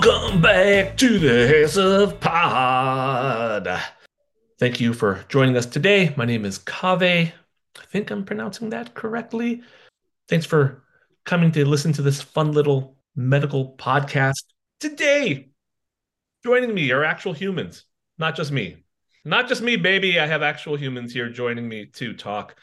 Welcome 0.00 0.40
back 0.40 0.96
to 0.98 1.18
the 1.18 1.48
House 1.48 1.76
of 1.76 2.20
Pod. 2.20 3.68
Thank 4.60 4.80
you 4.80 4.94
for 4.94 5.24
joining 5.28 5.56
us 5.56 5.66
today. 5.66 6.14
My 6.16 6.24
name 6.24 6.44
is 6.44 6.60
Kaveh. 6.60 7.32
I 7.32 7.84
think 7.86 8.12
I'm 8.12 8.24
pronouncing 8.24 8.70
that 8.70 8.94
correctly. 8.94 9.62
Thanks 10.28 10.46
for 10.46 10.84
coming 11.24 11.50
to 11.50 11.64
listen 11.64 11.92
to 11.94 12.02
this 12.02 12.22
fun 12.22 12.52
little 12.52 12.96
medical 13.16 13.74
podcast. 13.76 14.44
Today, 14.78 15.48
joining 16.44 16.72
me 16.72 16.92
are 16.92 17.02
actual 17.02 17.32
humans, 17.32 17.84
not 18.18 18.36
just 18.36 18.52
me. 18.52 18.84
Not 19.24 19.48
just 19.48 19.62
me, 19.62 19.74
baby. 19.74 20.20
I 20.20 20.28
have 20.28 20.42
actual 20.42 20.76
humans 20.76 21.12
here 21.12 21.28
joining 21.28 21.68
me 21.68 21.86
to 21.94 22.14
talk. 22.14 22.54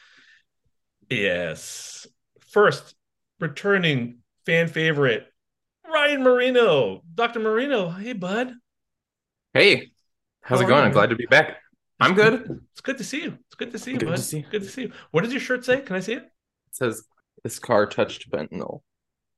Yes. 1.09 2.07
First, 2.39 2.95
returning 3.41 4.19
fan 4.45 4.69
favorite, 4.69 5.27
Ryan 5.91 6.23
Marino. 6.23 7.01
Dr. 7.13 7.39
Marino, 7.39 7.89
hey, 7.89 8.13
bud. 8.13 8.53
Hey, 9.53 9.91
how's 10.41 10.59
How 10.59 10.65
it 10.65 10.69
going? 10.69 10.83
I'm 10.83 10.91
glad 10.91 11.09
to 11.09 11.15
be 11.15 11.25
back. 11.25 11.57
I'm 11.99 12.13
good. 12.13 12.61
It's 12.73 12.81
good 12.81 12.97
to 12.97 13.03
see 13.03 13.23
you. 13.23 13.37
It's 13.45 13.55
good 13.55 13.71
to 13.71 13.79
see 13.79 13.91
you, 13.91 13.99
Good 13.99 14.05
to 14.07 14.11
bud. 14.11 14.19
see 14.19 14.37
you. 14.39 14.45
Good 14.51 14.63
to 14.63 14.69
see 14.69 14.81
you. 14.83 14.91
What 15.11 15.23
does 15.23 15.31
your 15.31 15.39
shirt 15.39 15.63
say? 15.63 15.81
Can 15.81 15.95
I 15.95 15.99
see 16.01 16.13
it? 16.13 16.23
it? 16.23 16.31
says 16.71 17.03
this 17.43 17.59
car 17.59 17.85
touched 17.85 18.29
fentanyl. 18.29 18.81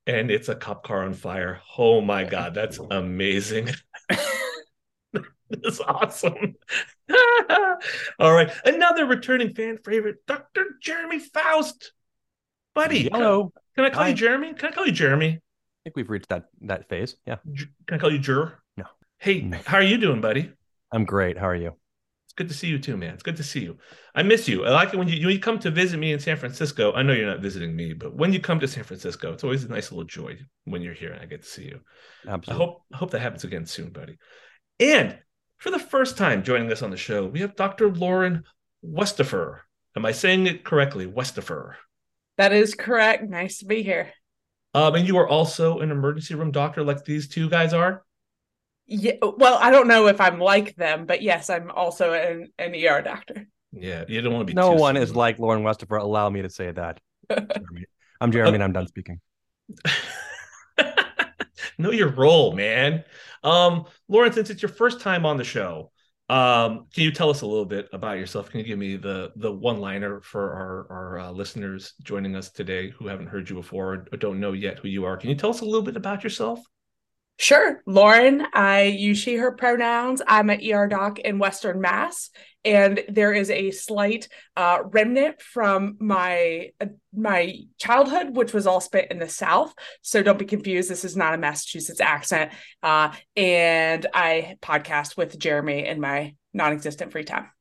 And 0.08 0.32
it's 0.32 0.50
a 0.50 0.56
cop 0.56 0.84
car 0.84 1.04
on 1.04 1.14
fire. 1.14 1.62
Oh 1.78 2.02
my 2.02 2.24
God, 2.24 2.54
that's 2.54 2.80
amazing. 2.80 3.70
that's 5.50 5.82
awesome. 5.82 6.56
All 8.20 8.34
right. 8.34 8.50
Another 8.66 9.06
returning 9.06 9.54
fan 9.54 9.78
favorite, 9.78 10.26
Dr. 10.26 10.78
Jeremy 10.82 11.20
Faust. 11.20 11.92
Buddy, 12.74 13.10
Hello. 13.12 13.52
Can 13.76 13.86
I 13.86 13.90
call 13.90 14.04
Hi. 14.04 14.10
you 14.10 14.16
Jeremy? 14.16 14.54
Can 14.54 14.70
I 14.70 14.72
call 14.72 14.86
you 14.86 14.92
Jeremy? 14.94 15.42
I 15.88 15.90
think 15.90 15.96
we've 15.96 16.10
reached 16.10 16.28
that 16.28 16.50
that 16.64 16.90
phase. 16.90 17.16
Yeah. 17.26 17.38
Can 17.88 17.96
I 17.96 17.98
call 17.98 18.12
you 18.12 18.20
Jur? 18.20 18.60
No. 18.76 18.84
Hey, 19.20 19.40
No. 19.40 19.58
how 19.66 19.78
are 19.78 19.82
you 19.84 19.98
doing, 19.98 20.20
buddy? 20.20 20.52
I'm 20.92 21.06
great. 21.06 21.38
How 21.38 21.48
are 21.48 21.56
you? 21.56 21.76
It's 22.26 22.34
good 22.36 22.50
to 22.50 22.54
see 22.54 22.68
you 22.68 22.78
too, 22.78 22.98
man. 22.98 23.14
It's 23.14 23.24
good 23.24 23.38
to 23.38 23.44
see 23.44 23.62
you. 23.62 23.78
I 24.14 24.24
miss 24.24 24.50
you. 24.50 24.66
I 24.66 24.72
like 24.72 24.94
it 24.94 24.98
when 24.98 25.08
you 25.08 25.26
when 25.26 25.34
you 25.34 25.40
come 25.40 25.60
to 25.60 25.72
visit 25.72 25.98
me 25.98 26.12
in 26.12 26.20
San 26.20 26.36
Francisco. 26.36 26.92
I 26.92 27.04
know 27.04 27.14
you're 27.14 27.26
not 27.26 27.40
visiting 27.40 27.74
me, 27.74 27.94
but 27.94 28.14
when 28.14 28.34
you 28.34 28.42
come 28.42 28.60
to 28.60 28.68
San 28.68 28.84
Francisco, 28.84 29.32
it's 29.32 29.46
always 29.46 29.64
a 29.64 29.70
nice 29.70 29.90
little 29.90 30.04
joy 30.04 30.38
when 30.66 30.82
you're 30.82 30.94
here 30.94 31.14
and 31.14 31.22
I 31.22 31.26
get 31.26 31.44
to 31.44 31.48
see 31.48 31.64
you. 31.64 31.80
Absolutely. 32.28 32.54
I 32.54 32.58
hope 32.68 32.82
I 32.94 32.98
hope 32.98 33.12
that 33.12 33.22
happens 33.22 33.46
again 33.46 33.66
soon, 33.66 33.92
buddy. 33.92 34.18
And 34.82 35.18
for 35.56 35.72
the 35.72 35.80
first 35.80 36.18
time 36.18 36.44
joining 36.44 36.70
us 36.70 36.82
on 36.82 36.92
the 36.92 36.98
show, 36.98 37.26
we 37.28 37.40
have 37.40 37.56
Dr. 37.56 37.90
Lauren 37.94 38.44
Westafer. 38.84 39.60
Am 39.96 40.06
I 40.06 40.12
saying 40.12 40.48
it 40.48 40.66
correctly? 40.66 41.06
Westafer. 41.08 41.76
That 42.38 42.52
is 42.52 42.76
correct. 42.76 43.24
Nice 43.24 43.60
to 43.60 43.66
be 43.66 43.84
here. 43.84 44.12
Um, 44.78 44.94
and 44.94 45.08
you 45.08 45.18
are 45.18 45.28
also 45.28 45.80
an 45.80 45.90
emergency 45.90 46.36
room 46.36 46.52
doctor, 46.52 46.84
like 46.84 47.04
these 47.04 47.28
two 47.28 47.50
guys 47.50 47.74
are. 47.74 48.04
Yeah, 48.86 49.14
well, 49.24 49.58
I 49.60 49.72
don't 49.72 49.88
know 49.88 50.06
if 50.06 50.22
I'm 50.22 50.40
like 50.40 50.76
them, 50.76 51.08
but 51.08 51.24
yes, 51.24 51.50
I'm 51.50 51.72
also 51.72 52.14
an, 52.14 52.52
an 52.60 52.76
ER 52.76 53.02
doctor. 53.02 53.48
Yeah, 53.72 54.06
you 54.08 54.22
don't 54.22 54.34
want 54.34 54.48
to 54.48 54.54
be. 54.54 54.54
no 54.54 54.76
too 54.76 54.80
one 54.80 54.94
soon. 54.94 55.02
is 55.02 55.16
like 55.16 55.40
Lauren 55.40 55.64
Westafer. 55.64 56.00
Allow 56.00 56.30
me 56.30 56.44
to 56.44 56.50
say 56.52 56.70
that. 56.70 57.00
Jeremy. 57.28 57.86
I'm 58.22 58.32
Jeremy 58.32 58.54
and 58.54 58.64
I'm 58.64 58.72
done 58.72 58.86
speaking. 58.86 59.20
know 61.80 61.90
your 61.90 62.10
role, 62.10 62.54
man. 62.54 63.04
Um, 63.44 63.86
Lauren, 64.08 64.32
since 64.32 64.52
it's 64.52 64.62
your 64.62 64.70
first 64.70 65.02
time 65.02 65.26
on 65.26 65.38
the 65.38 65.44
show, 65.44 65.92
um, 66.30 66.88
can 66.94 67.04
you 67.04 67.12
tell 67.12 67.30
us 67.30 67.42
a 67.42 67.46
little 67.46 67.66
bit 67.66 67.88
about 67.94 68.18
yourself? 68.18 68.50
Can 68.50 68.60
you 68.60 68.66
give 68.66 68.80
me 68.80 68.98
the 68.98 69.32
the 69.38 69.52
one 69.52 69.80
liner 69.80 70.20
for 70.22 70.52
our 70.52 70.88
our 70.90 71.20
uh, 71.20 71.32
listeners 71.32 71.94
joining 72.04 72.36
us 72.36 72.52
today 72.52 72.90
who 72.90 73.08
haven't 73.08 73.28
heard 73.28 73.50
you 73.50 73.56
before 73.56 73.94
or, 73.94 74.08
or 74.12 74.18
don't 74.18 74.40
know 74.40 74.52
yet 74.52 74.80
who 74.80 74.90
you 74.90 75.06
are? 75.06 75.16
Can 75.16 75.30
you 75.30 75.36
tell 75.36 75.52
us 75.52 75.62
a 75.62 75.66
little 75.66 75.82
bit 75.82 75.96
about 75.96 76.24
yourself? 76.24 76.60
Sure. 77.40 77.84
Lauren, 77.86 78.48
I 78.54 78.84
use 78.84 79.20
she, 79.20 79.36
her 79.36 79.52
pronouns. 79.52 80.24
I'm 80.28 80.50
an 80.50 80.60
ER 80.68 80.88
doc 80.88 81.20
in 81.20 81.38
Western 81.38 81.80
Mass, 81.80 82.32
and 82.66 83.04
there 83.10 83.32
is 83.32 83.52
a 83.52 83.70
slight 83.70 84.28
uh, 84.56 84.80
remnant 84.84 85.40
from 85.40 85.98
my 86.00 86.72
uh, 86.82 86.88
my 87.16 87.54
childhood, 87.78 88.36
which 88.36 88.54
was 88.54 88.66
all 88.66 88.82
spent 88.82 89.12
in 89.12 89.20
the 89.20 89.30
South. 89.30 89.72
So 90.02 90.24
don't 90.24 90.40
be 90.40 90.46
confused. 90.46 90.90
This 90.90 91.06
is 91.06 91.16
not 91.16 91.36
a 91.36 91.38
Massachusetts 91.38 92.02
accent. 92.02 92.52
Uh, 92.82 93.14
and 93.36 94.08
I 94.16 94.56
podcast 94.64 95.16
with 95.16 95.38
Jeremy 95.38 95.86
in 95.86 96.02
my 96.02 96.34
non-existent 96.56 97.12
free 97.12 97.24
time. 97.24 97.52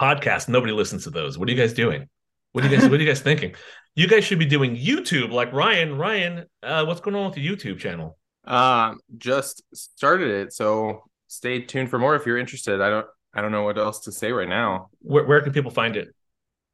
Podcast. 0.00 0.48
Nobody 0.48 0.72
listens 0.72 1.04
to 1.04 1.10
those. 1.10 1.36
What 1.38 1.48
are 1.48 1.52
you 1.52 1.58
guys 1.58 1.72
doing? 1.72 2.08
What 2.52 2.64
are 2.64 2.68
you 2.68 2.76
guys 2.76 2.88
What 2.88 3.00
are 3.00 3.02
you 3.02 3.08
guys 3.08 3.20
thinking? 3.20 3.56
You 3.96 4.06
guys 4.06 4.24
should 4.24 4.38
be 4.38 4.46
doing 4.46 4.76
YouTube, 4.76 5.32
like 5.32 5.52
Ryan. 5.52 5.98
Ryan, 5.98 6.44
uh, 6.62 6.84
what's 6.84 7.00
going 7.00 7.16
on 7.16 7.26
with 7.26 7.34
the 7.34 7.46
YouTube 7.46 7.80
channel? 7.80 8.16
Um, 8.44 9.00
just 9.18 9.62
started 9.74 10.28
it, 10.28 10.52
so 10.52 11.04
stay 11.28 11.60
tuned 11.60 11.90
for 11.90 11.98
more 11.98 12.16
if 12.16 12.26
you're 12.26 12.38
interested. 12.38 12.80
I 12.80 12.90
don't 12.90 13.06
I 13.34 13.40
don't 13.40 13.52
know 13.52 13.62
what 13.62 13.78
else 13.78 14.00
to 14.00 14.12
say 14.12 14.32
right 14.32 14.48
now. 14.48 14.90
Where 15.00 15.24
Where 15.24 15.40
can 15.40 15.52
people 15.52 15.70
find 15.70 15.96
it? 15.96 16.08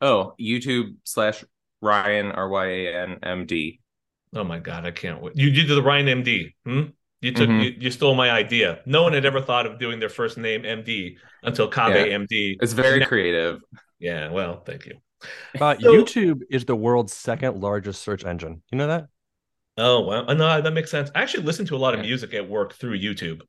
Oh, 0.00 0.34
YouTube 0.40 0.96
slash 1.04 1.44
Ryan 1.82 2.32
R 2.32 2.48
Y 2.48 2.66
A 2.66 2.94
N 3.02 3.18
M 3.22 3.46
D. 3.46 3.80
Oh 4.34 4.44
my 4.44 4.58
God, 4.58 4.84
I 4.86 4.90
can't 4.90 5.22
wait. 5.22 5.36
You, 5.36 5.48
you 5.48 5.64
did 5.64 5.76
the 5.76 5.82
Ryan 5.82 6.22
MD. 6.22 6.52
Hmm? 6.64 6.82
You 7.20 7.32
took 7.32 7.48
Mhm. 7.48 7.64
you, 7.64 7.74
you 7.80 7.90
stole 7.90 8.14
my 8.14 8.30
idea. 8.30 8.80
No 8.86 9.02
one 9.02 9.12
had 9.12 9.24
ever 9.24 9.40
thought 9.40 9.66
of 9.66 9.78
doing 9.78 9.98
their 10.00 10.08
first 10.08 10.38
name 10.38 10.62
MD 10.62 11.16
until 11.42 11.70
Kaveh 11.70 12.08
Yeah. 12.10 12.16
MD. 12.18 12.56
It's 12.60 12.72
very 12.74 13.00
Now- 13.00 13.06
creative. 13.06 13.60
Yeah, 13.98 14.30
well, 14.30 14.62
thank 14.64 14.86
you. 14.86 14.94
Uh, 15.60 15.76
So- 15.80 15.92
YouTube 15.92 16.42
is 16.50 16.64
the 16.64 16.76
world's 16.76 17.12
second 17.12 17.60
largest 17.60 18.02
search 18.02 18.24
engine. 18.24 18.62
You 18.70 18.78
know 18.78 18.86
that? 18.86 19.06
Oh 19.78 20.00
well, 20.02 20.25
no, 20.34 20.60
that 20.60 20.72
makes 20.72 20.90
sense. 20.90 21.10
I 21.14 21.22
actually 21.22 21.44
listen 21.44 21.64
to 21.66 21.76
a 21.76 21.78
lot 21.78 21.94
of 21.94 22.00
Yeah. 22.00 22.06
music 22.06 22.34
at 22.34 22.48
work 22.48 22.75
through 22.75 22.98
YouTube. 22.98 23.40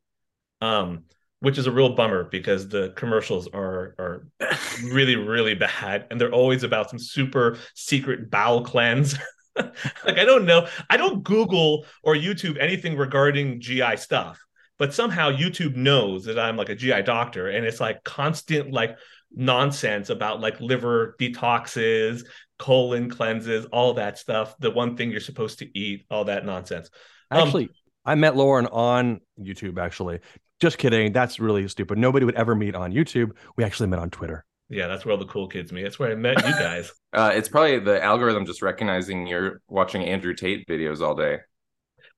Um, 0.62 1.06
which 1.42 1.58
is 1.58 1.68
a 1.68 1.72
real 1.72 1.96
bummer 1.96 2.26
because 2.26 2.68
the 2.68 2.90
commercials 2.98 3.48
are 3.48 3.96
are 3.98 4.28
really 4.92 5.16
really 5.16 5.56
bad 5.56 6.06
and 6.12 6.20
they're 6.20 6.34
always 6.34 6.64
about 6.64 6.90
some 6.90 7.00
super 7.00 7.58
secret 7.76 8.30
bowel 8.30 8.62
cleanse 8.62 9.18
like 9.56 10.18
i 10.18 10.26
don't 10.26 10.44
know 10.46 10.68
i 10.90 10.98
don't 10.98 11.24
google 11.24 11.86
or 12.04 12.14
youtube 12.16 12.58
anything 12.60 12.98
regarding 12.98 13.62
gi 13.62 13.96
stuff 13.96 14.38
but 14.78 14.94
somehow 14.94 15.32
youtube 15.32 15.78
knows 15.78 16.26
that 16.26 16.38
i'm 16.38 16.58
like 16.58 16.68
a 16.70 16.76
gi 16.76 17.02
doctor 17.04 17.48
and 17.48 17.66
it's 17.66 17.80
like 17.80 18.04
constant 18.04 18.74
like 18.74 18.98
nonsense 19.34 20.10
about 20.10 20.42
like 20.42 20.60
liver 20.60 21.16
detoxes 21.22 22.24
colon 22.60 23.10
cleanses 23.10 23.66
all 23.72 23.94
that 23.94 24.18
stuff 24.18 24.56
the 24.60 24.70
one 24.70 24.96
thing 24.96 25.10
you're 25.10 25.20
supposed 25.20 25.60
to 25.60 25.78
eat 25.78 26.06
all 26.12 26.26
that 26.26 26.46
nonsense 26.46 26.90
Um, 27.32 27.48
actually 27.48 27.70
I 28.06 28.16
met 28.16 28.36
Lauren 28.36 28.66
on 28.68 29.22
YouTube 29.40 29.78
actually. 29.78 30.20
Just 30.60 30.78
kidding. 30.78 31.14
That's 31.14 31.40
really 31.40 31.68
stupid. 31.68 31.98
Nobody 31.98 32.26
would 32.26 32.36
ever 32.36 32.56
meet 32.56 32.76
on 32.76 32.92
YouTube. 32.92 33.32
We 33.56 33.64
actually 33.64 33.88
met 33.88 34.00
on 34.00 34.10
Twitter. 34.10 34.46
Yeah, 34.68 34.88
that's 34.88 35.06
where 35.06 35.14
all 35.14 35.18
the 35.18 35.26
cool 35.26 35.48
kids 35.48 35.72
meet. 35.72 35.84
That's 35.84 36.00
where 36.00 36.12
I 36.12 36.16
met 36.16 36.38
you 36.38 36.54
guys. 36.54 36.92
uh, 37.14 37.32
it's 37.34 37.48
probably 37.48 37.80
the 37.80 38.04
algorithm 38.04 38.46
just 38.46 38.62
recognizing 38.62 39.26
you're 39.26 39.62
watching 39.68 40.04
Andrew 40.04 40.34
Tate 40.34 40.68
videos 40.68 41.02
all 41.02 41.16
day. 41.16 41.38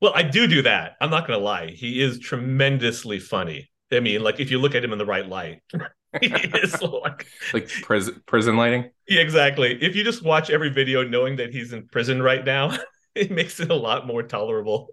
Well, 0.02 0.12
I 0.16 0.24
do 0.24 0.48
do 0.48 0.62
that. 0.64 0.94
I'm 1.00 1.10
not 1.10 1.28
going 1.28 1.38
to 1.38 1.44
lie. 1.44 1.72
He 1.72 2.02
is 2.02 2.20
tremendously 2.20 3.20
funny. 3.20 3.70
I 3.92 4.00
mean, 4.00 4.22
like 4.22 4.40
if 4.40 4.50
you 4.50 4.60
look 4.60 4.76
at 4.76 4.84
him 4.84 4.94
in 4.94 4.98
the 4.98 5.06
right 5.06 5.28
light, 5.28 5.62
like 6.22 7.28
like 7.54 7.70
prison 7.84 8.22
prison 8.26 8.58
lighting. 8.58 8.90
Yeah, 9.08 9.22
exactly. 9.22 9.82
If 9.82 9.96
you 9.96 10.04
just 10.04 10.24
watch 10.24 10.50
every 10.50 10.70
video 10.70 11.04
knowing 11.08 11.38
that 11.38 11.54
he's 11.54 11.74
in 11.74 11.88
prison 11.88 12.22
right 12.22 12.44
now, 12.44 12.78
it 13.16 13.32
makes 13.32 13.60
it 13.60 13.70
a 13.72 13.76
lot 13.76 14.08
more 14.08 14.24
tolerable. 14.24 14.90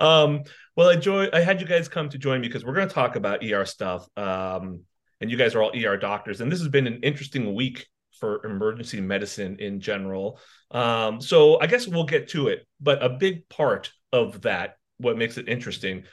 um, 0.00 0.42
well, 0.76 0.90
I 0.90 0.96
joy 0.96 1.28
I 1.32 1.40
had 1.40 1.60
you 1.60 1.66
guys 1.66 1.88
come 1.88 2.08
to 2.10 2.18
join 2.18 2.40
me 2.40 2.48
because 2.48 2.64
we're 2.64 2.74
going 2.74 2.88
to 2.88 2.94
talk 2.94 3.16
about 3.16 3.44
ER 3.44 3.64
stuff. 3.64 4.06
Um, 4.16 4.82
and 5.20 5.30
you 5.30 5.36
guys 5.36 5.54
are 5.54 5.62
all 5.62 5.72
ER 5.74 5.96
doctors, 5.96 6.40
and 6.40 6.50
this 6.50 6.60
has 6.60 6.68
been 6.68 6.86
an 6.86 7.00
interesting 7.02 7.54
week 7.54 7.86
for 8.20 8.44
emergency 8.46 9.00
medicine 9.00 9.56
in 9.58 9.80
general. 9.80 10.38
Um, 10.70 11.20
so 11.20 11.60
I 11.60 11.66
guess 11.66 11.86
we'll 11.86 12.04
get 12.04 12.28
to 12.30 12.48
it. 12.48 12.66
But 12.80 13.02
a 13.02 13.08
big 13.08 13.48
part 13.48 13.92
of 14.12 14.42
that, 14.42 14.76
what 14.98 15.18
makes 15.18 15.38
it 15.38 15.48
interesting, 15.48 16.04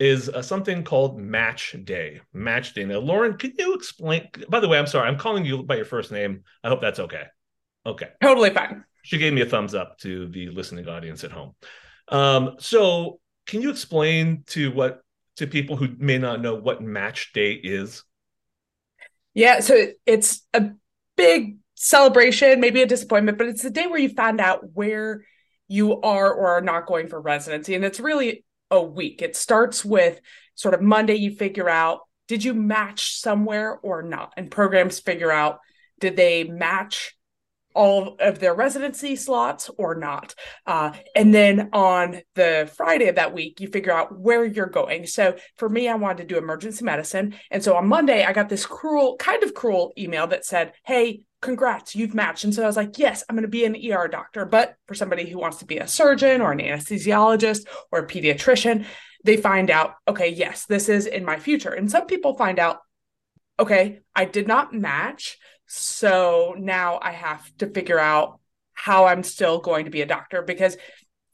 is 0.00 0.30
uh, 0.30 0.40
something 0.40 0.82
called 0.82 1.20
Match 1.20 1.76
Day. 1.84 2.20
Match 2.32 2.72
Day. 2.74 2.84
Now, 2.86 2.98
Lauren, 2.98 3.36
can 3.36 3.52
you 3.58 3.74
explain? 3.74 4.28
By 4.48 4.58
the 4.58 4.66
way, 4.66 4.78
I'm 4.78 4.86
sorry, 4.86 5.06
I'm 5.06 5.18
calling 5.18 5.44
you 5.44 5.62
by 5.62 5.76
your 5.76 5.84
first 5.84 6.10
name. 6.10 6.42
I 6.64 6.68
hope 6.68 6.80
that's 6.80 6.98
okay. 6.98 7.24
Okay. 7.84 8.08
Totally 8.22 8.50
fine. 8.50 8.84
She 9.02 9.18
gave 9.18 9.32
me 9.32 9.42
a 9.42 9.46
thumbs 9.46 9.74
up 9.74 9.98
to 9.98 10.26
the 10.28 10.48
listening 10.48 10.88
audience 10.88 11.22
at 11.22 11.30
home. 11.30 11.54
Um, 12.08 12.56
so, 12.58 13.20
can 13.46 13.60
you 13.60 13.70
explain 13.70 14.42
to 14.48 14.72
what 14.72 15.02
to 15.36 15.46
people 15.46 15.76
who 15.76 15.88
may 15.98 16.18
not 16.18 16.40
know 16.40 16.54
what 16.54 16.82
Match 16.82 17.32
Day 17.34 17.52
is? 17.52 18.02
Yeah, 19.34 19.60
so 19.60 19.86
it's 20.06 20.42
a 20.54 20.70
big 21.16 21.58
celebration, 21.74 22.60
maybe 22.60 22.82
a 22.82 22.86
disappointment, 22.86 23.38
but 23.38 23.46
it's 23.48 23.62
the 23.62 23.70
day 23.70 23.86
where 23.86 23.98
you 23.98 24.08
find 24.08 24.40
out 24.40 24.60
where 24.72 25.24
you 25.68 26.00
are 26.00 26.32
or 26.32 26.56
are 26.56 26.60
not 26.60 26.86
going 26.86 27.08
for 27.08 27.20
residency. 27.20 27.74
And 27.74 27.84
it's 27.84 28.00
really 28.00 28.44
a 28.70 28.82
week. 28.82 29.22
It 29.22 29.36
starts 29.36 29.84
with 29.84 30.20
sort 30.54 30.74
of 30.74 30.82
Monday, 30.82 31.14
you 31.14 31.34
figure 31.34 31.68
out 31.68 32.00
did 32.28 32.44
you 32.44 32.54
match 32.54 33.16
somewhere 33.16 33.80
or 33.82 34.02
not? 34.02 34.32
And 34.36 34.52
programs 34.52 35.00
figure 35.00 35.32
out 35.32 35.58
did 35.98 36.14
they 36.16 36.44
match 36.44 37.16
all 37.74 38.16
of 38.20 38.38
their 38.38 38.54
residency 38.54 39.16
slots 39.16 39.70
or 39.78 39.94
not. 39.94 40.34
Uh, 40.66 40.92
and 41.14 41.32
then 41.34 41.70
on 41.72 42.20
the 42.34 42.70
Friday 42.76 43.08
of 43.08 43.16
that 43.16 43.32
week, 43.32 43.60
you 43.60 43.68
figure 43.68 43.92
out 43.92 44.18
where 44.18 44.44
you're 44.44 44.66
going. 44.66 45.06
So 45.06 45.36
for 45.56 45.68
me, 45.68 45.88
I 45.88 45.94
wanted 45.94 46.18
to 46.18 46.34
do 46.34 46.38
emergency 46.38 46.84
medicine. 46.84 47.34
And 47.50 47.62
so 47.62 47.76
on 47.76 47.86
Monday, 47.86 48.24
I 48.24 48.32
got 48.32 48.48
this 48.48 48.66
cruel, 48.66 49.16
kind 49.16 49.42
of 49.42 49.54
cruel 49.54 49.92
email 49.96 50.26
that 50.28 50.44
said, 50.44 50.72
Hey, 50.84 51.22
congrats, 51.40 51.94
you've 51.94 52.14
matched. 52.14 52.44
And 52.44 52.54
so 52.54 52.62
I 52.62 52.66
was 52.66 52.76
like, 52.76 52.98
Yes, 52.98 53.24
I'm 53.28 53.36
going 53.36 53.42
to 53.42 53.48
be 53.48 53.64
an 53.64 53.76
ER 53.76 54.08
doctor. 54.08 54.44
But 54.44 54.76
for 54.86 54.94
somebody 54.94 55.28
who 55.28 55.38
wants 55.38 55.58
to 55.58 55.64
be 55.64 55.78
a 55.78 55.88
surgeon 55.88 56.40
or 56.40 56.52
an 56.52 56.58
anesthesiologist 56.58 57.66
or 57.90 58.00
a 58.00 58.06
pediatrician, 58.06 58.84
they 59.24 59.36
find 59.36 59.70
out, 59.70 59.94
okay, 60.08 60.28
yes, 60.28 60.66
this 60.66 60.88
is 60.88 61.06
in 61.06 61.24
my 61.24 61.38
future. 61.38 61.72
And 61.72 61.90
some 61.90 62.06
people 62.06 62.36
find 62.36 62.58
out, 62.58 62.78
okay, 63.58 64.00
I 64.14 64.24
did 64.24 64.48
not 64.48 64.72
match. 64.72 65.38
So 65.66 66.54
now 66.58 66.98
I 67.02 67.12
have 67.12 67.48
to 67.58 67.66
figure 67.66 67.98
out 67.98 68.40
how 68.72 69.06
I'm 69.06 69.22
still 69.22 69.58
going 69.58 69.84
to 69.84 69.90
be 69.90 70.00
a 70.00 70.06
doctor 70.06 70.42
because 70.42 70.76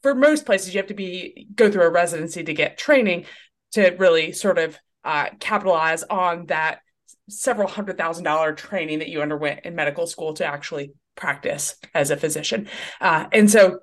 for 0.03 0.15
most 0.15 0.47
places 0.47 0.75
you 0.75 0.79
have 0.79 0.89
to 0.89 0.95
be 0.95 1.47
go 1.55 1.71
through 1.71 1.85
a 1.85 1.91
residency 1.91 2.43
to 2.43 2.55
get 2.55 2.77
training 2.77 3.25
to 3.73 3.91
really 3.99 4.33
sort 4.33 4.59
of 4.59 4.79
uh, 5.05 5.29
capitalize 5.39 6.03
on 6.03 6.47
that 6.47 6.81
several 7.29 7.69
hundred 7.69 7.99
thousand 7.99 8.25
dollar 8.25 8.53
training 8.53 9.01
that 9.01 9.09
you 9.09 9.23
underwent 9.23 9.61
in 9.65 9.75
medical 9.75 10.07
school 10.07 10.35
to 10.35 10.45
actually 10.45 10.93
practice 11.17 11.77
as 11.95 12.11
a 12.11 12.17
physician. 12.17 12.69
Uh, 13.01 13.27
and 13.33 13.51
so 13.51 13.81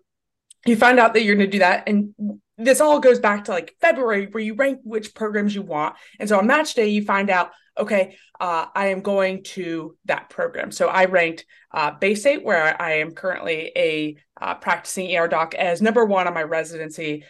you 0.65 0.75
find 0.75 0.99
out 0.99 1.13
that 1.13 1.23
you're 1.23 1.35
going 1.35 1.47
to 1.47 1.51
do 1.51 1.59
that 1.59 1.83
and 1.87 2.13
this 2.57 2.81
all 2.81 2.99
goes 2.99 3.19
back 3.19 3.45
to 3.45 3.51
like 3.51 3.75
February 3.81 4.27
where 4.27 4.43
you 4.43 4.55
rank 4.55 4.79
which 4.83 5.15
programs 5.15 5.55
you 5.55 5.61
want. 5.61 5.95
And 6.19 6.29
so 6.29 6.37
on 6.37 6.47
match 6.47 6.73
day, 6.73 6.87
you 6.87 7.03
find 7.03 7.29
out, 7.29 7.51
okay, 7.77 8.17
uh, 8.39 8.67
I 8.75 8.87
am 8.87 9.01
going 9.01 9.43
to 9.43 9.97
that 10.05 10.29
program. 10.29 10.71
So 10.71 10.87
I 10.87 11.05
ranked 11.05 11.45
uh, 11.71 11.97
Baystate, 11.97 12.43
where 12.43 12.79
I 12.79 12.97
am 12.97 13.11
currently 13.11 13.71
a 13.75 14.17
uh, 14.39 14.55
practicing 14.55 15.15
ER 15.15 15.27
doc, 15.27 15.55
as 15.55 15.81
number 15.81 16.05
one 16.05 16.27
on 16.27 16.33
my 16.33 16.43
residency 16.43 17.23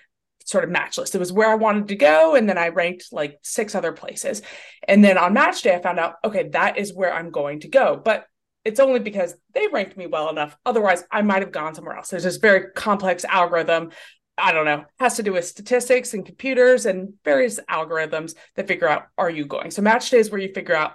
sort 0.46 0.64
of 0.64 0.70
match 0.70 0.98
list. 0.98 1.16
It 1.16 1.20
was 1.20 1.32
where 1.32 1.50
I 1.50 1.56
wanted 1.56 1.88
to 1.90 1.96
go. 1.96 2.36
And 2.36 2.48
then 2.48 2.58
I 2.58 2.70
ranked 2.70 3.08
like 3.12 3.40
six 3.42 3.76
other 3.76 3.92
places. 3.92 4.42
And 4.88 5.04
then 5.04 5.18
on 5.18 5.34
match 5.34 5.62
day, 5.62 5.76
I 5.76 5.82
found 5.82 6.00
out, 6.00 6.16
okay, 6.24 6.50
that 6.50 6.78
is 6.78 6.94
where 6.94 7.14
I'm 7.14 7.32
going 7.32 7.62
to 7.62 7.68
go. 7.68 8.00
But 8.04 8.26
it's 8.66 8.80
only 8.80 9.00
because 9.00 9.36
they 9.54 9.68
ranked 9.68 9.98
me 9.98 10.08
well 10.08 10.30
enough. 10.30 10.58
Otherwise, 10.66 11.04
I 11.12 11.22
might 11.22 11.42
have 11.42 11.52
gone 11.52 11.76
somewhere 11.76 11.98
else. 11.98 12.10
There's 12.10 12.24
this 12.24 12.38
very 12.38 12.72
complex 12.72 13.26
algorithm 13.26 13.92
I 14.38 14.52
don't 14.52 14.66
know, 14.66 14.86
has 15.00 15.18
to 15.18 15.24
do 15.24 15.34
with 15.34 15.46
statistics 15.46 16.14
and 16.14 16.26
computers 16.26 16.86
and 16.86 17.14
various 17.24 17.60
algorithms 17.70 18.34
that 18.56 18.68
figure 18.68 18.88
out 18.88 19.04
are 19.18 19.30
you 19.30 19.46
going. 19.46 19.70
So 19.72 19.82
match 19.82 20.10
day 20.10 20.18
is 20.18 20.32
where 20.32 20.42
you 20.42 20.52
figure 20.54 20.76
out 20.76 20.94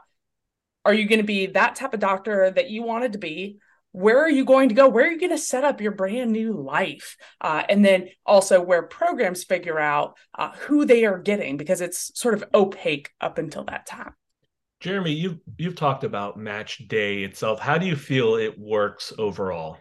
are 0.85 0.95
you 0.95 1.07
going 1.07 1.21
to 1.21 1.27
be 1.27 1.47
that 1.47 1.77
type 1.77 1.95
of 1.95 2.01
doctor 2.01 2.51
that 2.51 2.71
you 2.71 2.83
wanted 2.83 3.13
to 3.13 3.19
be? 3.19 3.59
Where 3.99 4.23
are 4.23 4.31
you 4.31 4.45
going 4.45 4.69
to 4.69 4.77
go? 4.77 4.87
Where 4.89 5.09
are 5.09 5.11
you 5.11 5.19
going 5.19 5.33
to 5.33 5.39
set 5.39 5.65
up 5.65 5.81
your 5.81 5.91
brand 5.91 6.31
new 6.31 6.53
life? 6.53 7.17
Uh, 7.41 7.65
and 7.69 7.85
then 7.85 8.11
also 8.25 8.63
where 8.63 8.83
programs 8.85 9.43
figure 9.43 9.81
out 9.81 10.17
uh, 10.39 10.53
who 10.53 10.85
they 10.85 11.05
are 11.05 11.19
getting 11.19 11.57
because 11.57 11.81
it's 11.81 12.17
sort 12.17 12.35
of 12.35 12.45
opaque 12.55 13.11
up 13.21 13.39
until 13.39 13.65
that 13.65 13.87
time. 13.87 14.15
Jeremy, 14.79 15.11
you've 15.11 15.39
you've 15.57 15.75
talked 15.75 16.05
about 16.05 16.39
match 16.39 16.87
day 16.87 17.25
itself. 17.25 17.59
How 17.59 17.77
do 17.77 17.87
you 17.87 17.97
feel 17.97 18.37
it 18.37 18.57
works 18.57 19.13
overall? 19.19 19.79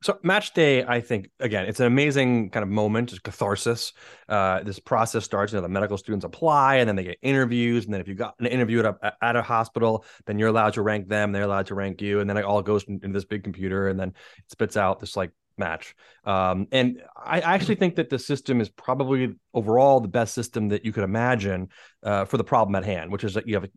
So 0.00 0.16
match 0.22 0.54
day, 0.54 0.84
I 0.84 1.00
think 1.00 1.30
again, 1.40 1.66
it's 1.66 1.80
an 1.80 1.86
amazing 1.86 2.50
kind 2.50 2.62
of 2.62 2.68
moment, 2.68 3.10
just 3.10 3.24
catharsis. 3.24 3.92
Uh, 4.28 4.62
this 4.62 4.78
process 4.78 5.24
starts, 5.24 5.52
you 5.52 5.56
know, 5.56 5.62
the 5.62 5.68
medical 5.68 5.98
students 5.98 6.24
apply 6.24 6.76
and 6.76 6.88
then 6.88 6.94
they 6.94 7.02
get 7.02 7.18
interviews. 7.20 7.84
And 7.84 7.92
then 7.92 8.00
if 8.00 8.06
you 8.06 8.14
got 8.14 8.34
an 8.38 8.46
interview 8.46 8.78
at 8.78 8.86
a, 8.86 9.12
at 9.20 9.34
a 9.34 9.42
hospital, 9.42 10.04
then 10.26 10.38
you're 10.38 10.50
allowed 10.50 10.74
to 10.74 10.82
rank 10.82 11.08
them, 11.08 11.32
they're 11.32 11.42
allowed 11.42 11.66
to 11.66 11.74
rank 11.74 12.00
you. 12.00 12.20
And 12.20 12.30
then 12.30 12.36
it 12.36 12.44
all 12.44 12.62
goes 12.62 12.84
into 12.84 13.08
this 13.08 13.24
big 13.24 13.42
computer 13.42 13.88
and 13.88 13.98
then 13.98 14.10
it 14.10 14.50
spits 14.50 14.76
out 14.76 15.00
this 15.00 15.16
like 15.16 15.32
match. 15.58 15.94
Um, 16.24 16.66
and 16.72 17.02
I 17.16 17.40
actually 17.40 17.76
think 17.76 17.96
that 17.96 18.10
the 18.10 18.18
system 18.18 18.60
is 18.60 18.68
probably 18.68 19.34
overall 19.54 20.00
the 20.00 20.08
best 20.08 20.34
system 20.34 20.68
that 20.68 20.84
you 20.84 20.92
could 20.92 21.04
imagine 21.04 21.68
uh, 22.02 22.24
for 22.24 22.36
the 22.36 22.44
problem 22.44 22.74
at 22.76 22.84
hand, 22.84 23.10
which 23.10 23.24
is 23.24 23.34
that 23.34 23.48
you 23.48 23.54
have 23.54 23.68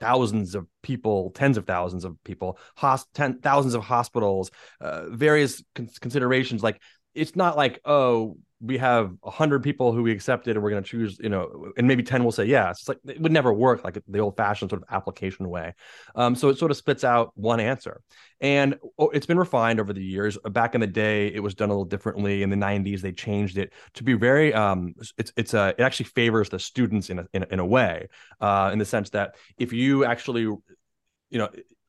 thousands 0.00 0.54
of 0.54 0.66
people, 0.82 1.30
tens 1.30 1.56
of 1.56 1.66
thousands 1.66 2.04
of 2.04 2.16
people, 2.24 2.58
hos- 2.76 3.06
ten, 3.14 3.38
thousands 3.40 3.74
of 3.74 3.82
hospitals, 3.82 4.50
uh, 4.80 5.08
various 5.10 5.62
con- 5.74 5.88
considerations. 6.00 6.62
Like 6.62 6.80
it's 7.18 7.36
not 7.36 7.56
like 7.56 7.80
oh 7.84 8.36
we 8.60 8.76
have 8.76 9.14
100 9.20 9.62
people 9.62 9.92
who 9.92 10.02
we 10.02 10.10
accepted 10.10 10.56
and 10.56 10.62
we're 10.62 10.70
going 10.70 10.82
to 10.82 10.88
choose 10.88 11.18
you 11.20 11.28
know 11.28 11.70
and 11.76 11.86
maybe 11.86 12.02
10 12.02 12.24
will 12.24 12.32
say 12.32 12.44
yes. 12.44 12.80
It's 12.80 12.88
like 12.88 12.98
it 13.06 13.20
would 13.20 13.32
never 13.32 13.52
work 13.52 13.84
like 13.84 13.98
the 14.06 14.18
old 14.18 14.36
fashioned 14.36 14.70
sort 14.70 14.82
of 14.82 14.88
application 14.90 15.48
way. 15.48 15.74
Um, 16.16 16.34
so 16.34 16.48
it 16.48 16.58
sort 16.58 16.70
of 16.70 16.76
spits 16.76 17.04
out 17.04 17.30
one 17.34 17.60
answer. 17.60 18.00
And 18.40 18.76
oh, 18.98 19.10
it's 19.10 19.26
been 19.26 19.38
refined 19.38 19.78
over 19.78 19.92
the 19.92 20.02
years. 20.02 20.36
Back 20.50 20.74
in 20.74 20.80
the 20.80 20.88
day 20.88 21.28
it 21.28 21.40
was 21.40 21.54
done 21.54 21.68
a 21.68 21.72
little 21.72 21.84
differently. 21.84 22.42
In 22.42 22.50
the 22.50 22.56
90s 22.56 23.00
they 23.00 23.12
changed 23.12 23.58
it 23.58 23.72
to 23.94 24.02
be 24.02 24.14
very 24.14 24.52
um, 24.52 24.94
it's 25.16 25.32
it's 25.36 25.54
a 25.54 25.74
it 25.78 25.82
actually 25.82 26.06
favors 26.06 26.48
the 26.48 26.58
students 26.58 27.10
in 27.10 27.20
a, 27.20 27.26
in 27.32 27.44
a, 27.44 27.46
in 27.52 27.58
a 27.60 27.66
way 27.66 28.08
uh, 28.40 28.70
in 28.72 28.78
the 28.78 28.84
sense 28.84 29.10
that 29.10 29.36
if 29.58 29.72
you 29.72 30.04
actually 30.04 30.42
you 30.42 30.58
know 31.38 31.48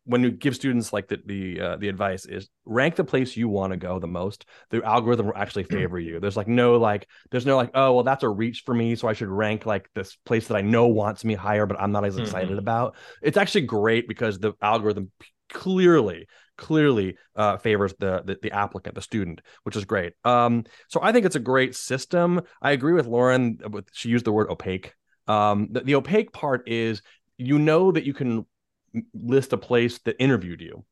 when 0.10 0.24
you 0.24 0.32
give 0.32 0.56
students 0.56 0.92
like 0.92 1.08
the 1.08 1.20
the 1.26 1.62
uh, 1.62 1.76
the 1.78 1.88
advice 1.88 2.26
is 2.26 2.50
rank 2.66 2.96
the 2.96 3.04
place 3.04 3.38
you 3.38 3.48
want 3.48 3.72
to 3.72 3.78
go 3.78 4.00
the 4.00 4.08
most 4.08 4.46
the 4.72 4.84
algorithm 4.84 5.28
will 5.28 5.38
actually 5.38 5.66
mm. 5.66 5.72
favor 5.72 6.00
you. 6.00 6.20
There's 6.20 6.36
like 6.36 6.48
no 6.48 6.78
like 6.78 7.08
there's 7.30 7.46
no 7.46 7.56
like 7.56 7.70
oh 7.76 7.94
well 7.94 8.04
that's 8.04 8.24
a 8.24 8.30
reach 8.30 8.64
for 8.66 8.74
me 8.74 8.96
so 8.96 9.08
i 9.08 9.14
should 9.14 9.28
rank 9.30 9.68
like 9.68 9.88
this 9.94 10.18
place 10.26 10.48
that 10.48 10.58
i 10.58 10.62
know 10.62 10.88
wants 10.88 11.24
me 11.24 11.36
higher 11.36 11.68
but 11.68 11.80
i'm 11.80 11.92
not 11.92 12.06
as 12.06 12.18
excited 12.18 12.50
mm-hmm. 12.50 12.60
about. 12.60 12.96
It's 13.22 13.38
actually 13.38 13.62
great 13.62 14.08
because 14.08 14.40
the 14.40 14.54
algorithm 14.62 15.12
clearly 15.52 16.28
clearly 16.58 17.16
uh, 17.36 17.58
favors 17.58 17.94
the, 18.00 18.22
the, 18.26 18.38
the 18.42 18.52
applicant 18.52 18.96
the 18.96 19.02
student 19.02 19.42
which 19.64 19.76
is 19.76 19.86
great. 19.86 20.14
Um 20.26 20.66
so 20.88 21.00
i 21.04 21.12
think 21.12 21.28
it's 21.28 21.36
a 21.36 21.40
great 21.40 21.76
system. 21.76 22.42
I 22.64 22.72
agree 22.72 22.94
with 22.94 23.06
lauren 23.06 23.60
With, 23.70 23.88
she 23.94 24.10
used 24.10 24.26
the 24.26 24.32
word 24.32 24.50
opaque. 24.50 24.94
Um, 25.28 25.68
the, 25.70 25.82
the 25.82 25.96
opaque 25.96 26.34
part 26.34 26.68
is 26.68 27.04
you 27.38 27.60
know 27.60 27.92
that 27.92 28.06
you 28.06 28.14
can 28.16 28.48
list 29.14 29.54
a 29.54 29.58
place 29.58 30.00
that 30.00 30.22
interviewed 30.22 30.62
you. 30.62 30.86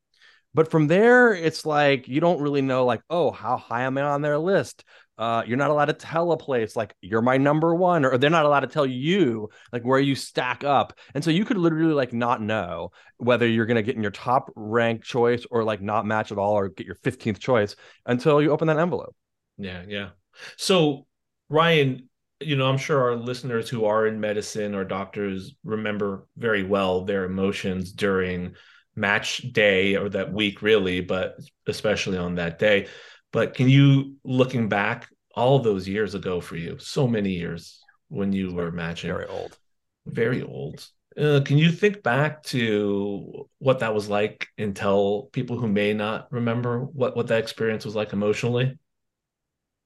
But 0.54 0.72
from 0.72 0.88
there, 0.88 1.34
it's 1.34 1.66
like 1.66 2.08
you 2.08 2.20
don't 2.20 2.42
really 2.42 2.62
know, 2.62 2.86
like, 2.86 3.01
oh, 3.10 3.32
how 3.32 3.58
high 3.58 3.84
am 3.84 3.98
I 3.98 4.01
on 4.04 4.22
their 4.22 4.39
list? 4.39 4.84
Uh, 5.18 5.44
you're 5.48 5.58
not 5.58 5.72
allowed 5.72 5.86
to 5.86 5.94
tell 5.94 6.32
a 6.32 6.38
place 6.38 6.75
like 6.75 6.96
you're 7.01 7.22
my 7.22 7.38
number 7.38 7.74
one, 7.74 8.06
or 8.06 8.18
they're 8.18 8.30
not 8.30 8.46
allowed 8.46 8.60
to 8.62 8.68
tell 8.68 8.86
you 8.86 9.50
like 9.74 9.84
where 9.84 10.00
you 10.00 10.16
stack 10.16 10.63
up. 10.63 10.94
And 11.16 11.24
so 11.24 11.32
you 11.32 11.44
could 11.44 11.58
literally 11.58 11.94
like 11.94 12.13
not 12.13 12.42
know 12.42 12.92
whether 13.18 13.48
you're 13.48 13.66
gonna 13.66 13.82
get 13.82 13.96
in 13.96 14.04
your 14.04 14.12
top 14.12 14.51
rank 14.56 15.04
choice 15.04 15.46
or 15.50 15.63
like 15.63 15.82
not 15.82 16.06
match 16.06 16.32
at 16.32 16.38
all 16.38 16.54
or 16.54 16.70
get 16.70 16.86
your 16.86 16.96
15th 16.96 17.39
choice 17.39 17.75
until 18.06 18.42
you 18.42 18.51
open 18.51 18.68
that 18.68 18.77
envelope. 18.77 19.16
Yeah, 19.58 19.84
yeah. 19.88 20.10
So 20.56 21.08
Ryan, 21.50 22.10
you 22.39 22.56
know, 22.56 22.67
I'm 22.67 22.77
sure 22.77 23.01
our 23.01 23.15
listeners 23.15 23.70
who 23.70 23.86
are 23.86 24.08
in 24.08 24.20
medicine 24.20 24.75
or 24.75 24.84
doctors 24.84 25.56
remember 25.63 26.27
very 26.38 26.63
well 26.63 27.03
their 27.03 27.25
emotions 27.25 27.91
during 27.91 28.56
match 28.96 29.39
day 29.53 29.96
or 29.96 30.10
that 30.10 30.34
week, 30.34 30.62
really, 30.62 31.01
but 31.01 31.38
especially 31.67 32.17
on 32.17 32.36
that 32.36 32.60
day. 32.60 32.88
But 33.32 33.53
can 33.53 33.70
you, 33.70 34.15
looking 34.24 34.70
back 34.70 35.08
all 35.36 35.60
those 35.60 35.88
years 35.88 36.15
ago 36.15 36.41
for 36.41 36.56
you, 36.56 36.77
so 36.79 37.08
many 37.08 37.32
years 37.32 37.84
when 38.10 38.34
you 38.34 38.53
were 38.53 38.72
matching, 38.72 39.12
very 39.12 39.27
old, 39.27 39.58
very 40.06 40.41
old. 40.44 40.88
Uh, 41.20 41.41
can 41.44 41.58
you 41.58 41.72
think 41.72 42.03
back 42.03 42.44
to 42.44 43.48
what 43.58 43.79
that 43.79 43.94
was 43.94 44.08
like 44.08 44.48
and 44.58 44.75
tell 44.75 45.29
people 45.32 45.58
who 45.58 45.67
may 45.67 45.91
not 45.91 46.32
remember 46.32 46.82
what 46.82 47.15
what 47.15 47.27
that 47.27 47.39
experience 47.39 47.86
was 47.86 47.96
like 47.96 48.13
emotionally? 48.13 48.77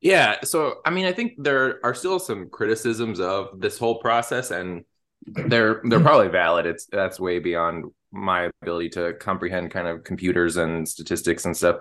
Yeah. 0.02 0.38
So, 0.44 0.82
I 0.86 0.90
mean, 0.90 1.06
I 1.06 1.14
think 1.14 1.34
there 1.38 1.80
are 1.86 1.94
still 1.94 2.20
some 2.20 2.50
criticisms 2.50 3.20
of 3.20 3.60
this 3.60 3.78
whole 3.78 4.00
process, 4.00 4.52
and 4.52 4.84
they're 5.26 5.82
they're 5.84 6.00
probably 6.00 6.30
valid. 6.30 6.66
It's 6.66 6.88
that's 6.88 7.20
way 7.20 7.40
beyond 7.40 7.86
my 8.12 8.50
ability 8.62 8.90
to 8.90 9.14
comprehend 9.14 9.72
kind 9.72 9.88
of 9.88 10.04
computers 10.04 10.58
and 10.58 10.88
statistics 10.88 11.46
and 11.46 11.56
stuff. 11.56 11.78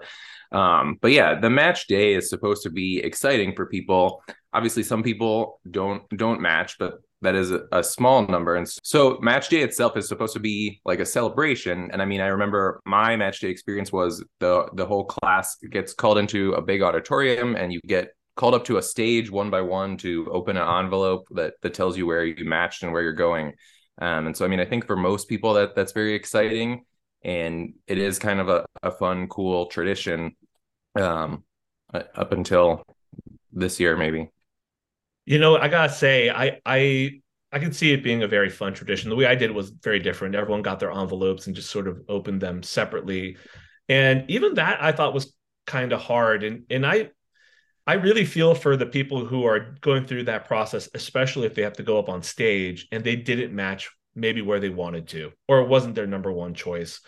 Um, 0.52 0.98
but 1.00 1.12
yeah, 1.12 1.38
the 1.40 1.50
match 1.50 1.86
day 1.86 2.14
is 2.14 2.28
supposed 2.28 2.64
to 2.64 2.70
be 2.70 2.98
exciting 2.98 3.54
for 3.56 3.66
people. 3.66 4.22
Obviously, 4.52 4.82
some 4.82 5.02
people 5.02 5.60
don't 5.70 6.02
don't 6.16 6.40
match, 6.40 6.76
but 6.78 6.94
that 7.22 7.34
is 7.34 7.50
a, 7.50 7.62
a, 7.72 7.84
small 7.84 8.26
number. 8.26 8.56
And 8.56 8.66
so 8.82 9.18
match 9.20 9.48
day 9.48 9.60
itself 9.60 9.96
is 9.96 10.08
supposed 10.08 10.32
to 10.34 10.40
be 10.40 10.80
like 10.84 11.00
a 11.00 11.06
celebration. 11.06 11.90
And 11.92 12.00
I 12.00 12.04
mean, 12.04 12.20
I 12.20 12.28
remember 12.28 12.80
my 12.86 13.16
match 13.16 13.40
day 13.40 13.48
experience 13.48 13.92
was 13.92 14.24
the 14.38 14.68
the 14.74 14.86
whole 14.86 15.04
class 15.04 15.56
gets 15.70 15.92
called 15.92 16.18
into 16.18 16.52
a 16.54 16.62
big 16.62 16.82
auditorium 16.82 17.56
and 17.56 17.72
you 17.72 17.80
get 17.86 18.12
called 18.36 18.54
up 18.54 18.64
to 18.64 18.78
a 18.78 18.82
stage 18.82 19.30
one 19.30 19.50
by 19.50 19.60
one 19.60 19.96
to 19.98 20.26
open 20.32 20.56
an 20.56 20.84
envelope 20.84 21.26
that 21.32 21.54
that 21.62 21.74
tells 21.74 21.96
you 21.96 22.06
where 22.06 22.24
you 22.24 22.44
matched 22.44 22.82
and 22.82 22.92
where 22.92 23.02
you're 23.02 23.12
going. 23.12 23.52
Um, 24.00 24.26
and 24.26 24.36
so 24.36 24.44
I 24.44 24.48
mean, 24.48 24.60
I 24.60 24.64
think 24.64 24.86
for 24.86 24.96
most 24.96 25.28
people 25.28 25.54
that 25.54 25.74
that's 25.74 25.92
very 25.92 26.14
exciting 26.14 26.84
and 27.22 27.74
it 27.86 27.98
is 27.98 28.18
kind 28.18 28.40
of 28.40 28.48
a, 28.48 28.64
a 28.82 28.90
fun, 28.90 29.28
cool 29.28 29.66
tradition 29.66 30.36
um, 30.98 31.44
up 31.92 32.32
until 32.32 32.82
this 33.52 33.78
year, 33.78 33.96
maybe. 33.96 34.30
You 35.24 35.38
know, 35.38 35.56
I 35.56 35.68
gotta 35.68 35.92
say, 35.92 36.30
I 36.30 36.60
I 36.64 37.20
I 37.52 37.58
can 37.58 37.72
see 37.72 37.92
it 37.92 38.02
being 38.02 38.22
a 38.22 38.28
very 38.28 38.48
fun 38.50 38.74
tradition. 38.74 39.10
The 39.10 39.16
way 39.16 39.26
I 39.26 39.34
did 39.34 39.50
was 39.50 39.70
very 39.70 39.98
different. 39.98 40.34
Everyone 40.34 40.62
got 40.62 40.80
their 40.80 40.92
envelopes 40.92 41.46
and 41.46 41.56
just 41.56 41.70
sort 41.70 41.88
of 41.88 42.00
opened 42.08 42.40
them 42.40 42.62
separately, 42.62 43.36
and 43.88 44.24
even 44.30 44.54
that 44.54 44.82
I 44.82 44.92
thought 44.92 45.14
was 45.14 45.34
kind 45.66 45.92
of 45.92 46.00
hard. 46.00 46.42
And 46.42 46.64
and 46.70 46.86
I 46.86 47.10
I 47.86 47.94
really 47.94 48.24
feel 48.24 48.54
for 48.54 48.76
the 48.76 48.86
people 48.86 49.24
who 49.24 49.44
are 49.46 49.74
going 49.80 50.06
through 50.06 50.24
that 50.24 50.46
process, 50.46 50.88
especially 50.94 51.46
if 51.46 51.54
they 51.54 51.62
have 51.62 51.74
to 51.74 51.82
go 51.82 51.98
up 51.98 52.08
on 52.08 52.22
stage 52.22 52.86
and 52.92 53.02
they 53.02 53.16
didn't 53.16 53.54
match 53.54 53.90
maybe 54.14 54.42
where 54.42 54.60
they 54.60 54.68
wanted 54.68 55.08
to, 55.08 55.32
or 55.48 55.60
it 55.60 55.68
wasn't 55.68 55.94
their 55.94 56.06
number 56.06 56.32
one 56.32 56.54
choice. 56.54 57.00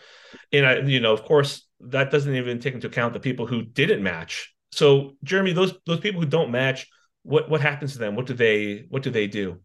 And 0.52 0.66
I, 0.66 0.78
you 0.80 1.00
know, 1.00 1.12
of 1.12 1.24
course, 1.24 1.66
that 1.80 2.10
doesn't 2.10 2.34
even 2.34 2.58
take 2.58 2.74
into 2.74 2.86
account 2.86 3.12
the 3.12 3.20
people 3.20 3.46
who 3.46 3.62
didn't 3.62 4.02
match. 4.02 4.54
So, 4.70 5.16
Jeremy, 5.22 5.52
those 5.52 5.74
those 5.86 6.00
people 6.00 6.20
who 6.20 6.28
don't 6.28 6.50
match, 6.50 6.88
what 7.22 7.48
what 7.48 7.60
happens 7.60 7.92
to 7.92 7.98
them? 7.98 8.16
What 8.16 8.26
do 8.26 8.34
they 8.34 8.86
what 8.88 9.02
do 9.02 9.10
they 9.10 9.26
do? 9.26 9.58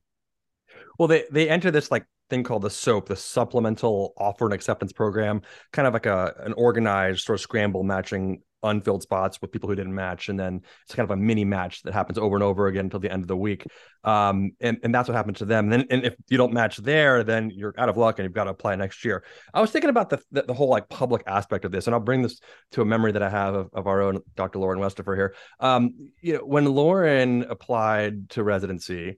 Well, 0.97 1.07
they 1.07 1.25
they 1.31 1.49
enter 1.49 1.71
this 1.71 1.91
like 1.91 2.05
thing 2.29 2.43
called 2.43 2.61
the 2.61 2.69
SOAP, 2.69 3.07
the 3.07 3.15
Supplemental 3.15 4.13
Offer 4.17 4.45
and 4.45 4.53
Acceptance 4.53 4.91
Program, 4.91 5.41
kind 5.71 5.87
of 5.87 5.93
like 5.93 6.05
a 6.05 6.33
an 6.39 6.53
organized 6.53 7.21
sort 7.21 7.39
of 7.39 7.41
scramble 7.41 7.83
matching 7.83 8.41
unfilled 8.63 9.03
spots 9.03 9.41
with 9.41 9.51
people 9.51 9.69
who 9.69 9.75
didn't 9.75 9.93
match, 9.93 10.29
and 10.29 10.39
then 10.39 10.61
it's 10.85 10.95
kind 10.95 11.09
of 11.09 11.11
a 11.11 11.19
mini 11.19 11.45
match 11.45 11.83
that 11.83 11.93
happens 11.93 12.17
over 12.17 12.35
and 12.35 12.43
over 12.43 12.67
again 12.67 12.85
until 12.85 12.99
the 12.99 13.11
end 13.11 13.23
of 13.23 13.27
the 13.27 13.37
week. 13.37 13.65
Um, 14.03 14.51
and 14.61 14.77
and 14.83 14.93
that's 14.93 15.07
what 15.07 15.15
happens 15.15 15.39
to 15.39 15.45
them. 15.45 15.65
And 15.65 15.73
then 15.73 15.87
and 15.89 16.05
if 16.05 16.15
you 16.29 16.37
don't 16.37 16.53
match 16.53 16.77
there, 16.77 17.23
then 17.23 17.49
you're 17.49 17.73
out 17.77 17.89
of 17.89 17.97
luck 17.97 18.19
and 18.19 18.25
you've 18.25 18.33
got 18.33 18.45
to 18.45 18.51
apply 18.51 18.75
next 18.75 19.03
year. 19.05 19.23
I 19.53 19.61
was 19.61 19.71
thinking 19.71 19.89
about 19.89 20.09
the 20.09 20.21
the, 20.31 20.43
the 20.43 20.53
whole 20.53 20.69
like 20.69 20.89
public 20.89 21.23
aspect 21.27 21.65
of 21.65 21.71
this, 21.71 21.87
and 21.87 21.93
I'll 21.93 21.99
bring 21.99 22.21
this 22.21 22.39
to 22.71 22.81
a 22.81 22.85
memory 22.85 23.11
that 23.11 23.23
I 23.23 23.29
have 23.29 23.55
of, 23.55 23.69
of 23.73 23.87
our 23.87 24.01
own 24.01 24.21
Dr. 24.35 24.59
Lauren 24.59 24.79
Westafer 24.79 25.15
here. 25.15 25.35
Um, 25.59 26.11
you 26.21 26.33
know, 26.33 26.39
when 26.39 26.65
Lauren 26.65 27.43
applied 27.43 28.29
to 28.31 28.43
residency 28.43 29.17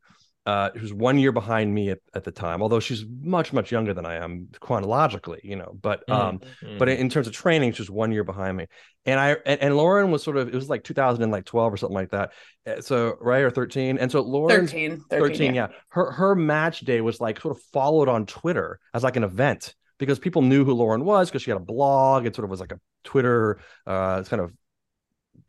uh, 0.49 0.71
who's 0.75 0.91
one 0.91 1.19
year 1.19 1.31
behind 1.31 1.71
me 1.71 1.91
at, 1.91 1.99
at 2.15 2.23
the 2.23 2.31
time, 2.31 2.63
although 2.63 2.79
she's 2.79 3.05
much, 3.21 3.53
much 3.53 3.71
younger 3.71 3.93
than 3.93 4.03
I 4.03 4.15
am 4.15 4.47
chronologically, 4.59 5.39
you 5.43 5.55
know, 5.55 5.77
but, 5.79 6.07
mm-hmm. 6.07 6.11
um, 6.11 6.39
mm-hmm. 6.39 6.79
but 6.79 6.89
in 6.89 7.07
terms 7.07 7.27
of 7.27 7.33
training, 7.33 7.73
she's 7.73 7.87
one 7.87 8.11
year 8.11 8.23
behind 8.23 8.57
me. 8.57 8.65
And 9.05 9.19
I, 9.19 9.37
and, 9.45 9.61
and, 9.61 9.77
Lauren 9.77 10.09
was 10.09 10.23
sort 10.23 10.37
of, 10.37 10.47
it 10.47 10.55
was 10.55 10.67
like 10.67 10.83
2012 10.83 11.71
or 11.71 11.77
something 11.77 11.93
like 11.93 12.09
that. 12.09 12.31
Uh, 12.65 12.81
so, 12.81 13.15
right. 13.21 13.43
Or 13.43 13.51
13. 13.51 13.99
And 13.99 14.11
so 14.11 14.21
Lauren, 14.21 14.65
13, 14.65 15.03
13, 15.07 15.27
13 15.27 15.53
yeah. 15.53 15.67
yeah. 15.69 15.75
Her, 15.89 16.11
her 16.13 16.35
match 16.35 16.79
day 16.79 16.99
was 17.01 17.21
like 17.21 17.39
sort 17.39 17.55
of 17.55 17.61
followed 17.71 18.09
on 18.09 18.25
Twitter 18.25 18.79
as 18.95 19.03
like 19.03 19.17
an 19.17 19.23
event 19.23 19.75
because 19.99 20.17
people 20.17 20.41
knew 20.41 20.65
who 20.65 20.73
Lauren 20.73 21.05
was 21.05 21.29
because 21.29 21.43
she 21.43 21.51
had 21.51 21.57
a 21.57 21.63
blog. 21.63 22.25
It 22.25 22.35
sort 22.35 22.45
of 22.45 22.49
was 22.49 22.59
like 22.59 22.71
a 22.71 22.79
Twitter, 23.03 23.59
uh, 23.85 24.17
it's 24.19 24.29
kind 24.29 24.41
of 24.41 24.51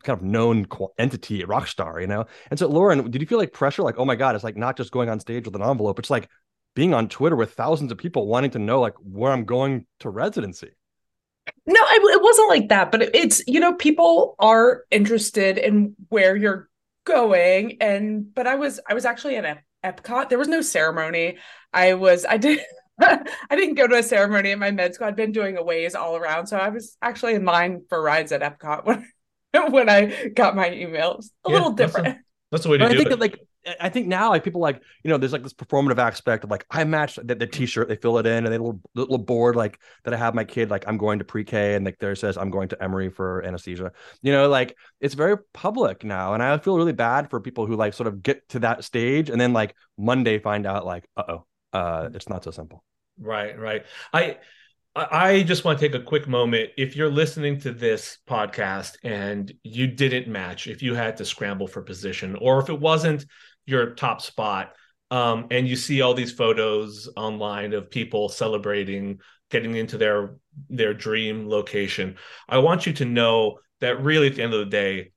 kind 0.02 0.18
of 0.18 0.24
known 0.24 0.66
entity, 0.98 1.44
rock 1.44 1.66
star, 1.66 2.00
you 2.00 2.06
know. 2.06 2.26
And 2.50 2.58
so, 2.58 2.68
Lauren, 2.68 3.10
did 3.10 3.20
you 3.20 3.26
feel 3.26 3.38
like 3.38 3.52
pressure? 3.52 3.82
Like, 3.82 3.98
oh 3.98 4.04
my 4.04 4.16
god, 4.16 4.34
it's 4.34 4.44
like 4.44 4.56
not 4.56 4.76
just 4.76 4.90
going 4.92 5.08
on 5.08 5.20
stage 5.20 5.44
with 5.44 5.54
an 5.54 5.62
envelope; 5.62 5.98
it's 5.98 6.10
like 6.10 6.28
being 6.74 6.94
on 6.94 7.08
Twitter 7.08 7.36
with 7.36 7.54
thousands 7.54 7.92
of 7.92 7.98
people 7.98 8.26
wanting 8.26 8.50
to 8.52 8.58
know 8.58 8.80
like 8.80 8.94
where 9.02 9.32
I'm 9.32 9.44
going 9.44 9.86
to 10.00 10.10
residency. 10.10 10.70
No, 11.66 11.80
it 11.80 12.22
wasn't 12.22 12.48
like 12.48 12.68
that, 12.68 12.92
but 12.92 13.14
it's 13.14 13.42
you 13.46 13.60
know 13.60 13.74
people 13.74 14.36
are 14.38 14.84
interested 14.90 15.58
in 15.58 15.94
where 16.08 16.36
you're 16.36 16.68
going, 17.04 17.78
and 17.80 18.32
but 18.34 18.46
I 18.46 18.56
was 18.56 18.80
I 18.88 18.94
was 18.94 19.04
actually 19.04 19.36
at 19.36 19.62
Epcot. 19.84 20.28
There 20.28 20.38
was 20.38 20.48
no 20.48 20.60
ceremony. 20.60 21.38
I 21.72 21.94
was 21.94 22.24
I 22.24 22.36
did. 22.36 22.60
I 23.02 23.56
didn't 23.56 23.76
go 23.76 23.86
to 23.86 23.96
a 23.96 24.02
ceremony 24.02 24.50
in 24.50 24.58
my 24.58 24.70
med 24.70 24.94
school. 24.94 25.06
I'd 25.06 25.16
been 25.16 25.32
doing 25.32 25.56
aways 25.56 25.94
all 25.94 26.16
around. 26.16 26.48
So 26.48 26.58
I 26.58 26.68
was 26.68 26.98
actually 27.00 27.34
in 27.34 27.46
line 27.46 27.82
for 27.88 28.00
rides 28.00 28.30
at 28.30 28.42
Epcot 28.42 28.84
when 28.84 29.10
when 29.70 29.88
I 29.88 30.28
got 30.28 30.56
my 30.56 30.70
emails. 30.70 31.30
A 31.44 31.50
yeah, 31.50 31.54
little 31.54 31.72
different. 31.72 32.06
That's, 32.06 32.18
a, 32.18 32.24
that's 32.50 32.62
the 32.64 32.70
way 32.70 32.78
to 32.78 32.84
but 32.84 32.90
do 32.90 32.94
I 32.94 32.98
think 32.98 33.10
it. 33.10 33.20
Like 33.20 33.38
I 33.78 33.88
think 33.90 34.06
now 34.06 34.30
like 34.30 34.42
people 34.42 34.60
like 34.60 34.82
you 35.04 35.10
know 35.10 35.18
there's 35.18 35.32
like 35.32 35.42
this 35.42 35.52
performative 35.52 35.98
aspect 35.98 36.44
of 36.44 36.50
like 36.50 36.64
I 36.70 36.84
matched 36.84 37.24
the, 37.26 37.34
the 37.34 37.46
t-shirt 37.46 37.88
they 37.88 37.96
fill 37.96 38.18
it 38.18 38.26
in 38.26 38.44
and 38.44 38.46
they 38.46 38.58
little 38.58 38.80
little 38.94 39.18
board 39.18 39.54
like 39.54 39.78
that 40.04 40.14
I 40.14 40.16
have 40.16 40.34
my 40.34 40.44
kid 40.44 40.70
like 40.70 40.84
I'm 40.86 40.96
going 40.96 41.18
to 41.18 41.24
pre-K 41.24 41.74
and 41.74 41.84
like 41.84 41.98
there 41.98 42.14
says 42.14 42.38
I'm 42.38 42.50
going 42.50 42.68
to 42.68 42.82
Emory 42.82 43.10
for 43.10 43.44
anesthesia 43.44 43.92
you 44.22 44.32
know 44.32 44.48
like 44.48 44.76
it's 45.00 45.14
very 45.14 45.36
public 45.52 46.04
now 46.04 46.32
and 46.32 46.42
I 46.42 46.56
feel 46.58 46.76
really 46.76 46.92
bad 46.92 47.28
for 47.28 47.40
people 47.40 47.66
who 47.66 47.76
like 47.76 47.92
sort 47.92 48.06
of 48.06 48.22
get 48.22 48.48
to 48.50 48.60
that 48.60 48.82
stage 48.82 49.28
and 49.28 49.40
then 49.40 49.52
like 49.52 49.74
Monday 49.98 50.38
find 50.38 50.66
out 50.66 50.86
like 50.86 51.06
uh-oh 51.16 51.44
uh 51.74 52.08
it's 52.14 52.28
not 52.28 52.44
so 52.44 52.50
simple 52.50 52.82
right 53.18 53.58
right 53.58 53.84
I 54.12 54.38
I 54.96 55.44
just 55.44 55.64
want 55.64 55.78
to 55.78 55.88
take 55.88 56.00
a 56.00 56.04
quick 56.04 56.26
moment. 56.26 56.70
If 56.76 56.96
you're 56.96 57.10
listening 57.10 57.60
to 57.60 57.72
this 57.72 58.18
podcast 58.28 58.96
and 59.04 59.52
you 59.62 59.86
didn't 59.86 60.26
match, 60.26 60.66
if 60.66 60.82
you 60.82 60.94
had 60.94 61.16
to 61.18 61.24
scramble 61.24 61.68
for 61.68 61.80
position, 61.80 62.36
or 62.40 62.58
if 62.58 62.68
it 62.68 62.78
wasn't 62.78 63.24
your 63.66 63.94
top 63.94 64.20
spot, 64.20 64.72
um, 65.12 65.46
and 65.52 65.68
you 65.68 65.76
see 65.76 66.02
all 66.02 66.14
these 66.14 66.32
photos 66.32 67.08
online 67.16 67.72
of 67.72 67.90
people 67.90 68.28
celebrating 68.28 69.20
getting 69.50 69.74
into 69.76 69.96
their 69.96 70.34
their 70.68 70.94
dream 70.94 71.48
location, 71.48 72.16
I 72.48 72.58
want 72.58 72.84
you 72.84 72.92
to 72.94 73.04
know 73.04 73.58
that 73.80 74.02
really 74.02 74.26
at 74.26 74.36
the 74.36 74.42
end 74.42 74.54
of 74.54 74.60
the 74.60 74.66
day, 74.66 75.12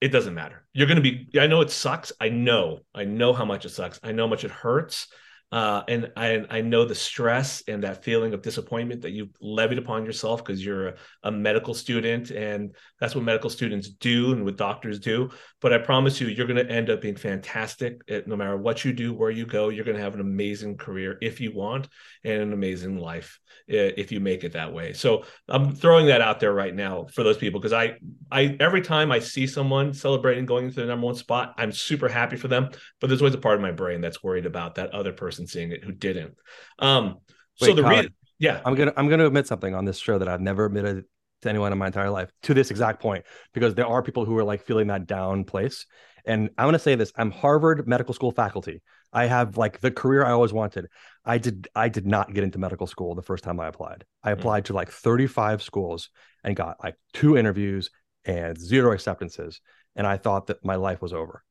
it 0.00 0.08
doesn't 0.08 0.34
matter. 0.34 0.64
You're 0.72 0.88
going 0.88 1.02
to 1.02 1.02
be. 1.02 1.28
I 1.38 1.46
know 1.46 1.60
it 1.60 1.70
sucks. 1.70 2.10
I 2.20 2.28
know. 2.28 2.80
I 2.92 3.04
know 3.04 3.32
how 3.34 3.44
much 3.44 3.64
it 3.64 3.70
sucks. 3.70 4.00
I 4.02 4.10
know 4.10 4.24
how 4.24 4.30
much 4.30 4.44
it 4.44 4.50
hurts. 4.50 5.06
Uh, 5.52 5.82
and 5.88 6.12
I, 6.16 6.44
I 6.48 6.60
know 6.60 6.84
the 6.84 6.94
stress 6.94 7.62
and 7.66 7.82
that 7.82 8.04
feeling 8.04 8.34
of 8.34 8.42
disappointment 8.42 9.02
that 9.02 9.10
you've 9.10 9.34
levied 9.40 9.78
upon 9.78 10.04
yourself 10.04 10.44
because 10.44 10.64
you're 10.64 10.88
a, 10.88 10.94
a, 11.24 11.30
medical 11.32 11.74
student 11.74 12.30
and 12.30 12.72
that's 13.00 13.16
what 13.16 13.24
medical 13.24 13.50
students 13.50 13.88
do 13.88 14.32
and 14.32 14.44
what 14.44 14.56
doctors 14.56 15.00
do. 15.00 15.28
But 15.60 15.72
I 15.72 15.78
promise 15.78 16.20
you, 16.20 16.28
you're 16.28 16.46
going 16.46 16.64
to 16.64 16.72
end 16.72 16.88
up 16.88 17.00
being 17.00 17.16
fantastic 17.16 18.00
at, 18.08 18.28
no 18.28 18.36
matter 18.36 18.56
what 18.56 18.84
you 18.84 18.92
do, 18.92 19.12
where 19.12 19.30
you 19.30 19.44
go. 19.44 19.70
You're 19.70 19.84
going 19.84 19.96
to 19.96 20.02
have 20.02 20.14
an 20.14 20.20
amazing 20.20 20.76
career 20.76 21.18
if 21.20 21.40
you 21.40 21.52
want 21.52 21.88
and 22.22 22.40
an 22.40 22.52
amazing 22.52 22.98
life 22.98 23.40
if 23.66 24.10
you 24.10 24.20
make 24.20 24.44
it 24.44 24.52
that 24.52 24.72
way. 24.72 24.92
So 24.92 25.24
I'm 25.48 25.74
throwing 25.74 26.06
that 26.06 26.20
out 26.20 26.40
there 26.40 26.52
right 26.52 26.74
now 26.74 27.06
for 27.12 27.22
those 27.22 27.36
people 27.36 27.60
because 27.60 27.72
I, 27.72 27.96
I 28.30 28.56
every 28.60 28.82
time 28.82 29.12
I 29.12 29.18
see 29.18 29.46
someone 29.46 29.92
celebrating 29.92 30.46
going 30.46 30.66
into 30.66 30.80
the 30.80 30.86
number 30.86 31.06
one 31.06 31.14
spot, 31.14 31.54
I'm 31.56 31.72
super 31.72 32.08
happy 32.08 32.36
for 32.36 32.48
them. 32.48 32.70
But 33.00 33.08
there's 33.08 33.20
always 33.20 33.34
a 33.34 33.38
part 33.38 33.56
of 33.56 33.60
my 33.60 33.72
brain 33.72 34.00
that's 34.00 34.22
worried 34.22 34.46
about 34.46 34.76
that 34.76 34.90
other 34.92 35.12
person 35.12 35.39
seeing 35.46 35.72
it 35.72 35.84
who 35.84 35.92
didn't. 35.92 36.34
Um, 36.78 37.16
Wait, 37.60 37.68
so 37.68 37.74
the 37.74 37.84
reason, 37.84 38.14
yeah, 38.38 38.60
I'm 38.64 38.74
gonna 38.74 38.92
I'm 38.96 39.08
gonna 39.08 39.26
admit 39.26 39.46
something 39.46 39.74
on 39.74 39.84
this 39.84 39.98
show 39.98 40.18
that 40.18 40.28
I've 40.28 40.40
never 40.40 40.66
admitted 40.66 41.04
to 41.42 41.48
anyone 41.48 41.72
in 41.72 41.78
my 41.78 41.86
entire 41.86 42.10
life 42.10 42.30
to 42.42 42.54
this 42.54 42.70
exact 42.70 43.00
point 43.00 43.24
because 43.52 43.74
there 43.74 43.86
are 43.86 44.02
people 44.02 44.24
who 44.24 44.36
are 44.36 44.44
like 44.44 44.62
feeling 44.64 44.88
that 44.88 45.06
down 45.06 45.44
place. 45.44 45.86
And 46.26 46.50
I'm 46.58 46.70
to 46.72 46.78
say 46.78 46.94
this 46.94 47.12
I'm 47.16 47.30
Harvard 47.30 47.86
Medical 47.88 48.14
School 48.14 48.32
faculty. 48.32 48.82
I 49.12 49.26
have 49.26 49.56
like 49.56 49.80
the 49.80 49.90
career 49.90 50.24
I 50.24 50.32
always 50.32 50.52
wanted. 50.52 50.86
I 51.24 51.38
did 51.38 51.68
I 51.74 51.88
did 51.88 52.06
not 52.06 52.32
get 52.32 52.44
into 52.44 52.58
medical 52.58 52.86
school 52.86 53.14
the 53.14 53.22
first 53.22 53.44
time 53.44 53.58
I 53.60 53.68
applied. 53.68 54.04
I 54.22 54.32
hmm. 54.32 54.38
applied 54.38 54.64
mm. 54.64 54.66
to 54.66 54.72
like 54.74 54.90
35 54.90 55.62
schools 55.62 56.10
and 56.44 56.56
got 56.56 56.76
like 56.82 56.96
two 57.12 57.36
interviews 57.36 57.90
and 58.24 58.58
zero 58.58 58.92
acceptances. 58.92 59.60
And 59.96 60.06
I 60.06 60.16
thought 60.16 60.46
that 60.46 60.64
my 60.64 60.76
life 60.76 61.02
was 61.02 61.12
over. 61.12 61.42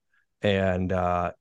And 0.41 0.91
uh, 0.91 1.31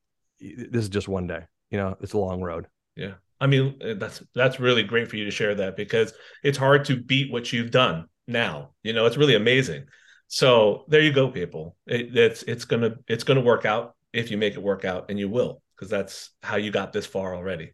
this 0.41 0.83
is 0.83 0.89
just 0.89 1.09
one 1.09 1.27
day. 1.27 1.45
You 1.71 1.79
know, 1.79 1.97
it's 2.01 2.13
a 2.13 2.19
long 2.19 2.41
road. 2.41 2.67
Yeah. 2.97 3.15
I 3.41 3.47
mean, 3.47 3.77
eh, 3.81 3.95
that's 3.97 4.23
that's 4.35 4.61
really 4.61 4.83
great 4.83 5.09
for 5.09 5.17
you 5.17 5.25
to 5.25 5.31
share 5.31 5.55
that 5.57 5.77
because 5.77 6.13
it's 6.43 6.59
hard 6.59 6.85
to 6.87 6.97
beat 6.97 7.33
what 7.33 7.53
you've 7.53 7.71
done 7.71 8.07
now. 8.27 8.71
You 8.83 8.93
know, 8.93 9.07
it's 9.07 9.17
really 9.17 9.37
amazing. 9.37 9.85
So 10.27 10.85
there 10.89 11.01
you 11.01 11.13
go, 11.13 11.29
people. 11.29 11.77
It, 11.87 12.17
it's 12.17 12.43
it's 12.43 12.65
gonna 12.65 12.97
it's 13.07 13.25
gonna 13.25 13.41
work 13.41 13.65
out 13.65 13.95
if 14.13 14.31
you 14.31 14.39
make 14.39 14.55
it 14.55 14.63
work 14.63 14.85
out, 14.85 15.11
and 15.11 15.19
you 15.19 15.29
will 15.29 15.63
because 15.77 15.91
that's 15.91 16.31
how 16.43 16.57
you 16.57 16.71
got 16.71 16.93
this 16.93 17.07
far 17.07 17.35
already. 17.35 17.73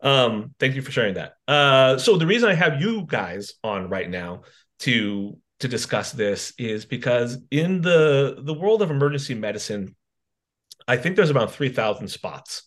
Um, 0.00 0.54
thank 0.58 0.74
you 0.74 0.82
for 0.82 0.90
sharing 0.90 1.14
that. 1.14 1.34
Uh, 1.46 1.96
so 1.96 2.16
the 2.16 2.26
reason 2.26 2.50
I 2.50 2.54
have 2.54 2.80
you 2.80 3.04
guys 3.06 3.54
on 3.64 3.88
right 3.88 4.10
now 4.10 4.42
to 4.80 5.38
to 5.60 5.68
discuss 5.68 6.12
this 6.12 6.52
is 6.58 6.84
because 6.84 7.38
in 7.50 7.80
the 7.80 8.36
the 8.40 8.54
world 8.54 8.82
of 8.82 8.90
emergency 8.90 9.34
medicine, 9.34 9.96
I 10.86 10.98
think 10.98 11.16
there's 11.16 11.30
about 11.30 11.52
three 11.52 11.70
thousand 11.70 12.08
spots 12.08 12.64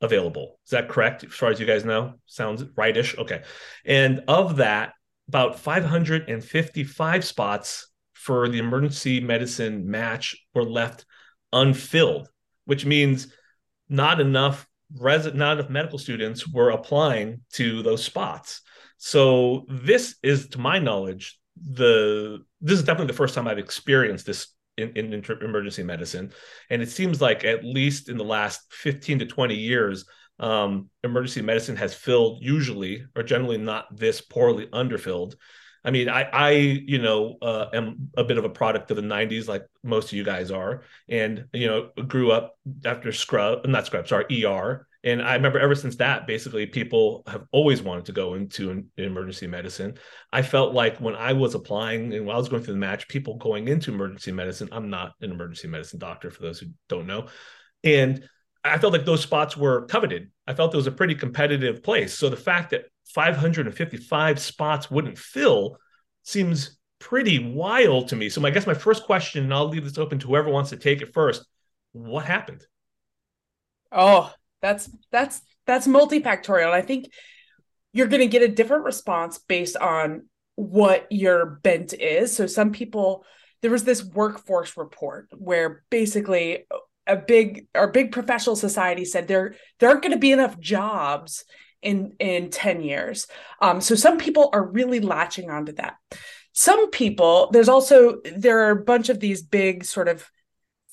available. 0.00 0.58
Is 0.64 0.70
that 0.70 0.88
correct? 0.88 1.24
As 1.24 1.32
far 1.32 1.50
as 1.50 1.60
you 1.60 1.66
guys 1.66 1.84
know, 1.84 2.14
sounds 2.26 2.64
rightish. 2.76 3.16
Okay, 3.18 3.42
and 3.84 4.22
of 4.28 4.56
that, 4.56 4.92
about 5.28 5.58
555 5.58 7.24
spots 7.24 7.86
for 8.12 8.48
the 8.48 8.58
emergency 8.58 9.20
medicine 9.20 9.90
match 9.90 10.36
were 10.54 10.64
left 10.64 11.06
unfilled, 11.52 12.28
which 12.64 12.84
means 12.84 13.28
not 13.88 14.20
enough 14.20 14.66
res- 14.98 15.32
not 15.34 15.58
enough 15.58 15.70
medical 15.70 15.98
students 15.98 16.46
were 16.48 16.70
applying 16.70 17.40
to 17.52 17.82
those 17.82 18.04
spots. 18.04 18.62
So 18.98 19.64
this 19.68 20.16
is, 20.22 20.48
to 20.48 20.58
my 20.58 20.78
knowledge, 20.78 21.38
the 21.56 22.38
this 22.60 22.78
is 22.78 22.84
definitely 22.84 23.08
the 23.08 23.16
first 23.16 23.34
time 23.34 23.48
I've 23.48 23.58
experienced 23.58 24.26
this 24.26 24.48
in, 24.82 25.12
in 25.12 25.24
emergency 25.42 25.82
medicine, 25.82 26.32
and 26.68 26.82
it 26.82 26.90
seems 26.90 27.20
like 27.20 27.44
at 27.44 27.64
least 27.64 28.08
in 28.08 28.16
the 28.16 28.24
last 28.24 28.72
fifteen 28.72 29.18
to 29.18 29.26
twenty 29.26 29.56
years, 29.56 30.04
um, 30.38 30.88
emergency 31.04 31.42
medicine 31.42 31.76
has 31.76 31.94
filled 31.94 32.42
usually 32.42 33.04
or 33.14 33.22
generally 33.22 33.58
not 33.58 33.94
this 33.96 34.20
poorly 34.20 34.68
underfilled. 34.72 35.36
I 35.82 35.90
mean, 35.90 36.08
I, 36.08 36.22
I, 36.24 36.50
you 36.50 37.00
know, 37.00 37.38
uh, 37.40 37.66
am 37.72 38.10
a 38.16 38.24
bit 38.24 38.36
of 38.36 38.44
a 38.44 38.50
product 38.50 38.90
of 38.90 38.96
the 38.96 39.02
'90s, 39.02 39.48
like 39.48 39.64
most 39.82 40.08
of 40.08 40.12
you 40.12 40.24
guys 40.24 40.50
are, 40.50 40.82
and 41.08 41.46
you 41.52 41.66
know, 41.66 41.90
grew 42.06 42.32
up 42.32 42.58
after 42.84 43.12
Scrub, 43.12 43.66
not 43.66 43.86
Scrub, 43.86 44.06
sorry, 44.06 44.44
ER, 44.44 44.86
and 45.02 45.22
I 45.22 45.34
remember 45.34 45.58
ever 45.58 45.74
since 45.74 45.96
that, 45.96 46.26
basically, 46.26 46.66
people 46.66 47.22
have 47.26 47.46
always 47.52 47.80
wanted 47.80 48.04
to 48.06 48.12
go 48.12 48.34
into 48.34 48.70
an, 48.70 48.90
emergency 48.98 49.46
medicine. 49.46 49.94
I 50.30 50.42
felt 50.42 50.74
like 50.74 50.98
when 50.98 51.14
I 51.14 51.32
was 51.32 51.54
applying 51.54 52.12
and 52.12 52.26
while 52.26 52.36
I 52.36 52.38
was 52.38 52.50
going 52.50 52.62
through 52.62 52.74
the 52.74 52.80
match, 52.80 53.08
people 53.08 53.36
going 53.36 53.68
into 53.68 53.92
emergency 53.92 54.32
medicine, 54.32 54.68
I'm 54.72 54.90
not 54.90 55.12
an 55.22 55.30
emergency 55.30 55.68
medicine 55.68 55.98
doctor 55.98 56.30
for 56.30 56.42
those 56.42 56.60
who 56.60 56.66
don't 56.88 57.06
know. 57.06 57.28
And 57.82 58.28
I 58.62 58.76
felt 58.76 58.92
like 58.92 59.06
those 59.06 59.22
spots 59.22 59.56
were 59.56 59.86
coveted. 59.86 60.30
I 60.46 60.52
felt 60.52 60.74
it 60.74 60.76
was 60.76 60.86
a 60.86 60.92
pretty 60.92 61.14
competitive 61.14 61.82
place. 61.82 62.12
So 62.12 62.28
the 62.28 62.36
fact 62.36 62.70
that 62.70 62.84
555 63.14 64.38
spots 64.38 64.90
wouldn't 64.90 65.18
fill 65.18 65.78
seems 66.24 66.76
pretty 66.98 67.38
wild 67.38 68.08
to 68.08 68.16
me. 68.16 68.28
So 68.28 68.44
I 68.44 68.50
guess 68.50 68.66
my 68.66 68.74
first 68.74 69.04
question, 69.04 69.44
and 69.44 69.54
I'll 69.54 69.68
leave 69.68 69.84
this 69.84 69.96
open 69.96 70.18
to 70.18 70.26
whoever 70.26 70.50
wants 70.50 70.70
to 70.70 70.76
take 70.76 71.00
it 71.00 71.14
first. 71.14 71.42
What 71.92 72.26
happened? 72.26 72.66
Oh, 73.90 74.30
that's 74.60 74.90
that's 75.10 75.42
that's 75.66 75.86
multifactorial. 75.86 76.70
I 76.70 76.82
think 76.82 77.06
you're 77.92 78.08
going 78.08 78.20
to 78.20 78.26
get 78.26 78.42
a 78.42 78.48
different 78.48 78.84
response 78.84 79.38
based 79.38 79.76
on 79.76 80.26
what 80.56 81.06
your 81.10 81.46
bent 81.62 81.92
is. 81.92 82.34
So 82.34 82.46
some 82.46 82.72
people 82.72 83.24
there 83.62 83.70
was 83.70 83.84
this 83.84 84.04
workforce 84.04 84.76
report 84.76 85.28
where 85.36 85.84
basically 85.90 86.66
a 87.06 87.16
big 87.16 87.66
our 87.74 87.90
big 87.90 88.12
professional 88.12 88.56
society 88.56 89.04
said 89.04 89.28
there 89.28 89.54
there 89.78 89.88
aren't 89.88 90.02
going 90.02 90.12
to 90.12 90.18
be 90.18 90.32
enough 90.32 90.58
jobs 90.58 91.44
in 91.82 92.14
in 92.18 92.50
10 92.50 92.82
years. 92.82 93.26
Um, 93.60 93.80
so 93.80 93.94
some 93.94 94.18
people 94.18 94.50
are 94.52 94.64
really 94.64 95.00
latching 95.00 95.50
onto 95.50 95.72
that. 95.72 95.96
Some 96.52 96.90
people, 96.90 97.48
there's 97.52 97.68
also 97.68 98.20
there 98.36 98.66
are 98.66 98.70
a 98.70 98.84
bunch 98.84 99.08
of 99.08 99.20
these 99.20 99.42
big 99.42 99.84
sort 99.84 100.08
of 100.08 100.28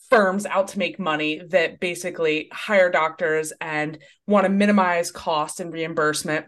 firms 0.10 0.46
out 0.46 0.70
to 0.70 0.80
make 0.80 1.00
money 1.00 1.41
that 1.50 1.80
basically 1.80 2.50
hire 2.52 2.89
doctors 2.89 3.54
and 3.60 3.98
want 4.26 4.46
to 4.46 4.50
minimize 4.50 5.12
cost 5.12 5.60
and 5.60 5.72
reimbursement 5.74 6.46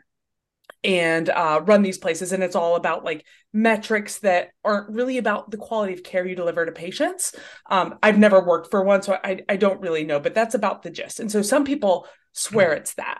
and 0.83 1.29
uh, 1.29 1.61
run 1.65 1.81
these 1.81 1.97
places. 1.97 2.31
And 2.31 2.43
it's 2.43 2.55
all 2.55 2.75
about 2.75 3.03
like 3.03 3.25
metrics 3.51 4.19
that 4.19 4.49
aren't 4.63 4.89
really 4.89 5.17
about 5.17 5.51
the 5.51 5.57
quality 5.57 5.93
of 5.93 6.03
care 6.03 6.25
you 6.25 6.35
deliver 6.35 6.65
to 6.65 6.71
patients. 6.71 7.35
Um, 7.69 7.97
i've 8.03 8.19
never 8.19 8.43
worked 8.43 8.69
for 8.69 8.83
one 8.83 9.01
so 9.01 9.17
I, 9.23 9.41
I 9.49 9.55
don't 9.55 9.81
really 9.81 10.03
know 10.03 10.19
but 10.19 10.35
that's 10.35 10.55
about 10.55 10.83
the 10.83 10.91
gist. 10.91 11.19
And 11.19 11.31
so 11.31 11.41
some 11.41 11.65
people 11.65 12.07
swear 12.33 12.73
it's 12.73 12.93
that. 12.95 13.19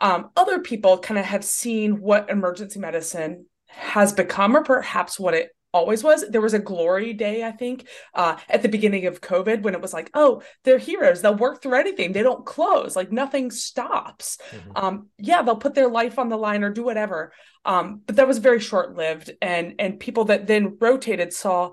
Um, 0.00 0.30
other 0.36 0.58
people 0.58 0.98
kind 0.98 1.18
of 1.18 1.24
have 1.26 1.44
seen 1.44 2.00
what 2.00 2.28
emergency 2.28 2.80
medicine 2.80 3.46
has 3.68 4.12
become 4.12 4.56
or 4.56 4.64
perhaps 4.64 5.18
what 5.18 5.34
it 5.34 5.50
always 5.72 6.04
was. 6.04 6.24
There 6.28 6.40
was 6.40 6.54
a 6.54 6.58
glory 6.58 7.12
day, 7.12 7.44
I 7.44 7.52
think, 7.52 7.88
uh, 8.14 8.36
at 8.48 8.62
the 8.62 8.68
beginning 8.68 9.06
of 9.06 9.20
COVID 9.20 9.62
when 9.62 9.74
it 9.74 9.80
was 9.80 9.92
like, 9.92 10.10
oh, 10.14 10.42
they're 10.64 10.78
heroes. 10.78 11.22
They'll 11.22 11.34
work 11.34 11.62
through 11.62 11.74
anything. 11.74 12.12
They 12.12 12.22
don't 12.22 12.46
close. 12.46 12.94
Like 12.94 13.12
nothing 13.12 13.50
stops. 13.50 14.38
Mm-hmm. 14.50 14.70
Um, 14.76 15.08
yeah, 15.18 15.42
they'll 15.42 15.56
put 15.56 15.74
their 15.74 15.88
life 15.88 16.18
on 16.18 16.28
the 16.28 16.36
line 16.36 16.62
or 16.62 16.70
do 16.70 16.82
whatever. 16.82 17.32
Um, 17.64 18.02
but 18.06 18.16
that 18.16 18.28
was 18.28 18.38
very 18.38 18.60
short 18.60 18.96
lived. 18.96 19.32
And 19.40 19.74
and 19.78 20.00
people 20.00 20.26
that 20.26 20.46
then 20.46 20.76
rotated 20.80 21.32
saw, 21.32 21.72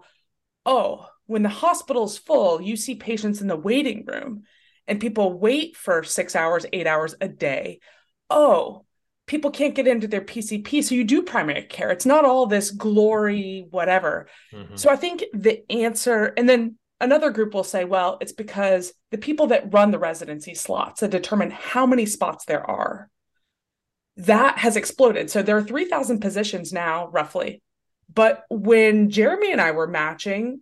oh, 0.66 1.06
when 1.26 1.44
the 1.44 1.50
hospital's 1.50 2.18
full, 2.18 2.62
you 2.62 2.76
see 2.76 2.96
patients 2.96 3.42
in 3.42 3.48
the 3.48 3.56
waiting 3.56 4.06
room, 4.06 4.44
and 4.88 5.00
people 5.00 5.38
wait 5.38 5.76
for 5.76 6.04
six 6.04 6.36
hours, 6.36 6.66
eight 6.74 6.88
hours 6.88 7.16
a 7.22 7.28
day. 7.28 7.80
Oh, 8.30 8.86
people 9.30 9.52
can't 9.52 9.76
get 9.76 9.88
into 9.88 10.08
their 10.08 10.22
PCP. 10.22 10.84
So 10.84 10.96
you 10.96 11.04
do 11.04 11.22
primary 11.22 11.62
care. 11.62 11.92
It's 11.92 12.06
not 12.06 12.26
all 12.26 12.48
this 12.48 12.72
glory, 12.72 13.68
whatever. 13.70 14.28
Mm-hmm. 14.52 14.76
So 14.76 14.89
I 14.89 14.96
think 14.96 15.24
the 15.34 15.63
answer, 15.72 16.34
and 16.36 16.50
then 16.50 16.78
another 17.00 17.30
group 17.30 17.54
will 17.54 17.63
say, 17.63 17.86
well, 17.86 18.18
it's 18.22 18.32
because 18.32 18.92
the 19.12 19.20
people 19.20 19.48
that 19.48 19.72
run 19.72 19.92
the 19.92 20.00
residency 20.00 20.56
slots 20.56 21.02
that 21.02 21.12
determine 21.12 21.52
how 21.52 21.86
many 21.86 22.08
spots 22.08 22.46
there 22.46 22.68
are, 22.68 23.08
that 24.18 24.58
has 24.58 24.76
exploded. 24.76 25.30
So 25.30 25.44
there 25.44 25.58
are 25.58 25.63
3,000 25.63 26.20
positions 26.22 26.74
now, 26.74 27.08
roughly. 27.10 27.62
But 28.12 28.46
when 28.50 29.12
Jeremy 29.12 29.52
and 29.52 29.62
I 29.62 29.72
were 29.72 29.88
matching 29.88 30.62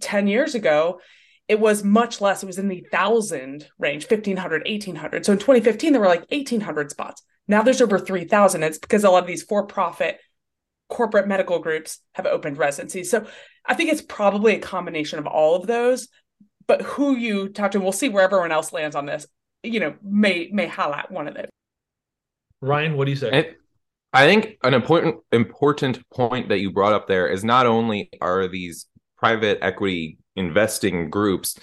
10 0.00 0.26
years 0.26 0.54
ago, 0.54 1.00
it 1.48 1.58
was 1.58 1.82
much 1.82 2.20
less. 2.20 2.42
It 2.42 2.46
was 2.46 2.58
in 2.58 2.68
the 2.68 2.86
thousand 2.92 3.66
range, 3.78 4.04
1500, 4.10 4.64
1800. 4.66 5.24
So 5.24 5.32
in 5.32 5.38
2015, 5.38 5.92
there 5.92 6.02
were 6.02 6.06
like 6.06 6.30
1800 6.30 6.90
spots. 6.90 7.22
Now 7.48 7.62
there's 7.62 7.80
over 7.80 7.98
3,000. 7.98 8.62
It's 8.62 8.78
because 8.78 9.04
a 9.04 9.10
lot 9.10 9.22
of 9.22 9.26
these 9.26 9.42
for 9.42 9.66
profit 9.66 10.18
corporate 10.88 11.28
medical 11.28 11.58
groups 11.58 12.00
have 12.14 12.26
opened 12.26 12.58
residencies. 12.58 13.10
So 13.10 13.26
I 13.64 13.74
think 13.74 13.90
it's 13.90 14.02
probably 14.02 14.54
a 14.54 14.58
combination 14.58 15.18
of 15.18 15.26
all 15.26 15.54
of 15.54 15.66
those. 15.66 16.08
But 16.66 16.82
who 16.82 17.16
you 17.16 17.48
talk 17.48 17.72
to, 17.72 17.80
we'll 17.80 17.92
see 17.92 18.08
where 18.08 18.24
everyone 18.24 18.52
else 18.52 18.72
lands 18.72 18.94
on 18.94 19.06
this, 19.06 19.26
you 19.62 19.80
know, 19.80 19.94
may 20.02 20.50
may 20.52 20.66
highlight 20.66 21.10
one 21.10 21.26
of 21.26 21.34
them. 21.34 21.46
Ryan, 22.60 22.96
what 22.96 23.06
do 23.06 23.10
you 23.10 23.16
say? 23.16 23.30
It, 23.30 23.56
I 24.12 24.26
think 24.26 24.58
an 24.62 24.74
important 24.74 25.16
important 25.32 26.08
point 26.10 26.50
that 26.50 26.60
you 26.60 26.72
brought 26.72 26.92
up 26.92 27.06
there 27.06 27.26
is 27.26 27.44
not 27.44 27.66
only 27.66 28.10
are 28.20 28.48
these 28.48 28.86
private 29.16 29.58
equity 29.62 30.18
investing 30.36 31.10
groups 31.10 31.58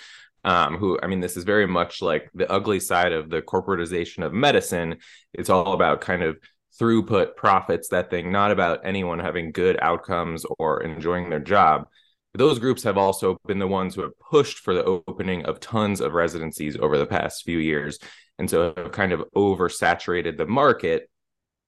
um, 0.46 0.78
who 0.78 0.98
I 1.02 1.08
mean, 1.08 1.20
this 1.20 1.36
is 1.36 1.44
very 1.44 1.66
much 1.66 2.02
like 2.02 2.30
the 2.34 2.50
ugly 2.50 2.80
side 2.80 3.12
of 3.12 3.30
the 3.30 3.42
corporatization 3.42 4.24
of 4.24 4.32
medicine. 4.32 4.98
It's 5.34 5.50
all 5.50 5.74
about 5.74 6.02
kind 6.02 6.24
of 6.24 6.38
throughput 6.80 7.36
profits, 7.36 7.90
that 7.90 8.10
thing, 8.10 8.32
not 8.32 8.52
about 8.52 8.86
anyone 8.86 9.20
having 9.20 9.52
good 9.52 9.78
outcomes 9.82 10.46
or 10.60 10.84
enjoying 10.84 11.30
their 11.30 11.40
job. 11.40 11.88
Those 12.34 12.60
groups 12.60 12.84
have 12.84 12.98
also 12.98 13.38
been 13.48 13.60
the 13.60 13.68
ones 13.68 13.96
who 13.96 14.02
have 14.02 14.20
pushed 14.20 14.60
for 14.60 14.74
the 14.74 14.84
opening 14.84 15.46
of 15.46 15.60
tons 15.60 16.02
of 16.02 16.14
residencies 16.14 16.78
over 16.78 16.98
the 16.98 17.06
past 17.06 17.44
few 17.44 17.60
years. 17.60 17.98
And 18.38 18.50
so 18.50 18.74
have 18.76 18.92
kind 18.92 19.14
of 19.14 19.24
oversaturated 19.36 20.38
the 20.38 20.46
market. 20.46 21.10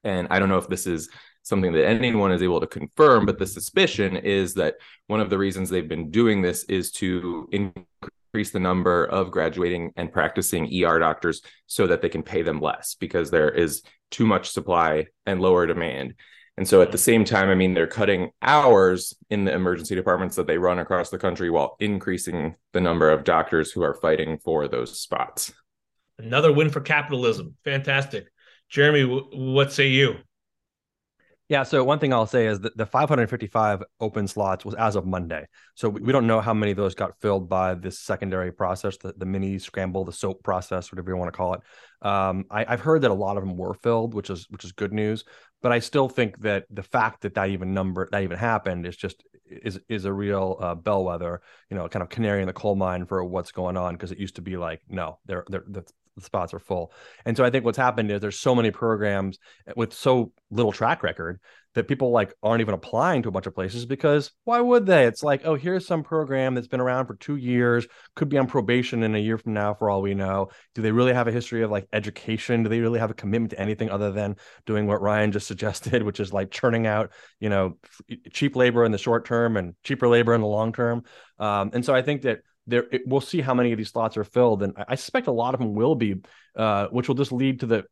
And 0.03 0.27
I 0.29 0.39
don't 0.39 0.49
know 0.49 0.57
if 0.57 0.67
this 0.67 0.85
is 0.85 1.09
something 1.43 1.71
that 1.71 1.87
anyone 1.87 2.33
is 2.33 2.43
able 2.43 2.59
to 2.59 2.67
confirm, 2.67 3.25
but 3.25 3.39
the 3.39 3.47
suspicion 3.47 4.17
is 4.17 4.55
that 4.55 4.75
one 5.07 5.21
of 5.21 5.29
the 5.29 5.37
reasons 5.37 5.69
they've 5.69 5.87
been 5.87 6.11
doing 6.11 6.41
this 6.41 6.65
is 6.65 6.91
to 6.91 7.47
increase 7.53 8.16
the 8.45 8.59
number 8.59 9.05
of 9.05 9.31
graduating 9.31 9.91
and 9.95 10.11
practicing 10.11 10.65
ER 10.83 10.99
doctors 10.99 11.41
so 11.65 11.87
that 11.87 12.01
they 12.01 12.09
can 12.09 12.23
pay 12.23 12.41
them 12.41 12.61
less 12.61 12.95
because 12.95 13.29
there 13.29 13.49
is 13.49 13.83
too 14.11 14.25
much 14.25 14.49
supply 14.49 15.07
and 15.25 15.41
lower 15.41 15.65
demand. 15.65 16.13
And 16.57 16.67
so 16.67 16.81
at 16.81 16.91
the 16.91 16.97
same 16.97 17.23
time, 17.23 17.49
I 17.49 17.55
mean, 17.55 17.73
they're 17.73 17.85
cutting 17.85 18.31
hours 18.41 19.13
in 19.29 19.45
the 19.45 19.53
emergency 19.53 19.93
departments 19.93 20.35
that 20.37 20.47
they 20.47 20.57
run 20.57 20.79
across 20.79 21.09
the 21.09 21.19
country 21.19 21.49
while 21.49 21.75
increasing 21.79 22.55
the 22.73 22.81
number 22.81 23.11
of 23.11 23.23
doctors 23.23 23.71
who 23.71 23.83
are 23.83 23.93
fighting 23.93 24.39
for 24.39 24.67
those 24.67 24.99
spots. 24.99 25.53
Another 26.17 26.51
win 26.51 26.69
for 26.69 26.81
capitalism. 26.81 27.55
Fantastic. 27.63 28.27
Jeremy, 28.69 29.03
what 29.33 29.71
say 29.71 29.89
you? 29.89 30.15
Yeah. 31.49 31.63
So 31.63 31.81
one 31.83 31.99
thing 31.99 32.13
I'll 32.13 32.27
say 32.27 32.47
is 32.47 32.59
that 32.61 32.75
the 32.75 32.85
555 32.85 33.81
open 34.01 34.27
slots 34.27 34.65
was 34.65 34.75
as 34.75 34.97
of 34.97 35.05
Monday. 35.05 35.47
So 35.75 35.87
we 35.87 36.11
don't 36.11 36.27
know 36.27 36.41
how 36.41 36.53
many 36.53 36.71
of 36.71 36.77
those 36.77 36.93
got 36.93 37.19
filled 37.21 37.47
by 37.47 37.73
this 37.73 37.99
secondary 37.99 38.51
process, 38.51 38.97
the, 38.97 39.13
the 39.15 39.25
mini 39.25 39.57
scramble, 39.57 40.03
the 40.03 40.11
SOAP 40.11 40.43
process, 40.43 40.91
whatever 40.91 41.11
you 41.11 41.15
want 41.15 41.31
to 41.31 41.37
call 41.37 41.53
it. 41.53 41.61
Um, 42.01 42.45
I, 42.51 42.65
have 42.69 42.81
heard 42.81 43.01
that 43.03 43.11
a 43.11 43.13
lot 43.13 43.37
of 43.37 43.43
them 43.43 43.55
were 43.55 43.73
filled, 43.73 44.13
which 44.13 44.29
is 44.29 44.45
which 44.49 44.65
is 44.65 44.73
good 44.73 44.91
news. 44.91 45.23
But 45.61 45.71
I 45.71 45.79
still 45.79 46.09
think 46.09 46.39
that 46.41 46.65
the 46.69 46.83
fact 46.83 47.21
that 47.21 47.33
that 47.35 47.49
even 47.49 47.73
number 47.73 48.07
that 48.11 48.23
even 48.23 48.37
happened 48.37 48.85
is 48.85 48.97
just 48.97 49.23
is 49.45 49.79
is 49.87 50.03
a 50.03 50.13
real 50.13 50.57
uh, 50.59 50.75
bellwether, 50.75 51.41
you 51.69 51.77
know, 51.77 51.87
kind 51.87 52.03
of 52.03 52.09
canary 52.09 52.41
in 52.41 52.47
the 52.47 52.53
coal 52.53 52.75
mine 52.75 53.05
for 53.05 53.23
what's 53.23 53.51
going 53.51 53.77
on 53.77 53.95
because 53.95 54.11
it 54.11 54.19
used 54.19 54.35
to 54.35 54.41
be 54.41 54.57
like 54.57 54.81
no, 54.89 55.19
they're 55.25 55.45
they're 55.47 55.63
the 55.65 55.85
spots 56.23 56.53
are 56.53 56.59
full. 56.59 56.91
And 57.25 57.35
so 57.35 57.43
I 57.43 57.49
think 57.49 57.65
what's 57.65 57.77
happened 57.77 58.11
is 58.11 58.21
there's 58.21 58.39
so 58.39 58.55
many 58.55 58.71
programs 58.71 59.39
with 59.75 59.93
so 59.93 60.31
little 60.49 60.71
track 60.71 61.03
record 61.03 61.39
that 61.77 61.87
people 61.87 62.09
like 62.09 62.33
aren't 62.41 62.61
even 62.61 62.73
applying 62.73 63.21
to 63.21 63.29
a 63.29 63.31
bunch 63.31 63.45
of 63.45 63.53
places 63.53 63.85
because 63.85 64.31
why 64.45 64.59
would 64.59 64.87
they? 64.87 65.05
It's 65.05 65.21
like, 65.21 65.41
oh, 65.45 65.53
here's 65.53 65.85
some 65.85 66.01
program 66.01 66.55
that's 66.55 66.67
been 66.67 66.79
around 66.79 67.05
for 67.05 67.13
two 67.15 67.35
years, 67.35 67.85
could 68.15 68.29
be 68.29 68.37
on 68.39 68.47
probation 68.47 69.03
in 69.03 69.13
a 69.13 69.19
year 69.19 69.37
from 69.37 69.53
now, 69.53 69.75
for 69.75 69.87
all 69.87 70.01
we 70.01 70.15
know. 70.15 70.49
Do 70.73 70.81
they 70.81 70.91
really 70.91 71.13
have 71.13 71.27
a 71.27 71.31
history 71.31 71.61
of 71.61 71.69
like 71.69 71.87
education? 71.93 72.63
Do 72.63 72.69
they 72.69 72.79
really 72.79 72.99
have 72.99 73.11
a 73.11 73.13
commitment 73.13 73.51
to 73.51 73.59
anything 73.59 73.91
other 73.91 74.11
than 74.11 74.37
doing 74.65 74.87
what 74.87 75.03
Ryan 75.03 75.31
just 75.31 75.45
suggested, 75.57 76.01
which 76.01 76.19
is 76.19 76.33
like 76.33 76.49
churning 76.49 76.87
out, 76.87 77.11
you 77.39 77.49
know, 77.49 77.77
cheap 78.31 78.55
labor 78.55 78.83
in 78.83 78.91
the 78.91 78.97
short 78.97 79.25
term 79.25 79.55
and 79.55 79.75
cheaper 79.83 80.07
labor 80.07 80.33
in 80.33 80.41
the 80.41 80.47
long 80.47 80.73
term? 80.73 81.03
Um, 81.37 81.69
and 81.73 81.85
so 81.85 81.93
I 81.93 82.01
think 82.01 82.23
that 82.23 82.39
there 82.67 82.85
it, 82.91 83.01
we'll 83.05 83.21
see 83.21 83.41
how 83.41 83.53
many 83.53 83.71
of 83.71 83.77
these 83.77 83.89
slots 83.89 84.17
are 84.17 84.23
filled, 84.23 84.63
and 84.63 84.73
I, 84.77 84.85
I 84.89 84.95
suspect 84.95 85.27
a 85.27 85.31
lot 85.31 85.53
of 85.53 85.59
them 85.59 85.73
will 85.73 85.95
be, 85.95 86.15
uh, 86.55 86.87
which 86.87 87.07
will 87.07 87.15
just 87.15 87.31
lead 87.31 87.61
to 87.61 87.65
the 87.65 87.85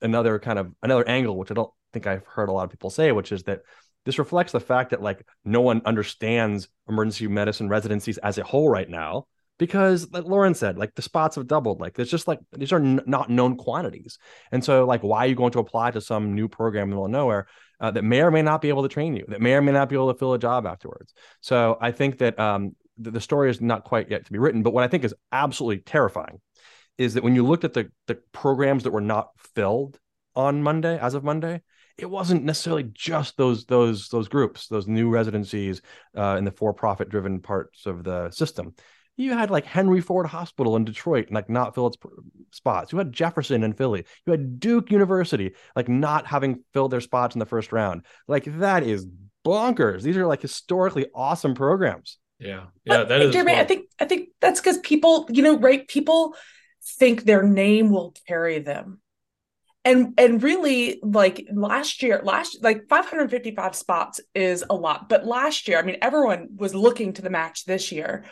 another 0.00 0.38
kind 0.38 0.58
of 0.58 0.72
another 0.82 1.06
angle, 1.08 1.36
which 1.36 1.50
I 1.50 1.54
don't 1.54 1.70
think 1.92 2.06
I've 2.06 2.24
heard 2.24 2.48
a 2.48 2.52
lot 2.52 2.64
of 2.64 2.70
people 2.70 2.90
say, 2.90 3.12
which 3.12 3.32
is 3.32 3.42
that 3.44 3.60
this 4.04 4.18
reflects 4.18 4.52
the 4.52 4.60
fact 4.60 4.90
that 4.90 5.02
like 5.02 5.26
no 5.44 5.60
one 5.60 5.82
understands 5.84 6.68
emergency 6.88 7.26
medicine 7.26 7.68
residencies 7.68 8.18
as 8.18 8.38
a 8.38 8.44
whole 8.44 8.68
right 8.68 8.88
now 8.88 9.26
because 9.58 10.10
like 10.10 10.24
lauren 10.24 10.54
said 10.54 10.78
like 10.78 10.94
the 10.94 11.02
spots 11.02 11.36
have 11.36 11.46
doubled. 11.46 11.80
Like 11.80 11.94
there's 11.94 12.10
just 12.10 12.26
like 12.26 12.40
these 12.52 12.72
are 12.72 12.80
n- 12.80 13.02
not 13.06 13.28
known 13.28 13.56
quantities. 13.56 14.18
And 14.50 14.64
so 14.64 14.86
like 14.86 15.02
why 15.02 15.18
are 15.18 15.26
you 15.26 15.34
going 15.34 15.52
to 15.52 15.58
apply 15.58 15.90
to 15.90 16.00
some 16.00 16.34
new 16.34 16.48
program 16.48 16.84
in 16.84 16.90
the 16.90 16.94
middle 16.96 17.04
of 17.04 17.10
nowhere 17.10 17.46
uh, 17.78 17.90
that 17.90 18.02
may 18.02 18.22
or 18.22 18.30
may 18.30 18.42
not 18.42 18.62
be 18.62 18.70
able 18.70 18.82
to 18.82 18.88
train 18.88 19.14
you 19.14 19.26
that 19.28 19.42
may 19.42 19.52
or 19.52 19.60
may 19.60 19.72
not 19.72 19.90
be 19.90 19.96
able 19.96 20.12
to 20.12 20.18
fill 20.18 20.32
a 20.32 20.38
job 20.38 20.66
afterwards? 20.66 21.12
So 21.42 21.76
i 21.80 21.92
think 21.92 22.18
that 22.18 22.38
um, 22.38 22.74
the, 23.00 23.20
story 23.20 23.50
is 23.50 23.60
not 23.60 23.84
quite 23.84 24.10
yet 24.10 24.24
to 24.26 24.32
be 24.32 24.38
written 24.38 24.62
but 24.62 24.72
what 24.72 24.84
i 24.84 24.88
think 24.88 25.04
is 25.04 25.14
absolutely 25.32 25.82
terrifying 25.82 26.40
is 26.98 27.14
that 27.14 27.24
when 27.24 27.34
you 27.34 27.46
looked 27.46 27.64
at 27.64 27.72
the 27.72 27.90
the 28.06 28.18
programs 28.32 28.84
that 28.84 28.92
were 28.92 29.00
not 29.00 29.30
filled 29.54 29.98
on 30.34 30.62
monday 30.62 30.98
as 30.98 31.14
of 31.14 31.24
monday 31.24 31.60
it 32.00 32.10
wasn't 32.10 32.44
necessarily 32.44 32.84
just 32.92 33.36
those 33.36 33.64
those 33.66 34.08
those 34.08 34.28
groups, 34.28 34.68
those 34.68 34.86
new 34.86 35.08
residencies 35.08 35.82
uh, 36.16 36.36
in 36.38 36.44
the 36.44 36.50
for-profit 36.50 37.08
driven 37.08 37.40
parts 37.40 37.86
of 37.86 38.04
the 38.04 38.30
system. 38.30 38.74
You 39.16 39.32
had 39.32 39.50
like 39.50 39.66
Henry 39.66 40.00
Ford 40.00 40.26
Hospital 40.26 40.76
in 40.76 40.84
Detroit, 40.84 41.28
like 41.30 41.50
not 41.50 41.74
fill 41.74 41.88
its 41.88 41.98
spots. 42.52 42.90
You 42.90 42.98
had 42.98 43.12
Jefferson 43.12 43.62
in 43.62 43.74
Philly. 43.74 44.06
You 44.26 44.30
had 44.30 44.58
Duke 44.58 44.90
University, 44.90 45.52
like 45.76 45.88
not 45.88 46.26
having 46.26 46.64
filled 46.72 46.90
their 46.90 47.02
spots 47.02 47.34
in 47.34 47.38
the 47.38 47.46
first 47.46 47.70
round. 47.70 48.06
Like 48.26 48.44
that 48.58 48.82
is 48.82 49.06
bonkers. 49.44 50.02
These 50.02 50.16
are 50.16 50.26
like 50.26 50.40
historically 50.40 51.06
awesome 51.14 51.54
programs. 51.54 52.16
Yeah, 52.40 52.66
yeah, 52.84 53.04
that 53.04 53.20
is. 53.20 53.32
Jeremy, 53.32 53.54
I 53.54 53.64
think 53.64 53.86
I 54.00 54.06
think 54.06 54.30
that's 54.40 54.60
because 54.60 54.78
people, 54.78 55.28
you 55.30 55.42
know, 55.42 55.58
right? 55.58 55.86
People 55.86 56.34
think 56.98 57.24
their 57.24 57.42
name 57.42 57.90
will 57.90 58.14
carry 58.26 58.58
them 58.58 59.00
and 59.84 60.14
and 60.18 60.42
really 60.42 61.00
like 61.02 61.46
last 61.52 62.02
year 62.02 62.20
last 62.22 62.58
like 62.62 62.88
555 62.88 63.74
spots 63.74 64.20
is 64.34 64.64
a 64.68 64.74
lot 64.74 65.08
but 65.08 65.26
last 65.26 65.68
year 65.68 65.78
i 65.78 65.82
mean 65.82 65.96
everyone 66.02 66.48
was 66.56 66.74
looking 66.74 67.12
to 67.14 67.22
the 67.22 67.30
match 67.30 67.64
this 67.64 67.90
year 67.90 68.24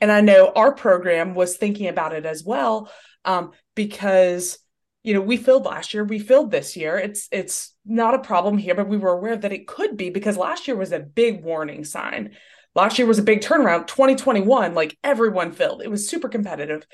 and 0.00 0.12
i 0.12 0.20
know 0.20 0.52
our 0.54 0.72
program 0.72 1.34
was 1.34 1.56
thinking 1.56 1.88
about 1.88 2.14
it 2.14 2.24
as 2.24 2.44
well 2.44 2.90
um, 3.24 3.52
because 3.74 4.58
you 5.02 5.14
know 5.14 5.20
we 5.20 5.36
filled 5.36 5.64
last 5.64 5.92
year 5.92 6.04
we 6.04 6.18
filled 6.18 6.50
this 6.50 6.76
year 6.76 6.96
it's 6.96 7.28
it's 7.32 7.74
not 7.84 8.14
a 8.14 8.20
problem 8.20 8.56
here 8.56 8.74
but 8.74 8.88
we 8.88 8.96
were 8.96 9.12
aware 9.12 9.36
that 9.36 9.52
it 9.52 9.66
could 9.66 9.96
be 9.96 10.10
because 10.10 10.36
last 10.36 10.68
year 10.68 10.76
was 10.76 10.92
a 10.92 11.00
big 11.00 11.42
warning 11.42 11.84
sign 11.84 12.36
last 12.74 12.98
year 12.98 13.06
was 13.06 13.18
a 13.18 13.22
big 13.22 13.40
turnaround. 13.40 13.86
2021 13.86 14.74
like 14.74 14.96
everyone 15.02 15.52
filled. 15.52 15.82
It 15.82 15.90
was 15.90 16.08
super 16.08 16.28
competitive. 16.28 16.86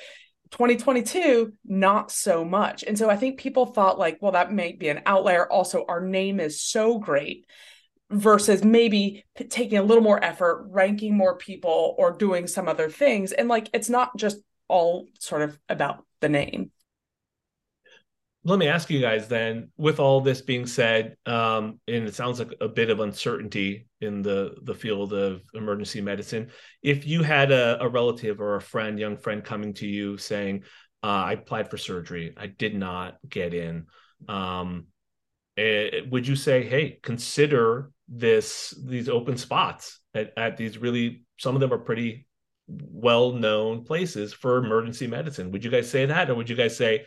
2022 0.51 1.53
not 1.65 2.11
so 2.11 2.45
much. 2.45 2.83
And 2.83 2.97
so 2.99 3.11
i 3.11 3.17
think 3.17 3.39
people 3.39 3.67
thought 3.67 3.99
like 3.99 4.19
well 4.21 4.33
that 4.33 4.53
may 4.53 4.73
be 4.73 4.89
an 4.89 5.03
outlier. 5.07 5.51
Also 5.51 5.85
our 5.89 6.01
name 6.01 6.41
is 6.41 6.61
so 6.61 6.99
great 6.99 7.47
versus 8.11 8.65
maybe 8.65 9.25
taking 9.51 9.79
a 9.79 9.83
little 9.83 10.03
more 10.03 10.23
effort 10.25 10.67
ranking 10.71 11.17
more 11.17 11.37
people 11.37 11.95
or 11.99 12.13
doing 12.13 12.47
some 12.47 12.67
other 12.69 12.89
things. 12.89 13.33
And 13.33 13.49
like 13.49 13.69
it's 13.75 13.91
not 13.91 14.17
just 14.17 14.39
all 14.69 15.07
sort 15.19 15.43
of 15.43 15.59
about 15.69 16.05
the 16.21 16.29
name 16.29 16.71
let 18.49 18.59
me 18.59 18.67
ask 18.67 18.89
you 18.89 18.99
guys 18.99 19.29
then 19.29 19.69
with 19.77 20.01
all 20.01 20.23
this 20.23 20.41
being 20.41 20.67
said 20.67 21.17
um, 21.27 21.79
and 21.87 22.09
it 22.09 22.15
sounds 22.15 22.39
like 22.39 22.55
a 22.63 22.69
bit 22.69 22.89
of 22.89 23.01
uncertainty 23.01 23.87
in 24.01 24.23
the 24.23 24.55
the 24.63 24.75
field 24.75 25.13
of 25.13 25.43
emergency 25.55 26.01
medicine 26.01 26.49
if 26.83 27.07
you 27.07 27.23
had 27.23 27.53
a, 27.53 27.83
a 27.83 27.89
relative 27.89 28.41
or 28.41 28.57
a 28.57 28.61
friend 28.61 28.99
young 28.99 29.19
friend 29.19 29.45
coming 29.45 29.75
to 29.75 29.87
you 29.87 30.17
saying 30.17 30.63
uh, 31.05 31.07
i 31.07 31.33
applied 31.35 31.71
for 31.71 31.77
surgery. 31.77 32.33
I 32.37 32.47
did 32.47 32.75
not 32.75 33.19
get 33.29 33.53
in 33.53 33.87
um, 34.29 34.87
it, 35.57 35.95
eh, 35.95 36.01
would 36.11 36.27
you 36.27 36.35
say 36.35 36.67
hey 36.67 36.99
consider 37.03 37.91
this 38.09 38.75
these 38.83 39.11
open 39.11 39.37
spots 39.37 40.01
at, 40.15 40.33
at 40.39 40.57
these 40.57 40.79
really 40.79 41.23
some 41.39 41.55
of 41.55 41.61
them 41.61 41.73
are 41.73 41.79
pretty 41.79 42.27
well 42.67 43.33
known 43.33 43.85
places 43.85 44.33
for 44.33 44.57
emergency 44.57 45.07
medicine 45.07 45.51
would 45.51 45.65
you 45.65 45.71
guys 45.71 45.91
say 45.91 46.07
that 46.07 46.31
or 46.31 46.35
would 46.35 46.49
you 46.49 46.57
guys 46.57 46.77
say 46.77 47.05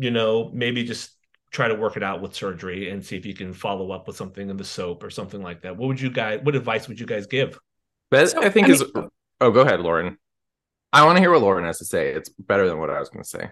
you 0.00 0.10
know, 0.10 0.50
maybe 0.52 0.82
just 0.84 1.10
try 1.50 1.68
to 1.68 1.74
work 1.74 1.96
it 1.96 2.02
out 2.02 2.22
with 2.22 2.34
surgery 2.34 2.90
and 2.90 3.04
see 3.04 3.16
if 3.16 3.26
you 3.26 3.34
can 3.34 3.52
follow 3.52 3.90
up 3.90 4.06
with 4.06 4.16
something 4.16 4.48
in 4.48 4.56
the 4.56 4.64
soap 4.64 5.02
or 5.02 5.10
something 5.10 5.42
like 5.42 5.62
that. 5.62 5.76
What 5.76 5.88
would 5.88 6.00
you 6.00 6.10
guys 6.10 6.40
what 6.42 6.54
advice 6.54 6.88
would 6.88 6.98
you 6.98 7.06
guys 7.06 7.26
give? 7.26 7.58
Best 8.10 8.34
so, 8.34 8.42
I 8.42 8.48
think 8.48 8.68
I 8.68 8.70
is 8.70 8.84
mean, 8.94 9.08
oh 9.40 9.50
go 9.50 9.60
ahead, 9.60 9.80
Lauren. 9.80 10.18
I 10.92 11.04
want 11.04 11.16
to 11.16 11.20
hear 11.20 11.30
what 11.30 11.42
Lauren 11.42 11.64
has 11.64 11.78
to 11.78 11.84
say. 11.84 12.12
It's 12.12 12.28
better 12.30 12.66
than 12.66 12.78
what 12.78 12.90
I 12.90 12.98
was 12.98 13.10
going 13.10 13.22
to 13.22 13.28
say. 13.28 13.50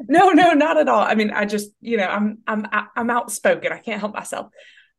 No, 0.00 0.30
no, 0.30 0.52
not 0.52 0.78
at 0.78 0.88
all. 0.88 1.02
I 1.02 1.14
mean, 1.14 1.30
I 1.30 1.44
just, 1.44 1.70
you 1.80 1.96
know, 1.96 2.06
I'm 2.06 2.38
I'm 2.46 2.66
I'm 2.96 3.10
outspoken. 3.10 3.72
I 3.72 3.78
can't 3.78 4.00
help 4.00 4.14
myself. 4.14 4.50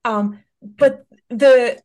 Um, 0.06 0.44
but 0.62 1.06
the 1.30 1.82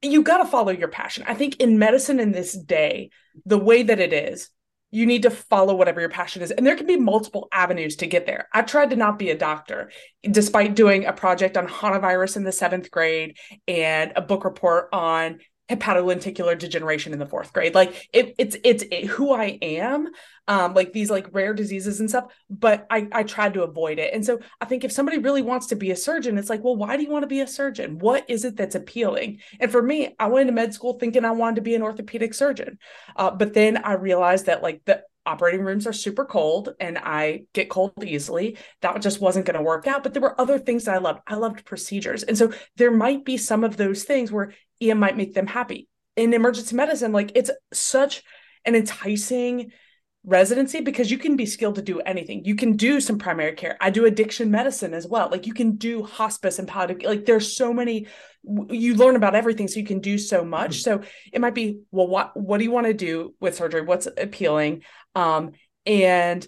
you 0.00 0.22
got 0.22 0.38
to 0.38 0.46
follow 0.46 0.72
your 0.72 0.88
passion. 0.88 1.24
I 1.28 1.34
think 1.34 1.56
in 1.60 1.78
medicine 1.78 2.18
in 2.18 2.32
this 2.32 2.52
day, 2.52 3.10
the 3.46 3.58
way 3.58 3.84
that 3.84 4.00
it 4.00 4.12
is, 4.12 4.50
you 4.92 5.06
need 5.06 5.22
to 5.22 5.30
follow 5.30 5.74
whatever 5.74 6.00
your 6.00 6.10
passion 6.10 6.42
is. 6.42 6.50
And 6.50 6.66
there 6.66 6.76
can 6.76 6.86
be 6.86 6.98
multiple 6.98 7.48
avenues 7.50 7.96
to 7.96 8.06
get 8.06 8.26
there. 8.26 8.46
I 8.52 8.60
tried 8.60 8.90
to 8.90 8.96
not 8.96 9.18
be 9.18 9.30
a 9.30 9.36
doctor, 9.36 9.90
despite 10.22 10.76
doing 10.76 11.06
a 11.06 11.14
project 11.14 11.56
on 11.56 11.66
hantavirus 11.66 12.36
in 12.36 12.44
the 12.44 12.52
seventh 12.52 12.90
grade 12.90 13.38
and 13.66 14.12
a 14.14 14.20
book 14.20 14.44
report 14.44 14.90
on 14.92 15.40
hepatolenticular 15.76 16.58
degeneration 16.58 17.12
in 17.12 17.18
the 17.18 17.26
fourth 17.26 17.52
grade. 17.52 17.74
Like 17.74 18.08
it, 18.12 18.34
it's 18.38 18.56
it's 18.64 18.84
it, 18.90 19.06
who 19.06 19.32
I 19.32 19.58
am, 19.62 20.08
um, 20.48 20.74
like 20.74 20.92
these 20.92 21.10
like 21.10 21.28
rare 21.32 21.54
diseases 21.54 22.00
and 22.00 22.08
stuff. 22.08 22.32
But 22.50 22.86
I 22.90 23.08
I 23.12 23.22
tried 23.22 23.54
to 23.54 23.62
avoid 23.62 23.98
it, 23.98 24.12
and 24.12 24.24
so 24.24 24.40
I 24.60 24.66
think 24.66 24.84
if 24.84 24.92
somebody 24.92 25.18
really 25.18 25.42
wants 25.42 25.68
to 25.68 25.76
be 25.76 25.90
a 25.90 25.96
surgeon, 25.96 26.38
it's 26.38 26.50
like, 26.50 26.62
well, 26.62 26.76
why 26.76 26.96
do 26.96 27.02
you 27.02 27.10
want 27.10 27.22
to 27.22 27.28
be 27.28 27.40
a 27.40 27.46
surgeon? 27.46 27.98
What 27.98 28.28
is 28.28 28.44
it 28.44 28.56
that's 28.56 28.74
appealing? 28.74 29.40
And 29.60 29.70
for 29.70 29.82
me, 29.82 30.14
I 30.18 30.26
went 30.28 30.48
into 30.48 30.60
med 30.60 30.74
school 30.74 30.98
thinking 30.98 31.24
I 31.24 31.30
wanted 31.32 31.56
to 31.56 31.62
be 31.62 31.74
an 31.74 31.82
orthopedic 31.82 32.34
surgeon, 32.34 32.78
uh, 33.16 33.30
but 33.30 33.54
then 33.54 33.78
I 33.78 33.94
realized 33.94 34.46
that 34.46 34.62
like 34.62 34.82
the 34.84 35.02
operating 35.24 35.62
rooms 35.62 35.86
are 35.86 35.92
super 35.92 36.24
cold 36.24 36.74
and 36.80 36.98
I 36.98 37.44
get 37.52 37.70
cold 37.70 37.92
easily. 38.04 38.58
That 38.80 39.00
just 39.02 39.20
wasn't 39.20 39.46
going 39.46 39.56
to 39.56 39.62
work 39.62 39.86
out. 39.86 40.02
But 40.02 40.14
there 40.14 40.22
were 40.22 40.40
other 40.40 40.58
things 40.58 40.84
that 40.84 40.94
I 40.94 40.98
loved. 40.98 41.20
I 41.26 41.36
loved 41.36 41.64
procedures. 41.64 42.22
And 42.22 42.36
so 42.36 42.52
there 42.76 42.90
might 42.90 43.24
be 43.24 43.36
some 43.36 43.64
of 43.64 43.76
those 43.76 44.04
things 44.04 44.32
where 44.32 44.52
EM 44.90 44.98
might 44.98 45.16
make 45.16 45.34
them 45.34 45.46
happy. 45.46 45.88
In 46.16 46.34
emergency 46.34 46.76
medicine, 46.76 47.12
like 47.12 47.32
it's 47.34 47.50
such 47.72 48.22
an 48.64 48.74
enticing 48.74 49.72
residency 50.24 50.80
because 50.80 51.10
you 51.10 51.18
can 51.18 51.36
be 51.36 51.46
skilled 51.46 51.74
to 51.74 51.82
do 51.82 52.00
anything. 52.00 52.44
You 52.44 52.54
can 52.54 52.76
do 52.76 53.00
some 53.00 53.18
primary 53.18 53.54
care. 53.54 53.76
I 53.80 53.90
do 53.90 54.04
addiction 54.04 54.50
medicine 54.50 54.94
as 54.94 55.06
well. 55.06 55.28
Like 55.30 55.46
you 55.46 55.54
can 55.54 55.76
do 55.76 56.02
hospice 56.02 56.58
and 56.58 56.68
palliative. 56.68 57.02
Like 57.08 57.24
there's 57.24 57.56
so 57.56 57.72
many. 57.72 58.06
You 58.44 58.94
learn 58.94 59.16
about 59.16 59.34
everything, 59.34 59.68
so 59.68 59.80
you 59.80 59.86
can 59.86 60.00
do 60.00 60.18
so 60.18 60.44
much. 60.44 60.78
Mm-hmm. 60.78 61.02
So 61.02 61.08
it 61.32 61.40
might 61.40 61.54
be, 61.54 61.80
well, 61.90 62.06
what 62.06 62.36
what 62.38 62.58
do 62.58 62.64
you 62.64 62.70
want 62.70 62.86
to 62.86 62.94
do 62.94 63.34
with 63.40 63.56
surgery? 63.56 63.82
What's 63.82 64.06
appealing? 64.06 64.82
Um, 65.14 65.52
and 65.86 66.46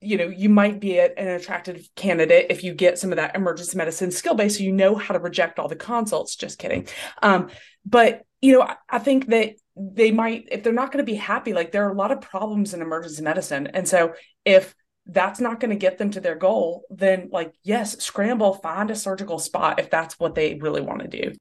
you 0.00 0.16
know, 0.16 0.28
you 0.28 0.48
might 0.48 0.78
be 0.78 0.98
an 0.98 1.28
attractive 1.28 1.88
candidate 1.96 2.46
if 2.50 2.62
you 2.62 2.74
get 2.74 2.98
some 2.98 3.12
of 3.12 3.16
that 3.16 3.34
emergency 3.34 3.76
medicine 3.76 4.10
skill 4.10 4.34
base, 4.34 4.58
so 4.58 4.64
you 4.64 4.72
know 4.72 4.94
how 4.94 5.14
to 5.14 5.20
reject 5.20 5.58
all 5.58 5.68
the 5.68 5.76
consults. 5.76 6.36
Just 6.36 6.58
kidding. 6.58 6.86
Um, 7.22 7.48
but 7.84 8.22
you 8.40 8.52
know, 8.52 8.62
I, 8.62 8.76
I 8.88 8.98
think 8.98 9.26
that 9.28 9.54
they 9.76 10.10
might, 10.10 10.48
if 10.50 10.62
they're 10.62 10.72
not 10.72 10.92
going 10.92 11.04
to 11.04 11.10
be 11.10 11.16
happy, 11.16 11.52
like 11.52 11.72
there 11.72 11.86
are 11.86 11.92
a 11.92 11.96
lot 11.96 12.12
of 12.12 12.20
problems 12.20 12.74
in 12.74 12.82
emergency 12.82 13.22
medicine, 13.22 13.68
and 13.68 13.88
so 13.88 14.12
if 14.44 14.74
that's 15.06 15.40
not 15.40 15.60
going 15.60 15.70
to 15.70 15.76
get 15.76 15.98
them 15.98 16.10
to 16.10 16.20
their 16.20 16.34
goal, 16.34 16.84
then 16.90 17.28
like 17.32 17.54
yes, 17.62 17.98
scramble, 18.02 18.54
find 18.54 18.90
a 18.90 18.96
surgical 18.96 19.38
spot 19.38 19.78
if 19.78 19.90
that's 19.90 20.18
what 20.18 20.34
they 20.34 20.56
really 20.56 20.82
want 20.82 21.00
to 21.02 21.08
do. 21.08 21.32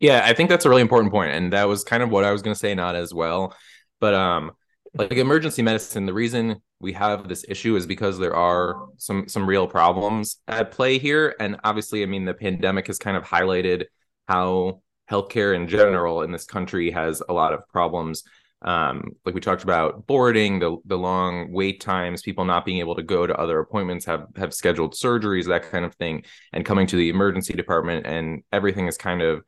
Yeah, 0.00 0.22
I 0.24 0.34
think 0.34 0.50
that's 0.50 0.64
a 0.64 0.68
really 0.68 0.82
important 0.82 1.12
point, 1.12 1.32
and 1.32 1.52
that 1.52 1.66
was 1.66 1.82
kind 1.82 2.02
of 2.02 2.10
what 2.10 2.24
I 2.24 2.30
was 2.30 2.42
going 2.42 2.54
to 2.54 2.58
say, 2.58 2.74
not 2.74 2.94
as 2.94 3.12
well 3.12 3.54
but 4.00 4.12
um, 4.12 4.52
like 4.94 5.12
emergency 5.12 5.62
medicine, 5.62 6.06
the 6.06 6.12
reason 6.12 6.62
we 6.80 6.92
have 6.92 7.28
this 7.28 7.44
issue 7.48 7.76
is 7.76 7.86
because 7.86 8.18
there 8.18 8.34
are 8.34 8.86
some 8.96 9.28
some 9.28 9.46
real 9.46 9.66
problems 9.66 10.38
at 10.46 10.70
play 10.70 10.98
here, 10.98 11.34
and 11.40 11.56
obviously, 11.64 12.02
I 12.02 12.06
mean, 12.06 12.24
the 12.24 12.34
pandemic 12.34 12.86
has 12.86 12.98
kind 12.98 13.16
of 13.16 13.24
highlighted 13.24 13.86
how 14.28 14.82
healthcare 15.10 15.54
in 15.54 15.68
general 15.68 16.22
in 16.22 16.30
this 16.30 16.44
country 16.44 16.90
has 16.90 17.22
a 17.28 17.32
lot 17.32 17.52
of 17.52 17.68
problems. 17.68 18.22
Um, 18.62 19.10
like 19.26 19.34
we 19.34 19.40
talked 19.40 19.64
about 19.64 20.06
boarding, 20.06 20.60
the 20.60 20.76
the 20.84 20.96
long 20.96 21.52
wait 21.52 21.80
times, 21.80 22.22
people 22.22 22.44
not 22.44 22.64
being 22.64 22.78
able 22.78 22.94
to 22.94 23.02
go 23.02 23.26
to 23.26 23.36
other 23.36 23.58
appointments, 23.58 24.04
have 24.06 24.28
have 24.36 24.54
scheduled 24.54 24.94
surgeries, 24.94 25.46
that 25.48 25.70
kind 25.70 25.84
of 25.84 25.94
thing, 25.96 26.24
and 26.52 26.64
coming 26.64 26.86
to 26.86 26.96
the 26.96 27.08
emergency 27.08 27.52
department, 27.52 28.06
and 28.06 28.42
everything 28.52 28.86
is 28.86 28.96
kind 28.96 29.22
of 29.22 29.44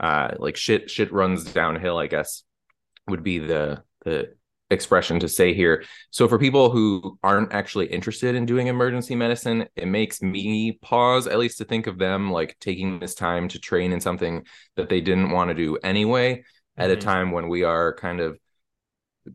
uh, 0.00 0.34
like 0.38 0.56
shit 0.56 0.88
shit 0.88 1.12
runs 1.12 1.44
downhill, 1.44 1.98
I 1.98 2.06
guess 2.06 2.44
would 3.08 3.22
be 3.22 3.38
the 3.38 3.82
the 4.04 4.34
expression 4.70 5.20
to 5.20 5.28
say 5.28 5.54
here. 5.54 5.84
So 6.10 6.28
for 6.28 6.38
people 6.38 6.70
who 6.70 7.18
aren't 7.22 7.52
actually 7.52 7.86
interested 7.86 8.34
in 8.34 8.46
doing 8.46 8.66
emergency 8.66 9.14
medicine, 9.14 9.66
it 9.76 9.86
makes 9.86 10.22
me 10.22 10.72
pause 10.72 11.26
at 11.26 11.38
least 11.38 11.58
to 11.58 11.64
think 11.64 11.86
of 11.86 11.98
them 11.98 12.30
like 12.30 12.56
taking 12.60 12.98
this 12.98 13.14
time 13.14 13.48
to 13.48 13.58
train 13.58 13.92
in 13.92 14.00
something 14.00 14.46
that 14.76 14.88
they 14.88 15.00
didn't 15.00 15.30
want 15.30 15.48
to 15.48 15.54
do 15.54 15.76
anyway 15.78 16.36
mm-hmm. 16.36 16.82
at 16.82 16.90
a 16.90 16.94
mm-hmm. 16.94 17.08
time 17.08 17.30
when 17.30 17.48
we 17.48 17.62
are 17.62 17.94
kind 17.94 18.20
of 18.20 18.38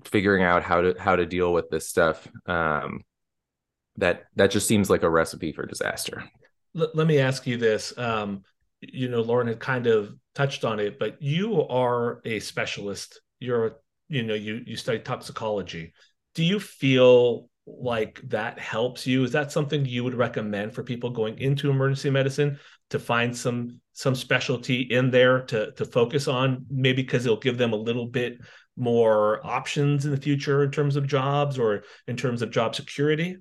figuring 0.05 0.43
out 0.43 0.61
how 0.61 0.81
to 0.81 0.95
how 0.99 1.15
to 1.15 1.25
deal 1.25 1.51
with 1.51 1.67
this 1.71 1.89
stuff 1.89 2.27
um 2.45 3.01
that 3.97 4.25
that 4.35 4.51
just 4.51 4.67
seems 4.67 4.87
like 4.87 5.01
a 5.01 5.09
recipe 5.09 5.51
for 5.51 5.65
disaster. 5.65 6.23
L- 6.77 6.91
let 6.93 7.07
me 7.07 7.17
ask 7.17 7.47
you 7.47 7.57
this 7.57 7.97
um 7.97 8.43
you 8.81 9.09
know 9.09 9.21
Lauren 9.21 9.47
had 9.47 9.59
kind 9.59 9.87
of 9.87 10.13
touched 10.35 10.63
on 10.63 10.79
it 10.79 10.99
but 10.99 11.19
you 11.21 11.67
are 11.67 12.21
a 12.23 12.39
specialist 12.39 13.19
you're 13.39 13.77
you 14.09 14.23
know 14.23 14.33
you 14.33 14.61
you 14.65 14.75
study 14.75 14.99
toxicology. 14.99 15.93
Do 16.35 16.43
you 16.43 16.59
feel 16.59 17.49
like 17.65 18.21
that 18.29 18.59
helps 18.59 19.05
you? 19.05 19.23
Is 19.23 19.31
that 19.31 19.51
something 19.51 19.85
you 19.85 20.03
would 20.03 20.15
recommend 20.15 20.73
for 20.73 20.83
people 20.83 21.11
going 21.11 21.37
into 21.37 21.69
emergency 21.69 22.09
medicine 22.09 22.59
to 22.89 22.99
find 22.99 23.35
some 23.35 23.79
some 23.93 24.15
specialty 24.15 24.81
in 24.81 25.11
there 25.11 25.41
to 25.45 25.71
to 25.73 25.85
focus 25.85 26.27
on? 26.27 26.65
Maybe 26.69 27.03
because 27.03 27.25
it'll 27.25 27.37
give 27.37 27.57
them 27.57 27.73
a 27.73 27.77
little 27.77 28.07
bit 28.07 28.39
more 28.75 29.45
options 29.45 30.05
in 30.05 30.11
the 30.11 30.17
future 30.17 30.63
in 30.63 30.71
terms 30.71 30.95
of 30.95 31.05
jobs 31.05 31.59
or 31.59 31.83
in 32.07 32.17
terms 32.17 32.41
of 32.41 32.49
job 32.49 32.75
security 32.75 33.37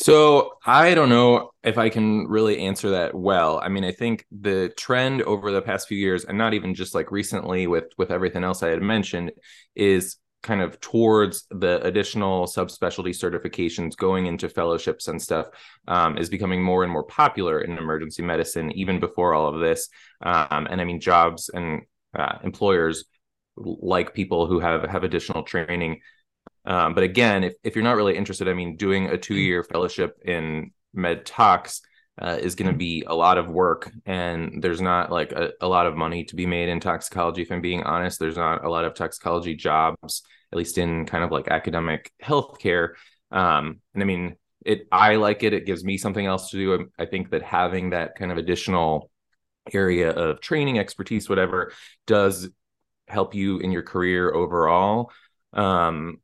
so 0.00 0.52
I 0.64 0.94
don't 0.94 1.08
know 1.08 1.50
if 1.64 1.76
I 1.76 1.88
can 1.88 2.28
really 2.28 2.60
answer 2.60 2.90
that 2.90 3.16
well. 3.16 3.58
I 3.60 3.68
mean, 3.68 3.82
I 3.82 3.90
think 3.90 4.24
the 4.30 4.72
trend 4.76 5.22
over 5.22 5.50
the 5.50 5.60
past 5.60 5.88
few 5.88 5.98
years, 5.98 6.24
and 6.24 6.38
not 6.38 6.54
even 6.54 6.72
just 6.72 6.94
like 6.94 7.10
recently 7.10 7.66
with 7.66 7.86
with 7.98 8.12
everything 8.12 8.44
else 8.44 8.62
I 8.62 8.68
had 8.68 8.80
mentioned, 8.80 9.32
is 9.74 10.18
kind 10.44 10.60
of 10.60 10.78
towards 10.78 11.48
the 11.50 11.84
additional 11.84 12.46
subspecialty 12.46 13.10
certifications 13.10 13.96
going 13.96 14.26
into 14.26 14.48
fellowships 14.48 15.08
and 15.08 15.20
stuff 15.20 15.48
um, 15.88 16.16
is 16.16 16.28
becoming 16.28 16.62
more 16.62 16.84
and 16.84 16.92
more 16.92 17.02
popular 17.02 17.62
in 17.62 17.76
emergency 17.76 18.22
medicine 18.22 18.70
even 18.78 19.00
before 19.00 19.34
all 19.34 19.52
of 19.52 19.58
this 19.58 19.88
um, 20.22 20.68
and 20.70 20.80
i 20.80 20.84
mean 20.84 21.00
jobs 21.00 21.50
and 21.52 21.82
uh, 22.16 22.38
employers 22.44 23.06
like 23.56 24.14
people 24.14 24.46
who 24.46 24.60
have 24.60 24.84
have 24.84 25.02
additional 25.02 25.42
training 25.42 26.00
um, 26.68 26.92
but 26.92 27.02
again, 27.02 27.44
if, 27.44 27.54
if 27.64 27.74
you're 27.74 27.82
not 27.82 27.96
really 27.96 28.14
interested, 28.14 28.46
I 28.46 28.52
mean, 28.52 28.76
doing 28.76 29.06
a 29.06 29.16
two 29.16 29.34
year 29.34 29.64
fellowship 29.64 30.20
in 30.22 30.70
med 30.92 31.24
tox 31.24 31.80
uh, 32.20 32.36
is 32.38 32.54
going 32.56 32.70
to 32.70 32.76
be 32.76 33.04
a 33.06 33.14
lot 33.14 33.38
of 33.38 33.48
work, 33.48 33.90
and 34.04 34.62
there's 34.62 34.82
not 34.82 35.10
like 35.10 35.32
a, 35.32 35.52
a, 35.62 35.66
lot 35.66 35.86
of 35.86 35.96
money 35.96 36.24
to 36.24 36.36
be 36.36 36.44
made 36.44 36.68
in 36.68 36.78
toxicology. 36.78 37.40
If 37.40 37.50
I'm 37.50 37.62
being 37.62 37.84
honest, 37.84 38.18
there's 38.18 38.36
not 38.36 38.66
a 38.66 38.68
lot 38.68 38.84
of 38.84 38.92
toxicology 38.92 39.54
jobs, 39.54 40.22
at 40.52 40.58
least 40.58 40.76
in 40.76 41.06
kind 41.06 41.24
of 41.24 41.30
like 41.30 41.48
academic 41.48 42.12
healthcare. 42.22 42.90
Um, 43.30 43.80
and 43.94 44.02
I 44.02 44.06
mean, 44.06 44.36
it 44.66 44.88
I 44.92 45.16
like 45.16 45.44
it. 45.44 45.54
It 45.54 45.64
gives 45.64 45.84
me 45.84 45.96
something 45.96 46.26
else 46.26 46.50
to 46.50 46.58
do. 46.58 46.90
I 46.98 47.06
think 47.06 47.30
that 47.30 47.42
having 47.42 47.90
that 47.90 48.14
kind 48.16 48.30
of 48.30 48.36
additional 48.36 49.10
area 49.72 50.10
of 50.10 50.42
training, 50.42 50.78
expertise, 50.78 51.30
whatever, 51.30 51.72
does 52.06 52.50
help 53.06 53.34
you 53.34 53.58
in 53.60 53.72
your 53.72 53.82
career 53.82 54.30
overall. 54.34 55.10
Um, 55.54 56.20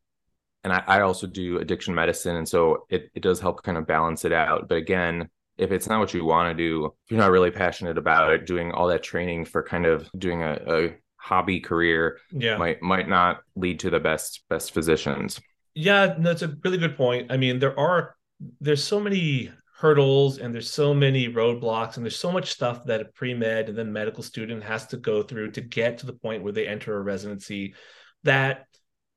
and 0.65 0.73
I, 0.73 0.83
I 0.87 1.01
also 1.01 1.27
do 1.27 1.59
addiction 1.59 1.95
medicine 1.95 2.35
and 2.35 2.49
so 2.49 2.85
it, 2.89 3.09
it 3.13 3.21
does 3.21 3.39
help 3.39 3.63
kind 3.63 3.77
of 3.77 3.87
balance 3.87 4.25
it 4.25 4.33
out. 4.33 4.67
But 4.67 4.79
again 4.79 5.29
if 5.57 5.71
it's 5.71 5.87
not 5.87 6.01
what 6.01 6.13
you 6.13 6.25
want 6.25 6.49
to 6.49 6.61
do 6.61 6.85
if 6.85 7.11
you're 7.11 7.19
not 7.19 7.31
really 7.31 7.51
passionate 7.51 7.97
about 7.97 8.33
it 8.33 8.45
doing 8.45 8.73
all 8.73 8.87
that 8.87 9.03
training 9.03 9.45
for 9.45 9.63
kind 9.63 9.85
of 9.85 10.09
doing 10.17 10.41
a, 10.43 10.59
a 10.67 10.95
hobby 11.15 11.61
career 11.61 12.19
yeah. 12.31 12.57
might 12.57 12.81
might 12.81 13.07
not 13.07 13.39
lead 13.55 13.79
to 13.79 13.89
the 13.89 13.99
best 13.99 14.43
best 14.49 14.73
physicians. 14.73 15.39
Yeah 15.75 16.15
that's 16.19 16.41
a 16.41 16.55
really 16.63 16.77
good 16.77 16.97
point. 16.97 17.31
I 17.31 17.37
mean 17.37 17.59
there 17.59 17.79
are 17.79 18.15
there's 18.59 18.83
so 18.83 18.99
many 18.99 19.51
hurdles 19.77 20.39
and 20.39 20.53
there's 20.53 20.71
so 20.71 20.93
many 20.93 21.27
roadblocks 21.27 21.97
and 21.97 22.05
there's 22.05 22.17
so 22.17 22.31
much 22.31 22.51
stuff 22.51 22.85
that 22.85 23.01
a 23.01 23.05
pre-med 23.05 23.67
and 23.69 23.77
then 23.77 23.91
medical 23.91 24.23
student 24.23 24.63
has 24.63 24.87
to 24.87 24.97
go 24.97 25.21
through 25.21 25.51
to 25.51 25.61
get 25.61 25.97
to 25.97 26.05
the 26.05 26.13
point 26.13 26.43
where 26.43 26.53
they 26.53 26.65
enter 26.65 26.95
a 26.95 27.01
residency 27.01 27.75
that 28.23 28.67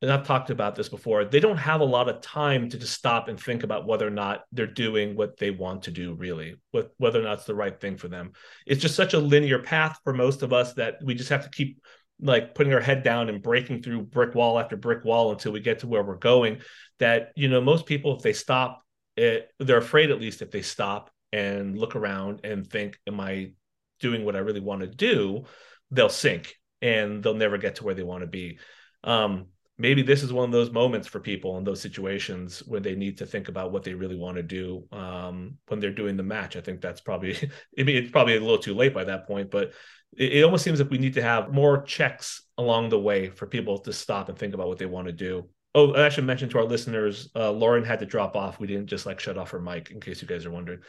and 0.01 0.13
I've 0.13 0.27
talked 0.27 0.51
about 0.51 0.77
this 0.77 0.89
before, 0.89 1.25
they 1.25 1.41
don't 1.41 1.57
have 1.57 1.81
a 1.81 1.85
lot 1.85 2.09
of 2.09 2.21
time 2.21 2.69
to 2.69 2.79
just 2.79 2.95
stop 2.95 3.27
and 3.27 3.39
think 3.39 3.65
about 3.65 3.87
whether 3.87 4.07
or 4.07 4.11
not 4.11 4.45
they're 4.53 4.67
doing 4.67 5.17
what 5.17 5.39
they 5.39 5.51
want 5.51 5.85
to 5.85 5.91
do, 5.91 6.15
really, 6.15 6.55
with 6.73 6.87
whether 6.99 7.19
or 7.19 7.25
not 7.25 7.39
it's 7.39 7.47
the 7.47 7.55
right 7.55 7.81
thing 7.81 7.97
for 7.97 8.07
them. 8.07 8.33
It's 8.65 8.81
just 8.81 8.95
such 8.95 9.15
a 9.15 9.19
linear 9.19 9.59
path 9.59 9.99
for 10.05 10.13
most 10.13 10.43
of 10.43 10.53
us 10.53 10.75
that 10.75 10.99
we 11.03 11.15
just 11.15 11.31
have 11.31 11.45
to 11.45 11.51
keep 11.51 11.81
like 12.21 12.55
putting 12.55 12.75
our 12.75 12.81
head 12.81 13.03
down 13.03 13.29
and 13.29 13.43
breaking 13.43 13.83
through 13.83 14.03
brick 14.03 14.35
wall 14.35 14.59
after 14.59 14.77
brick 14.77 15.05
wall 15.05 15.33
until 15.33 15.53
we 15.53 15.61
get 15.61 15.81
to 15.81 15.89
where 15.89 16.03
we're 16.03 16.17
going. 16.17 16.59
That, 17.01 17.33
you 17.35 17.49
know, 17.49 17.61
most 17.61 17.87
people, 17.87 18.17
if 18.17 18.23
they 18.23 18.33
stop, 18.33 18.83
it, 19.17 19.51
they're 19.59 19.79
afraid 19.79 20.11
at 20.13 20.21
least 20.21 20.43
if 20.43 20.53
they 20.53 20.63
stop 20.63 21.11
and 21.33 21.77
look 21.77 21.97
around 21.97 22.41
and 22.45 22.65
think, 22.65 22.99
Am 23.09 23.19
I 23.19 23.53
doing 23.99 24.25
what 24.25 24.37
I 24.37 24.41
really 24.41 24.61
want 24.61 24.83
to 24.83 24.87
do? 24.87 25.45
They'll 25.91 26.09
sink 26.09 26.55
and 26.81 27.21
they'll 27.21 27.35
never 27.35 27.59
get 27.59 27.77
to 27.77 27.85
where 27.85 27.95
they 27.95 28.05
want 28.05 28.23
to 28.23 28.29
be. 28.29 28.59
Um, 29.03 29.47
maybe 29.79 30.03
this 30.03 30.23
is 30.23 30.33
one 30.33 30.45
of 30.45 30.53
those 30.53 30.71
moments 30.71 31.07
for 31.07 31.21
people 31.21 31.57
in 31.57 31.65
those 31.65 31.81
situations 31.81 32.61
where 32.67 32.81
they 32.81 32.97
need 32.97 33.17
to 33.19 33.27
think 33.27 33.49
about 33.49 33.71
what 33.71 33.85
they 33.85 33.95
really 33.95 34.17
want 34.17 34.37
to 34.37 34.43
do 34.43 34.85
um, 34.91 35.57
when 35.69 35.79
they're 35.79 35.93
doing 35.93 36.17
the 36.17 36.23
match. 36.23 36.57
I 36.57 36.61
think 36.61 36.81
that's 36.81 37.01
probably, 37.01 37.37
I 37.79 37.83
mean, 37.85 37.97
it's 37.97 38.11
probably 38.11 38.37
a 38.37 38.41
little 38.41 38.59
too 38.59 38.75
late 38.75 38.93
by 38.93 39.05
that 39.05 39.27
point, 39.27 39.51
but 39.51 39.73
it, 40.17 40.33
it, 40.35 40.45
almost 40.45 40.65
seems 40.65 40.81
like 40.81 40.91
we 40.91 40.99
need 40.99 41.15
to 41.15 41.23
have 41.23 41.53
more 41.53 41.83
checks 41.83 42.43
along 42.59 42.89
the 42.89 42.99
way 42.99 43.31
for 43.31 43.47
people 43.47 43.79
to 43.79 43.93
stop 43.93 44.29
and 44.29 44.37
think 44.37 44.53
about 44.53 44.69
what 44.69 44.79
they 44.79 44.87
want 44.87 45.07
to 45.07 45.13
do. 45.13 45.49
Oh, 45.75 45.95
I 45.95 46.09
should 46.09 46.25
mention 46.25 46.49
to 46.49 46.59
our 46.59 46.65
listeners, 46.65 47.29
uh, 47.37 47.53
Lauren 47.53 47.85
had 47.85 48.01
to 48.01 48.07
drop 48.07 48.35
off. 48.35 48.59
We 48.59 48.67
didn't 48.67 48.87
just 48.87 49.07
like 49.07 49.21
shut 49.21 49.39
off 49.39 49.51
her 49.51 49.61
mic 49.61 49.91
in 49.91 50.01
case 50.01 50.21
you 50.21 50.27
guys 50.27 50.45
are 50.45 50.51
wondering. 50.51 50.81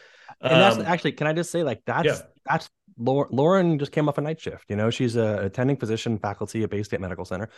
Um, 0.42 0.52
and 0.52 0.62
that's 0.62 0.78
um, 0.78 0.86
actually, 0.86 1.12
can 1.12 1.28
I 1.28 1.34
just 1.34 1.52
say 1.52 1.64
like 1.64 1.82
that's 1.86 2.06
yeah. 2.06 2.22
that's 2.46 2.70
Lauren 3.00 3.80
just 3.80 3.92
came 3.92 4.10
off 4.10 4.18
a 4.18 4.22
night 4.22 4.40
shift. 4.40 4.66
You 4.70 4.76
know, 4.76 4.90
she's 4.90 5.16
a 5.16 5.46
attending 5.46 5.78
physician 5.78 6.18
faculty 6.18 6.64
at 6.64 6.70
Bay 6.70 6.84
State 6.84 7.00
Medical 7.00 7.26
Center. 7.26 7.50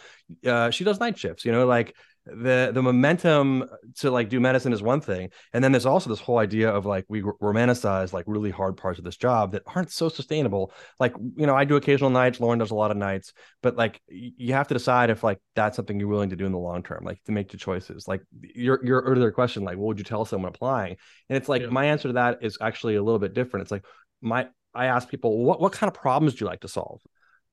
Uh, 0.45 0.69
she 0.69 0.83
does 0.83 0.99
night 0.99 1.17
shifts. 1.17 1.43
You 1.45 1.51
know, 1.51 1.65
like 1.65 1.95
the 2.25 2.69
the 2.71 2.83
momentum 2.83 3.67
to 3.97 4.11
like 4.11 4.29
do 4.29 4.39
medicine 4.39 4.71
is 4.73 4.83
one 4.83 5.01
thing, 5.01 5.29
and 5.53 5.63
then 5.63 5.71
there's 5.71 5.87
also 5.87 6.09
this 6.09 6.19
whole 6.19 6.37
idea 6.37 6.69
of 6.69 6.85
like 6.85 7.05
we 7.09 7.21
romanticize 7.21 8.13
like 8.13 8.25
really 8.27 8.51
hard 8.51 8.77
parts 8.77 8.99
of 8.99 9.05
this 9.05 9.17
job 9.17 9.53
that 9.53 9.63
aren't 9.65 9.91
so 9.91 10.07
sustainable. 10.09 10.71
Like 10.99 11.15
you 11.35 11.47
know, 11.47 11.55
I 11.55 11.65
do 11.65 11.75
occasional 11.75 12.11
nights. 12.11 12.39
Lauren 12.39 12.59
does 12.59 12.71
a 12.71 12.75
lot 12.75 12.91
of 12.91 12.97
nights, 12.97 13.33
but 13.63 13.75
like 13.75 13.99
you 14.07 14.53
have 14.53 14.67
to 14.67 14.75
decide 14.75 15.09
if 15.09 15.23
like 15.23 15.39
that's 15.55 15.75
something 15.75 15.99
you're 15.99 16.09
willing 16.09 16.29
to 16.29 16.35
do 16.35 16.45
in 16.45 16.51
the 16.51 16.59
long 16.59 16.83
term, 16.83 17.03
like 17.03 17.21
to 17.23 17.31
make 17.31 17.49
the 17.49 17.57
choices. 17.57 18.07
Like 18.07 18.21
your 18.41 18.85
your 18.85 19.01
earlier 19.01 19.31
question, 19.31 19.63
like 19.63 19.77
what 19.77 19.87
would 19.87 19.97
you 19.97 20.05
tell 20.05 20.23
someone 20.25 20.49
applying? 20.49 20.97
And 21.29 21.37
it's 21.37 21.49
like 21.49 21.63
yeah. 21.63 21.69
my 21.69 21.85
answer 21.85 22.09
to 22.09 22.13
that 22.13 22.39
is 22.41 22.59
actually 22.61 22.95
a 22.95 23.03
little 23.03 23.19
bit 23.19 23.33
different. 23.33 23.63
It's 23.63 23.71
like 23.71 23.85
my 24.21 24.47
I 24.73 24.87
ask 24.87 25.09
people 25.09 25.43
what 25.43 25.59
what 25.59 25.73
kind 25.73 25.87
of 25.87 25.93
problems 25.93 26.35
do 26.35 26.45
you 26.45 26.49
like 26.49 26.61
to 26.61 26.67
solve? 26.67 27.01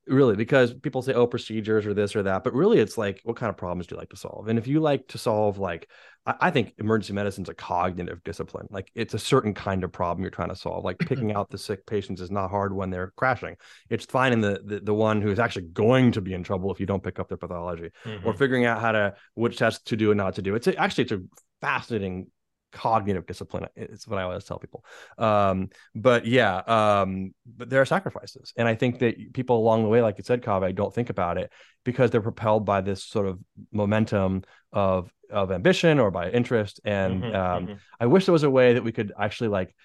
Really, 0.07 0.35
because 0.35 0.73
people 0.73 1.03
say, 1.03 1.13
oh, 1.13 1.27
procedures 1.27 1.85
or 1.85 1.93
this 1.93 2.15
or 2.15 2.23
that, 2.23 2.43
but 2.43 2.53
really 2.55 2.79
it's 2.79 2.97
like, 2.97 3.21
what 3.23 3.35
kind 3.35 3.51
of 3.51 3.57
problems 3.57 3.85
do 3.85 3.93
you 3.93 3.99
like 3.99 4.09
to 4.09 4.17
solve? 4.17 4.47
And 4.47 4.57
if 4.57 4.65
you 4.65 4.79
like 4.79 5.07
to 5.09 5.19
solve 5.19 5.59
like 5.59 5.87
I, 6.25 6.35
I 6.41 6.51
think 6.51 6.73
emergency 6.77 7.13
medicine 7.13 7.43
is 7.43 7.49
a 7.49 7.53
cognitive 7.53 8.23
discipline. 8.23 8.67
Like 8.69 8.91
it's 8.95 9.13
a 9.13 9.19
certain 9.19 9.53
kind 9.53 9.83
of 9.83 9.91
problem 9.91 10.23
you're 10.23 10.31
trying 10.31 10.49
to 10.49 10.55
solve. 10.55 10.83
Like 10.83 10.97
picking 10.99 11.31
out 11.33 11.49
the 11.49 11.57
sick 11.57 11.85
patients 11.85 12.21
is 12.21 12.31
not 12.31 12.49
hard 12.49 12.73
when 12.73 12.89
they're 12.89 13.13
crashing. 13.17 13.55
It's 13.89 14.05
finding 14.05 14.41
the, 14.41 14.61
the 14.63 14.79
the 14.79 14.93
one 14.93 15.21
who 15.21 15.29
is 15.29 15.39
actually 15.39 15.67
going 15.67 16.11
to 16.13 16.21
be 16.21 16.33
in 16.33 16.43
trouble 16.43 16.71
if 16.71 16.79
you 16.79 16.85
don't 16.85 17.03
pick 17.03 17.19
up 17.19 17.27
their 17.27 17.37
pathology, 17.37 17.91
mm-hmm. 18.03 18.27
or 18.27 18.33
figuring 18.33 18.65
out 18.65 18.81
how 18.81 18.93
to 18.93 19.13
which 19.35 19.57
tests 19.57 19.83
to 19.85 19.95
do 19.95 20.11
and 20.11 20.17
not 20.17 20.35
to 20.35 20.41
do. 20.41 20.55
It's 20.55 20.67
a, 20.67 20.75
actually 20.75 21.03
it's 21.03 21.13
a 21.13 21.21
fascinating 21.61 22.27
cognitive 22.71 23.25
discipline 23.25 23.65
it's 23.75 24.07
what 24.07 24.19
i 24.19 24.23
always 24.23 24.43
tell 24.43 24.59
people. 24.59 24.85
Um, 25.17 25.69
but 25.95 26.25
yeah 26.25 26.57
um, 26.57 27.33
but 27.45 27.69
there 27.69 27.81
are 27.81 27.85
sacrifices. 27.85 28.53
And 28.55 28.67
i 28.67 28.75
think 28.75 28.99
that 28.99 29.33
people 29.33 29.57
along 29.57 29.83
the 29.83 29.89
way 29.89 30.01
like 30.01 30.17
you 30.17 30.23
said 30.23 30.41
kaveh 30.41 30.75
don't 30.75 30.93
think 30.93 31.09
about 31.09 31.37
it 31.37 31.51
because 31.83 32.11
they're 32.11 32.21
propelled 32.21 32.65
by 32.65 32.81
this 32.81 33.03
sort 33.03 33.27
of 33.27 33.39
momentum 33.71 34.43
of 34.71 35.11
of 35.29 35.51
ambition 35.51 35.99
or 35.99 36.11
by 36.11 36.29
interest. 36.29 36.79
And 36.85 37.23
mm-hmm, 37.23 37.35
um, 37.35 37.67
mm-hmm. 37.67 37.73
i 37.99 38.05
wish 38.05 38.25
there 38.25 38.33
was 38.33 38.43
a 38.43 38.49
way 38.49 38.73
that 38.73 38.83
we 38.83 38.91
could 38.91 39.11
actually 39.19 39.49
like 39.49 39.75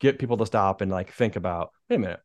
get 0.00 0.18
people 0.18 0.36
to 0.38 0.46
stop 0.46 0.80
and 0.80 0.90
like 0.90 1.12
think 1.12 1.36
about 1.36 1.70
wait 1.88 1.96
a 1.96 1.98
minute 1.98 2.20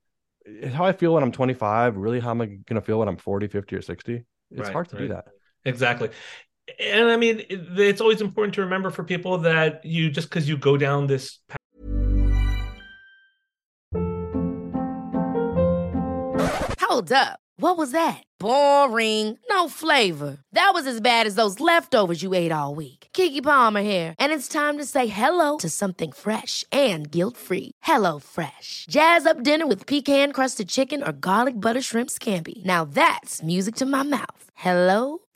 how 0.73 0.83
i 0.83 0.91
feel 0.91 1.13
when 1.13 1.21
i'm 1.21 1.31
25 1.31 1.97
really 1.97 2.19
how 2.19 2.31
am 2.31 2.41
i 2.41 2.45
going 2.45 2.75
to 2.75 2.81
feel 2.81 2.97
when 2.97 3.07
i'm 3.07 3.17
40 3.17 3.47
50 3.47 3.75
or 3.75 3.81
60 3.81 4.25
it's 4.51 4.61
right, 4.61 4.73
hard 4.73 4.89
to 4.89 4.95
right. 4.95 5.01
do 5.03 5.07
that. 5.09 5.25
Exactly 5.65 6.09
and 6.79 7.09
I 7.09 7.17
mean, 7.17 7.43
it's 7.49 8.01
always 8.01 8.21
important 8.21 8.55
to 8.55 8.61
remember 8.61 8.89
for 8.89 9.03
people 9.03 9.37
that 9.39 9.83
you 9.85 10.09
just 10.09 10.29
because 10.29 10.47
you 10.47 10.57
go 10.57 10.77
down 10.77 11.07
this 11.07 11.39
path. 11.47 11.57
Hold 16.81 17.11
up. 17.11 17.39
What 17.57 17.77
was 17.77 17.91
that? 17.91 18.23
Boring. 18.39 19.37
No 19.49 19.67
flavor. 19.67 20.37
That 20.53 20.71
was 20.73 20.87
as 20.87 21.01
bad 21.01 21.27
as 21.27 21.35
those 21.35 21.59
leftovers 21.59 22.23
you 22.23 22.33
ate 22.33 22.53
all 22.53 22.73
week. 22.73 23.07
Keke 23.13 23.43
Palmer 23.43 23.81
here, 23.81 24.15
and 24.17 24.31
it's 24.31 24.47
time 24.47 24.77
to 24.77 24.85
say 24.85 25.07
hello 25.07 25.57
to 25.57 25.69
something 25.69 26.13
fresh 26.13 26.63
and 26.71 27.11
guilt-free. 27.11 27.71
Hello 27.83 28.19
Fresh. 28.19 28.85
Jazz 28.89 29.25
up 29.25 29.43
dinner 29.43 29.67
with 29.67 29.85
pecan-crusted 29.85 30.67
chicken 30.67 31.03
or 31.03 31.11
garlic 31.11 31.59
butter 31.59 31.81
shrimp 31.81 32.09
scampi. 32.09 32.63
Now 32.65 32.85
that's 32.85 33.43
music 33.43 33.75
to 33.75 33.85
my 33.85 34.03
mouth. 34.03 34.49
Hello 34.55 35.19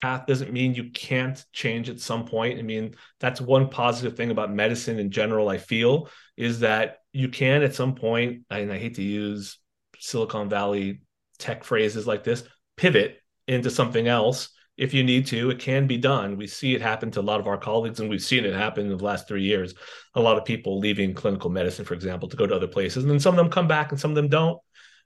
path 0.00 0.26
doesn't 0.26 0.52
mean 0.52 0.74
you 0.74 0.90
can't 0.90 1.44
change 1.52 1.88
at 1.88 2.00
some 2.00 2.24
point. 2.24 2.58
I 2.58 2.62
mean, 2.62 2.94
that's 3.20 3.40
one 3.40 3.68
positive 3.68 4.16
thing 4.16 4.30
about 4.30 4.52
medicine 4.52 4.98
in 4.98 5.10
general, 5.10 5.48
I 5.48 5.58
feel, 5.58 6.08
is 6.36 6.60
that 6.60 6.98
you 7.12 7.28
can 7.28 7.62
at 7.62 7.74
some 7.74 7.94
point, 7.94 8.42
and 8.50 8.72
I 8.72 8.78
hate 8.78 8.94
to 8.96 9.02
use 9.02 9.58
Silicon 9.98 10.48
Valley 10.48 11.00
tech 11.38 11.64
phrases 11.64 12.06
like 12.06 12.24
this, 12.24 12.44
pivot 12.76 13.18
into 13.46 13.70
something 13.70 14.06
else 14.06 14.50
if 14.76 14.94
you 14.94 15.02
need 15.02 15.26
to. 15.26 15.50
It 15.50 15.58
can 15.58 15.86
be 15.86 15.96
done. 15.98 16.36
We 16.36 16.46
see 16.46 16.74
it 16.74 16.82
happen 16.82 17.10
to 17.12 17.20
a 17.20 17.22
lot 17.22 17.40
of 17.40 17.48
our 17.48 17.58
colleagues, 17.58 17.98
and 17.98 18.08
we've 18.08 18.22
seen 18.22 18.44
it 18.44 18.54
happen 18.54 18.86
in 18.90 18.96
the 18.96 19.04
last 19.04 19.26
three 19.26 19.42
years. 19.42 19.74
A 20.14 20.20
lot 20.20 20.38
of 20.38 20.44
people 20.44 20.78
leaving 20.78 21.14
clinical 21.14 21.50
medicine, 21.50 21.84
for 21.84 21.94
example, 21.94 22.28
to 22.28 22.36
go 22.36 22.46
to 22.46 22.54
other 22.54 22.68
places, 22.68 23.02
and 23.02 23.10
then 23.10 23.20
some 23.20 23.34
of 23.34 23.38
them 23.38 23.50
come 23.50 23.66
back 23.66 23.90
and 23.90 24.00
some 24.00 24.12
of 24.12 24.14
them 24.14 24.28
don't. 24.28 24.60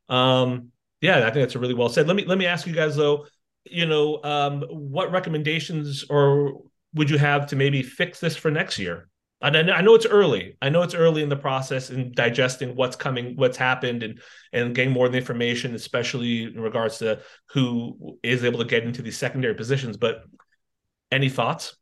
Um, 0.09 0.69
yeah, 1.01 1.19
I 1.19 1.31
think 1.31 1.45
that's 1.45 1.55
a 1.55 1.59
really 1.59 1.75
well 1.75 1.89
said. 1.89 2.07
Let 2.07 2.17
me 2.17 2.25
let 2.27 2.39
me 2.39 2.47
ask 2.47 2.67
you 2.67 2.75
guys 2.75 2.95
though 2.95 3.27
you 3.65 3.87
know, 3.87 4.23
um, 4.23 4.63
what 4.71 5.13
recommendations 5.13 6.05
or 6.09 6.63
would 6.95 7.11
you 7.11 7.19
have 7.19 7.47
to 7.49 7.57
maybe 7.57 7.83
fix 7.83 8.21
this 8.21 8.37
for 8.37 8.51
next 8.51 8.79
year? 8.79 9.09
And 9.41 9.57
I 9.73 9.81
know 9.81 9.97
it's 9.97 10.07
early. 10.07 10.57
I 10.63 10.69
know 10.69 10.83
it's 10.83 10.95
early 10.95 11.21
in 11.21 11.29
the 11.29 11.37
process 11.37 11.91
in 11.91 12.13
digesting 12.13 12.77
what's 12.77 12.95
coming, 12.95 13.35
what's 13.35 13.57
happened, 13.57 14.05
and 14.05 14.21
and 14.53 14.73
getting 14.73 14.93
more 14.93 15.07
of 15.07 15.13
the 15.13 15.19
information, 15.19 15.75
especially 15.75 16.45
in 16.45 16.61
regards 16.61 16.99
to 16.99 17.21
who 17.51 18.19
is 18.23 18.45
able 18.45 18.61
to 18.61 18.65
get 18.65 18.85
into 18.85 19.03
these 19.03 19.19
secondary 19.19 19.55
positions. 19.55 19.97
But 19.97 20.23
any 21.11 21.29
thoughts? 21.29 21.77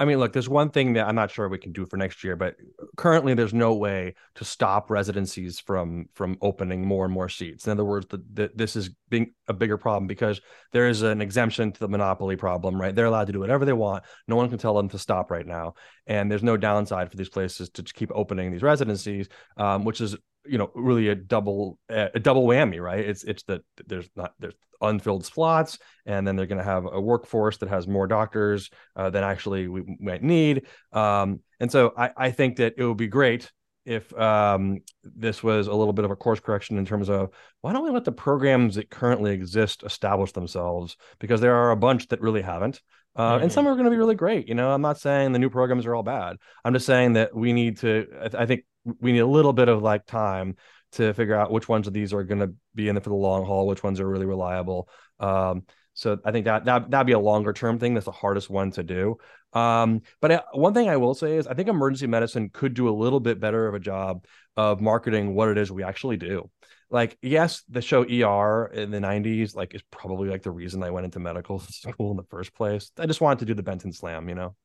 I 0.00 0.06
mean, 0.06 0.18
look, 0.18 0.32
there's 0.32 0.48
one 0.48 0.70
thing 0.70 0.94
that 0.94 1.06
I'm 1.06 1.14
not 1.14 1.30
sure 1.30 1.46
we 1.46 1.58
can 1.58 1.72
do 1.72 1.84
for 1.84 1.98
next 1.98 2.24
year, 2.24 2.34
but 2.34 2.56
currently 2.96 3.34
there's 3.34 3.52
no 3.52 3.74
way 3.74 4.14
to 4.36 4.46
stop 4.46 4.90
residencies 4.90 5.60
from 5.60 6.06
from 6.14 6.38
opening 6.40 6.86
more 6.86 7.04
and 7.04 7.12
more 7.12 7.28
seats. 7.28 7.66
In 7.66 7.72
other 7.72 7.84
words, 7.84 8.06
the, 8.08 8.24
the, 8.32 8.50
this 8.54 8.76
is 8.76 8.88
being 9.10 9.34
a 9.46 9.52
bigger 9.52 9.76
problem 9.76 10.06
because 10.06 10.40
there 10.72 10.88
is 10.88 11.02
an 11.02 11.20
exemption 11.20 11.70
to 11.72 11.80
the 11.80 11.88
monopoly 11.88 12.36
problem, 12.36 12.80
right? 12.80 12.94
They're 12.94 13.04
allowed 13.04 13.26
to 13.26 13.34
do 13.34 13.40
whatever 13.40 13.66
they 13.66 13.74
want. 13.74 14.04
No 14.26 14.36
one 14.36 14.48
can 14.48 14.56
tell 14.56 14.74
them 14.74 14.88
to 14.88 14.98
stop 14.98 15.30
right 15.30 15.46
now, 15.46 15.74
and 16.06 16.30
there's 16.30 16.42
no 16.42 16.56
downside 16.56 17.10
for 17.10 17.18
these 17.18 17.28
places 17.28 17.68
to 17.68 17.82
keep 17.82 18.10
opening 18.14 18.50
these 18.50 18.62
residencies, 18.62 19.28
um, 19.58 19.84
which 19.84 20.00
is 20.00 20.16
you 20.46 20.56
know 20.56 20.70
really 20.74 21.08
a 21.08 21.14
double 21.14 21.78
a 21.90 22.18
double 22.18 22.46
whammy 22.46 22.80
right 22.80 23.00
it's 23.00 23.24
it's 23.24 23.42
that 23.42 23.60
there's 23.86 24.08
not 24.16 24.32
there's 24.38 24.54
unfilled 24.80 25.24
slots 25.24 25.78
and 26.06 26.26
then 26.26 26.36
they're 26.36 26.46
going 26.46 26.58
to 26.58 26.64
have 26.64 26.86
a 26.90 27.00
workforce 27.00 27.58
that 27.58 27.68
has 27.68 27.86
more 27.86 28.06
doctors 28.06 28.70
uh, 28.96 29.10
than 29.10 29.24
actually 29.24 29.68
we 29.68 29.96
might 30.00 30.22
need. 30.22 30.66
Um, 30.92 31.40
and 31.58 31.70
so 31.70 31.92
I, 31.96 32.10
I 32.16 32.30
think 32.30 32.56
that 32.56 32.74
it 32.76 32.84
would 32.84 32.96
be 32.96 33.08
great 33.08 33.50
if 33.86 34.12
um, 34.18 34.80
this 35.04 35.42
was 35.42 35.66
a 35.66 35.74
little 35.74 35.92
bit 35.92 36.04
of 36.04 36.10
a 36.10 36.16
course 36.16 36.40
correction 36.40 36.78
in 36.78 36.84
terms 36.84 37.08
of 37.08 37.30
why 37.60 37.72
don't 37.72 37.84
we 37.84 37.90
let 37.90 38.04
the 38.04 38.12
programs 38.12 38.74
that 38.74 38.90
currently 38.90 39.32
exist 39.32 39.82
establish 39.84 40.32
themselves? 40.32 40.96
Because 41.18 41.40
there 41.40 41.56
are 41.56 41.70
a 41.70 41.76
bunch 41.76 42.08
that 42.08 42.20
really 42.20 42.42
haven't 42.42 42.80
uh, 43.16 43.34
mm-hmm. 43.34 43.42
and 43.42 43.52
some 43.52 43.66
are 43.66 43.72
going 43.72 43.84
to 43.84 43.90
be 43.90 43.96
really 43.96 44.14
great 44.14 44.48
you 44.48 44.54
know? 44.54 44.70
I'm 44.70 44.82
not 44.82 44.98
saying 44.98 45.32
the 45.32 45.38
new 45.38 45.50
programs 45.50 45.86
are 45.86 45.94
all 45.94 46.02
bad. 46.02 46.36
I'm 46.64 46.72
just 46.72 46.86
saying 46.86 47.14
that 47.14 47.34
we 47.34 47.52
need 47.52 47.78
to 47.78 48.06
i, 48.22 48.42
I 48.42 48.46
think 48.46 48.64
we 49.00 49.12
need 49.12 49.20
a 49.20 49.26
little 49.26 49.52
bit 49.52 49.68
of 49.68 49.82
like 49.82 50.06
time 50.06 50.56
to 50.92 51.12
figure 51.14 51.34
out 51.34 51.52
which 51.52 51.68
ones 51.68 51.86
of 51.86 51.92
these 51.92 52.12
are 52.12 52.24
going 52.24 52.40
to 52.40 52.52
be 52.74 52.88
in 52.88 52.96
it 52.96 53.04
for 53.04 53.10
the 53.10 53.16
long 53.16 53.44
haul, 53.44 53.66
which 53.66 53.82
ones 53.82 54.00
are 54.00 54.08
really 54.08 54.26
reliable. 54.26 54.88
Um, 55.18 55.64
so 55.94 56.18
I 56.24 56.32
think 56.32 56.46
that 56.46 56.64
that 56.64 56.90
that'd 56.90 57.06
be 57.06 57.12
a 57.12 57.18
longer 57.18 57.52
term 57.52 57.78
thing. 57.78 57.94
That's 57.94 58.06
the 58.06 58.12
hardest 58.12 58.48
one 58.48 58.70
to 58.72 58.82
do. 58.82 59.16
Um, 59.52 60.02
but 60.20 60.32
I, 60.32 60.42
one 60.52 60.72
thing 60.72 60.88
I 60.88 60.96
will 60.96 61.14
say 61.14 61.36
is 61.36 61.46
I 61.46 61.54
think 61.54 61.68
emergency 61.68 62.06
medicine 62.06 62.50
could 62.52 62.74
do 62.74 62.88
a 62.88 62.90
little 62.90 63.20
bit 63.20 63.40
better 63.40 63.66
of 63.66 63.74
a 63.74 63.80
job 63.80 64.24
of 64.56 64.80
marketing 64.80 65.34
what 65.34 65.48
it 65.48 65.58
is 65.58 65.70
we 65.70 65.82
actually 65.82 66.16
do. 66.16 66.48
Like, 66.90 67.18
yes, 67.22 67.62
the 67.68 67.82
show 67.82 68.02
ER 68.02 68.66
in 68.66 68.90
the 68.90 68.98
90s, 68.98 69.54
like, 69.54 69.74
is 69.74 69.82
probably 69.90 70.28
like 70.28 70.42
the 70.42 70.50
reason 70.50 70.82
I 70.82 70.90
went 70.90 71.04
into 71.04 71.20
medical 71.20 71.58
school 71.68 72.10
in 72.10 72.16
the 72.16 72.24
first 72.24 72.54
place. 72.54 72.90
I 72.98 73.06
just 73.06 73.20
wanted 73.20 73.40
to 73.40 73.44
do 73.46 73.54
the 73.54 73.62
Benton 73.62 73.92
Slam, 73.92 74.28
you 74.28 74.34
know. 74.34 74.56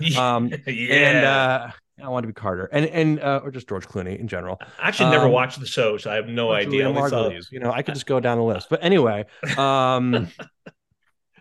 Um, 0.16 0.50
yeah. 0.66 0.94
And 0.94 1.26
uh, 1.26 1.70
I 2.02 2.08
want 2.08 2.24
to 2.24 2.26
be 2.26 2.32
Carter 2.32 2.68
and 2.72 2.86
and 2.86 3.20
uh, 3.20 3.40
or 3.44 3.50
just 3.50 3.68
George 3.68 3.86
Clooney 3.86 4.18
in 4.18 4.26
general. 4.26 4.58
I 4.80 4.88
actually 4.88 5.10
never 5.10 5.26
um, 5.26 5.32
watched 5.32 5.60
the 5.60 5.66
show, 5.66 5.96
so 5.96 6.10
I 6.10 6.16
have 6.16 6.26
no 6.26 6.50
idea. 6.50 6.88
You 7.52 7.60
know, 7.60 7.70
I 7.70 7.82
could 7.82 7.94
just 7.94 8.06
go 8.06 8.18
down 8.20 8.38
the 8.38 8.44
list. 8.44 8.68
But 8.68 8.82
anyway, 8.82 9.26
um, 9.56 10.28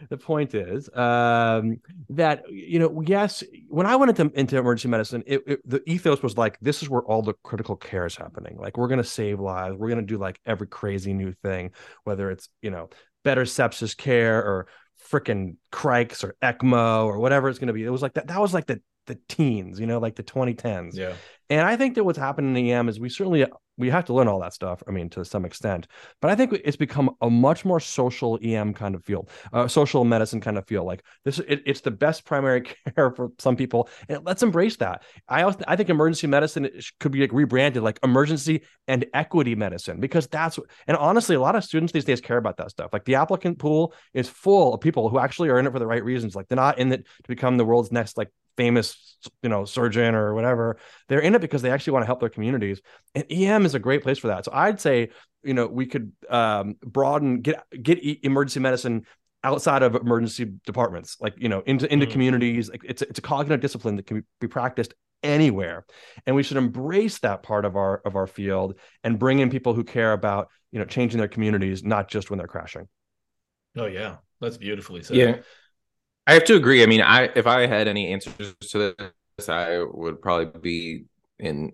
the 0.09 0.17
point 0.17 0.53
is 0.53 0.89
um, 0.95 1.79
that 2.09 2.43
you 2.49 2.79
know, 2.79 3.01
yes, 3.05 3.43
when 3.67 3.85
I 3.85 3.95
went 3.95 4.17
into 4.17 4.39
into 4.39 4.57
emergency 4.57 4.89
medicine, 4.89 5.23
it, 5.25 5.41
it, 5.47 5.69
the 5.69 5.81
ethos 5.89 6.21
was 6.21 6.37
like 6.37 6.59
this 6.61 6.83
is 6.83 6.89
where 6.89 7.01
all 7.01 7.21
the 7.21 7.33
critical 7.43 7.75
care 7.75 8.05
is 8.05 8.15
happening. 8.15 8.57
Like 8.59 8.77
we're 8.77 8.87
gonna 8.87 9.03
save 9.03 9.39
lives. 9.39 9.75
We're 9.77 9.89
gonna 9.89 10.03
do 10.03 10.17
like 10.17 10.39
every 10.45 10.67
crazy 10.67 11.13
new 11.13 11.31
thing, 11.31 11.71
whether 12.03 12.29
it's 12.29 12.49
you 12.61 12.69
know 12.69 12.89
better 13.23 13.43
sepsis 13.43 13.95
care 13.95 14.43
or 14.43 14.67
freaking 15.09 15.57
crics 15.71 16.23
or 16.23 16.35
ECMO 16.41 17.05
or 17.05 17.19
whatever 17.19 17.49
it's 17.49 17.59
going 17.59 17.67
to 17.67 17.73
be. 17.73 17.83
It 17.83 17.89
was 17.89 18.01
like 18.01 18.13
that. 18.13 18.27
That 18.27 18.41
was 18.41 18.53
like 18.53 18.65
the 18.65 18.81
the 19.05 19.19
teens, 19.27 19.79
you 19.79 19.87
know, 19.87 19.99
like 19.99 20.15
the 20.15 20.23
2010s. 20.23 20.95
Yeah. 20.95 21.13
And 21.49 21.61
I 21.61 21.75
think 21.75 21.95
that 21.95 22.03
what's 22.03 22.17
happened 22.17 22.57
in 22.57 22.69
EM 22.69 22.89
is 22.89 22.99
we 22.99 23.09
certainly 23.09 23.45
we 23.77 23.89
have 23.89 24.05
to 24.05 24.13
learn 24.13 24.27
all 24.27 24.39
that 24.39 24.53
stuff. 24.53 24.83
I 24.87 24.91
mean, 24.91 25.09
to 25.11 25.25
some 25.25 25.45
extent, 25.45 25.87
but 26.21 26.29
I 26.29 26.35
think 26.35 26.53
it's 26.53 26.77
become 26.77 27.11
a 27.21 27.29
much 27.29 27.65
more 27.65 27.79
social 27.79 28.39
EM 28.41 28.73
kind 28.73 28.93
of 28.95 29.03
field, 29.03 29.29
uh, 29.51 29.67
social 29.67 30.05
medicine 30.05 30.41
kind 30.41 30.57
of 30.57 30.67
feel. 30.67 30.85
Like 30.85 31.03
this, 31.25 31.39
it, 31.39 31.63
it's 31.65 31.81
the 31.81 31.91
best 31.91 32.25
primary 32.25 32.61
care 32.95 33.11
for 33.11 33.31
some 33.39 33.55
people, 33.55 33.89
and 34.09 34.23
let's 34.25 34.43
embrace 34.43 34.77
that. 34.77 35.03
I 35.27 35.43
also, 35.43 35.59
I 35.67 35.75
think 35.75 35.89
emergency 35.89 36.27
medicine 36.27 36.69
could 36.99 37.11
be 37.11 37.21
like 37.21 37.33
rebranded 37.33 37.83
like 37.83 37.99
emergency 38.03 38.63
and 38.87 39.05
equity 39.13 39.55
medicine 39.55 39.99
because 39.99 40.27
that's 40.27 40.59
and 40.87 40.97
honestly, 40.97 41.35
a 41.35 41.41
lot 41.41 41.55
of 41.55 41.63
students 41.63 41.93
these 41.93 42.05
days 42.05 42.21
care 42.21 42.37
about 42.37 42.57
that 42.57 42.71
stuff. 42.71 42.91
Like 42.93 43.05
the 43.05 43.15
applicant 43.15 43.59
pool 43.59 43.93
is 44.13 44.29
full 44.29 44.73
of 44.73 44.81
people 44.81 45.09
who 45.09 45.19
actually 45.19 45.49
are 45.49 45.59
in 45.59 45.67
it 45.67 45.71
for 45.71 45.79
the 45.79 45.87
right 45.87 46.03
reasons. 46.03 46.35
Like 46.35 46.47
they're 46.47 46.55
not 46.55 46.77
in 46.77 46.91
it 46.91 47.05
to 47.05 47.27
become 47.27 47.57
the 47.57 47.65
world's 47.65 47.91
next 47.91 48.17
like 48.17 48.29
famous 48.57 49.17
you 49.41 49.49
know 49.49 49.65
surgeon 49.65 50.15
or 50.15 50.33
whatever 50.33 50.77
they're 51.07 51.21
in 51.21 51.33
it 51.33 51.41
because 51.41 51.61
they 51.61 51.71
actually 51.71 51.93
want 51.93 52.03
to 52.03 52.07
help 52.07 52.19
their 52.19 52.29
communities 52.29 52.81
and 53.15 53.25
em 53.29 53.65
is 53.65 53.73
a 53.73 53.79
great 53.79 54.03
place 54.03 54.17
for 54.17 54.27
that. 54.27 54.45
So 54.45 54.51
i'd 54.53 54.81
say 54.81 55.09
you 55.43 55.53
know 55.53 55.67
we 55.67 55.85
could 55.85 56.11
um, 56.29 56.75
broaden 56.81 57.41
get 57.41 57.63
get 57.81 57.99
emergency 58.23 58.59
medicine 58.59 59.05
outside 59.43 59.83
of 59.83 59.95
emergency 59.95 60.53
departments 60.65 61.17
like 61.19 61.33
you 61.37 61.49
know 61.49 61.61
into 61.65 61.91
into 61.91 62.05
mm. 62.05 62.11
communities. 62.11 62.69
Like 62.69 62.83
it's 62.85 63.01
it's 63.01 63.19
a 63.19 63.21
cognitive 63.21 63.61
discipline 63.61 63.97
that 63.97 64.07
can 64.07 64.25
be 64.39 64.47
practiced 64.47 64.93
anywhere 65.21 65.85
and 66.25 66.35
we 66.35 66.43
should 66.43 66.57
embrace 66.57 67.19
that 67.19 67.43
part 67.43 67.63
of 67.63 67.77
our 67.77 68.01
of 68.05 68.17
our 68.17 68.27
field 68.27 68.77
and 69.05 69.17
bring 69.17 69.39
in 69.39 69.49
people 69.49 69.73
who 69.73 69.83
care 69.83 70.11
about 70.11 70.49
you 70.71 70.79
know 70.79 70.85
changing 70.85 71.17
their 71.17 71.29
communities 71.29 71.83
not 71.83 72.09
just 72.09 72.29
when 72.29 72.37
they're 72.37 72.47
crashing. 72.47 72.87
Oh 73.77 73.85
yeah. 73.85 74.17
That's 74.41 74.57
beautifully 74.57 75.03
said. 75.03 75.17
Yeah 75.17 75.37
I 76.25 76.33
have 76.33 76.45
to 76.45 76.55
agree. 76.55 76.83
I 76.83 76.85
mean, 76.85 77.01
I 77.01 77.23
if 77.35 77.47
I 77.47 77.67
had 77.67 77.87
any 77.87 78.13
answers 78.13 78.55
to 78.71 78.95
this, 79.37 79.49
I 79.49 79.83
would 79.83 80.21
probably 80.21 80.59
be 80.59 81.05
in 81.39 81.73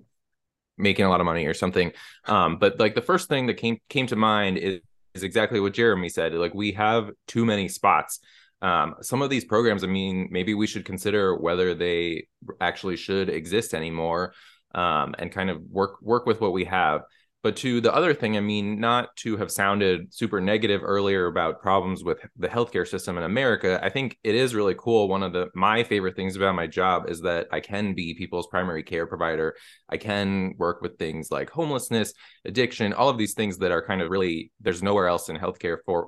making 0.77 1.05
a 1.05 1.09
lot 1.09 1.19
of 1.19 1.25
money 1.25 1.45
or 1.45 1.53
something. 1.53 1.91
Um, 2.25 2.57
but 2.57 2.79
like 2.79 2.95
the 2.95 3.01
first 3.01 3.29
thing 3.29 3.47
that 3.47 3.55
came 3.55 3.77
came 3.89 4.07
to 4.07 4.15
mind 4.15 4.57
is, 4.57 4.79
is 5.13 5.23
exactly 5.23 5.59
what 5.59 5.73
Jeremy 5.73 6.09
said. 6.09 6.33
Like 6.33 6.53
we 6.53 6.71
have 6.71 7.11
too 7.27 7.45
many 7.45 7.67
spots. 7.67 8.19
Um, 8.61 8.95
some 9.01 9.21
of 9.21 9.29
these 9.29 9.45
programs, 9.45 9.83
I 9.83 9.87
mean, 9.87 10.29
maybe 10.31 10.53
we 10.53 10.67
should 10.67 10.83
consider 10.83 11.35
whether 11.35 11.73
they 11.73 12.27
actually 12.59 12.97
should 12.97 13.29
exist 13.29 13.73
anymore, 13.73 14.33
um, 14.73 15.15
and 15.17 15.31
kind 15.31 15.49
of 15.49 15.61
work 15.61 16.01
work 16.01 16.25
with 16.25 16.41
what 16.41 16.53
we 16.53 16.65
have. 16.65 17.01
But 17.41 17.55
to 17.57 17.79
the 17.79 17.93
other 17.93 18.13
thing, 18.13 18.35
I 18.35 18.41
mean, 18.41 18.81
not 18.81 19.15
to 19.17 19.37
have 19.37 19.49
sounded 19.49 20.13
super 20.13 20.41
negative 20.41 20.81
earlier 20.83 21.27
about 21.27 21.61
problems 21.61 22.03
with 22.03 22.19
the 22.35 22.49
healthcare 22.49 22.85
system 22.85 23.17
in 23.17 23.23
America, 23.23 23.79
I 23.81 23.87
think 23.89 24.17
it 24.25 24.35
is 24.35 24.53
really 24.53 24.75
cool. 24.77 25.07
One 25.07 25.23
of 25.23 25.31
the 25.31 25.47
my 25.55 25.83
favorite 25.83 26.17
things 26.17 26.35
about 26.35 26.55
my 26.55 26.67
job 26.67 27.09
is 27.09 27.21
that 27.21 27.47
I 27.51 27.61
can 27.61 27.93
be 27.93 28.13
people's 28.13 28.47
primary 28.47 28.83
care 28.83 29.07
provider. 29.07 29.55
I 29.87 29.95
can 29.95 30.55
work 30.57 30.81
with 30.81 30.97
things 30.97 31.31
like 31.31 31.49
homelessness, 31.49 32.13
addiction, 32.43 32.91
all 32.91 33.07
of 33.07 33.17
these 33.17 33.35
things 33.35 33.57
that 33.59 33.71
are 33.71 33.85
kind 33.85 34.01
of 34.01 34.09
really 34.09 34.51
there's 34.59 34.83
nowhere 34.83 35.07
else 35.07 35.29
in 35.29 35.37
healthcare 35.37 35.77
for 35.85 36.07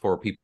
for 0.00 0.18
people 0.18 0.40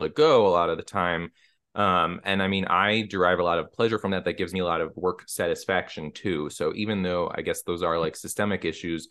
to 0.00 0.08
go 0.08 0.46
a 0.46 0.50
lot 0.50 0.68
of 0.68 0.76
the 0.76 0.82
time 0.82 1.30
um 1.76 2.20
and 2.24 2.42
i 2.42 2.48
mean 2.48 2.64
i 2.64 3.02
derive 3.08 3.38
a 3.38 3.44
lot 3.44 3.58
of 3.58 3.72
pleasure 3.72 3.98
from 3.98 4.10
that 4.10 4.24
that 4.24 4.36
gives 4.36 4.52
me 4.52 4.58
a 4.60 4.64
lot 4.64 4.80
of 4.80 4.90
work 4.96 5.22
satisfaction 5.28 6.10
too. 6.12 6.50
So 6.50 6.72
even 6.74 7.02
though 7.02 7.30
i 7.34 7.42
guess 7.42 7.62
those 7.62 7.82
are 7.82 7.98
like 7.98 8.16
systemic 8.16 8.64
issues 8.64 9.08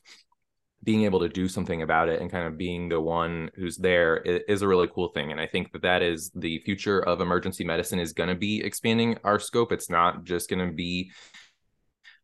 being 0.84 1.04
able 1.04 1.20
to 1.20 1.28
do 1.30 1.48
something 1.50 1.82
about 1.82 2.08
it 2.08 2.22
and 2.22 2.32
kind 2.32 2.48
of 2.48 2.58
being 2.58 2.88
the 2.88 3.00
one 3.00 3.52
who's 3.56 3.76
there 3.76 4.18
is 4.18 4.62
a 4.62 4.68
really 4.68 4.88
cool 4.88 5.10
thing. 5.10 5.32
And 5.32 5.40
i 5.40 5.46
think 5.46 5.72
that 5.74 5.82
that 5.82 6.02
is 6.02 6.32
the 6.36 6.60
future 6.60 7.00
of 7.00 7.22
emergency 7.22 7.64
medicine 7.64 8.00
is 8.00 8.14
going 8.14 8.30
to 8.30 8.36
be 8.36 8.64
expanding 8.64 9.18
our 9.24 9.40
scope. 9.40 9.72
It's 9.72 9.90
not 9.90 10.24
just 10.24 10.50
going 10.50 10.66
to 10.66 10.74
be 10.74 11.12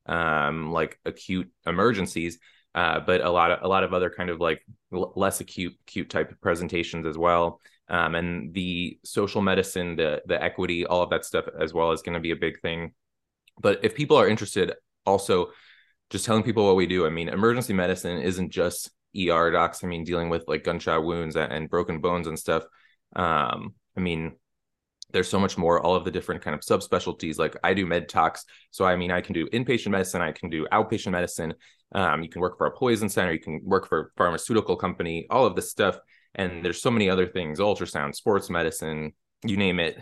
um 0.05 0.71
like 0.71 0.99
acute 1.05 1.49
emergencies 1.65 2.39
uh, 2.75 2.99
but 2.99 3.21
a 3.21 3.29
lot 3.29 3.51
of 3.51 3.59
a 3.63 3.67
lot 3.67 3.83
of 3.83 3.93
other 3.93 4.09
kind 4.09 4.29
of 4.29 4.39
like 4.39 4.61
l- 4.93 5.13
less 5.15 5.39
acute 5.39 5.73
acute 5.88 6.09
type 6.09 6.29
of 6.31 6.39
presentations 6.41 7.05
as 7.07 7.17
well 7.17 7.61
um, 7.88 8.15
and 8.15 8.53
the 8.53 8.99
social 9.03 9.41
medicine, 9.41 9.95
the 9.95 10.21
the 10.25 10.41
equity, 10.41 10.86
all 10.86 11.01
of 11.01 11.09
that 11.11 11.25
stuff 11.25 11.45
as 11.59 11.73
well 11.73 11.91
is 11.91 12.01
going 12.01 12.15
to 12.15 12.19
be 12.19 12.31
a 12.31 12.36
big 12.36 12.59
thing. 12.61 12.93
But 13.59 13.79
if 13.83 13.95
people 13.95 14.17
are 14.17 14.27
interested, 14.27 14.73
also 15.05 15.51
just 16.09 16.25
telling 16.25 16.43
people 16.43 16.65
what 16.65 16.75
we 16.75 16.88
do. 16.88 17.05
I 17.05 17.09
mean, 17.09 17.29
emergency 17.29 17.73
medicine 17.73 18.19
isn't 18.19 18.51
just 18.51 18.91
ER 19.17 19.51
docs. 19.51 19.83
I 19.83 19.88
mean, 19.88 20.03
dealing 20.03 20.29
with 20.29 20.43
like 20.47 20.63
gunshot 20.63 21.03
wounds 21.03 21.36
and, 21.36 21.69
broken 21.69 21.99
bones 21.99 22.27
and 22.27 22.38
stuff. 22.38 22.63
Um, 23.15 23.75
I 23.95 24.01
mean, 24.01 24.33
there's 25.11 25.29
so 25.29 25.39
much 25.39 25.57
more 25.57 25.79
all 25.79 25.95
of 25.95 26.03
the 26.03 26.11
different 26.11 26.41
kind 26.41 26.53
of 26.53 26.61
subspecialties 26.61 27.38
like 27.38 27.55
i 27.63 27.73
do 27.73 27.86
med 27.86 28.09
tox 28.09 28.43
so 28.71 28.83
i 28.83 28.95
mean 28.95 29.11
i 29.11 29.21
can 29.21 29.33
do 29.33 29.47
inpatient 29.49 29.91
medicine 29.91 30.21
i 30.21 30.31
can 30.31 30.49
do 30.49 30.67
outpatient 30.73 31.11
medicine 31.11 31.53
um, 31.93 32.23
you 32.23 32.27
can 32.27 32.41
work 32.41 32.57
for 32.57 32.67
a 32.67 32.71
poison 32.71 33.07
center 33.07 33.31
you 33.31 33.39
can 33.39 33.61
work 33.63 33.88
for 33.88 33.99
a 33.99 34.05
pharmaceutical 34.17 34.75
company 34.75 35.25
all 35.29 35.45
of 35.45 35.55
this 35.55 35.69
stuff 35.69 35.97
and 36.36 36.63
there's 36.63 36.81
so 36.81 36.91
many 36.91 37.09
other 37.09 37.25
things 37.25 37.59
ultrasound 37.59 38.15
sports 38.15 38.49
medicine 38.49 39.11
you 39.43 39.57
name 39.57 39.79
it. 39.79 39.97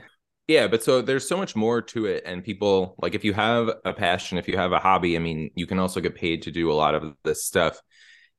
Yeah 0.48 0.68
but 0.68 0.84
so 0.84 1.02
there's 1.02 1.28
so 1.28 1.38
much 1.38 1.56
more 1.56 1.82
to 1.82 2.06
it 2.06 2.24
and 2.26 2.44
people 2.44 2.96
like 3.02 3.16
if 3.16 3.24
you 3.24 3.34
have 3.34 3.70
a 3.86 3.94
passion 3.94 4.38
if 4.38 4.48
you 4.48 4.58
have 4.58 4.74
a 4.74 4.80
hobby 4.80 5.16
i 5.16 5.20
mean 5.20 5.52
you 5.56 5.66
can 5.66 5.80
also 5.80 6.02
get 6.02 6.16
paid 6.16 6.42
to 6.44 6.52
do 6.52 6.72
a 6.72 6.74
lot 6.74 6.96
of 6.96 7.14
this 7.24 7.46
stuff. 7.46 7.80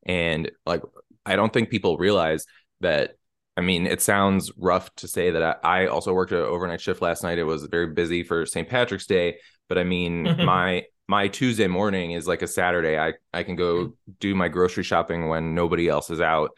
And 0.05 0.51
like 0.66 0.82
i 1.24 1.34
don't 1.36 1.53
think 1.53 1.70
people 1.70 1.97
realize 1.97 2.45
that 2.80 3.12
i 3.57 3.62
mean 3.62 3.86
it 3.86 4.03
sounds 4.03 4.53
rough 4.59 4.95
to 4.97 5.09
say 5.09 5.30
that 5.30 5.42
i, 5.42 5.84
I 5.84 5.86
also 5.86 6.12
worked 6.12 6.32
an 6.32 6.38
overnight 6.38 6.82
shift 6.82 7.01
last 7.01 7.22
night. 7.22 7.38
It 7.38 7.45
was 7.45 7.64
very 7.64 7.95
busy 7.95 8.22
for 8.22 8.45
st 8.45 8.68
patrick's 8.68 9.07
day 9.07 9.38
but 9.68 9.78
i 9.78 9.84
mean 9.84 10.26
mm-hmm. 10.26 10.45
my 10.45 10.84
my 11.09 11.28
tuesday 11.28 11.68
morning 11.68 12.12
is 12.12 12.26
like 12.26 12.42
a 12.42 12.47
saturday. 12.47 12.99
I 12.99 13.14
i 13.32 13.45
can 13.45 13.57
go 13.57 13.74
mm-hmm. 13.76 14.12
do 14.20 14.34
my 14.34 14.49
grocery 14.49 14.84
shopping 14.84 15.28
when 15.28 15.55
nobody 15.55 15.88
else 15.88 16.11
is 16.11 16.20
out 16.20 16.51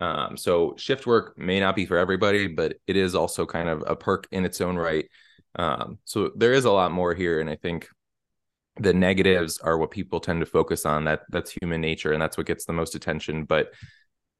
um, 0.00 0.36
so 0.36 0.74
shift 0.76 1.06
work 1.06 1.38
may 1.38 1.60
not 1.60 1.76
be 1.76 1.86
for 1.86 1.96
everybody, 1.96 2.48
but 2.48 2.76
it 2.86 2.96
is 2.96 3.14
also 3.14 3.46
kind 3.46 3.68
of 3.68 3.84
a 3.86 3.94
perk 3.94 4.26
in 4.30 4.44
its 4.44 4.60
own 4.60 4.76
right. 4.76 5.06
Um, 5.56 5.98
so 6.04 6.32
there 6.34 6.52
is 6.52 6.64
a 6.64 6.72
lot 6.72 6.92
more 6.92 7.14
here, 7.14 7.40
and 7.40 7.48
I 7.48 7.56
think 7.56 7.88
the 8.76 8.92
negatives 8.92 9.58
are 9.58 9.78
what 9.78 9.92
people 9.92 10.18
tend 10.18 10.40
to 10.40 10.46
focus 10.46 10.84
on. 10.84 11.04
That 11.04 11.22
that's 11.30 11.52
human 11.52 11.80
nature, 11.80 12.12
and 12.12 12.20
that's 12.20 12.36
what 12.36 12.46
gets 12.46 12.64
the 12.64 12.72
most 12.72 12.94
attention. 12.94 13.44
But 13.44 13.72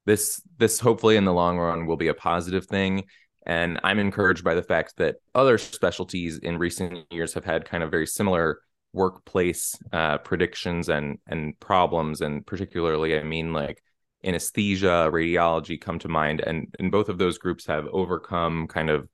this 0.06 0.42
this 0.58 0.80
hopefully 0.80 1.16
in 1.16 1.24
the 1.24 1.32
long 1.32 1.58
run 1.58 1.86
will 1.86 1.96
be 1.96 2.08
a 2.08 2.14
positive 2.14 2.66
thing. 2.66 3.04
And 3.46 3.78
I'm 3.84 3.98
encouraged 3.98 4.42
by 4.42 4.54
the 4.54 4.62
fact 4.62 4.94
that 4.96 5.16
other 5.34 5.58
specialties 5.58 6.38
in 6.38 6.58
recent 6.58 7.06
years 7.12 7.34
have 7.34 7.44
had 7.44 7.66
kind 7.66 7.82
of 7.82 7.90
very 7.90 8.06
similar 8.06 8.60
workplace 8.92 9.76
uh, 9.92 10.18
predictions 10.18 10.88
and 10.88 11.18
and 11.28 11.58
problems, 11.60 12.22
and 12.22 12.44
particularly, 12.44 13.18
I 13.18 13.22
mean, 13.22 13.52
like 13.52 13.82
anesthesia, 14.24 15.10
radiology 15.12 15.80
come 15.80 15.98
to 16.00 16.08
mind, 16.08 16.40
and 16.40 16.74
and 16.78 16.90
both 16.90 17.08
of 17.08 17.18
those 17.18 17.38
groups 17.38 17.66
have 17.66 17.86
overcome 17.92 18.66
kind 18.66 18.90
of 18.90 19.08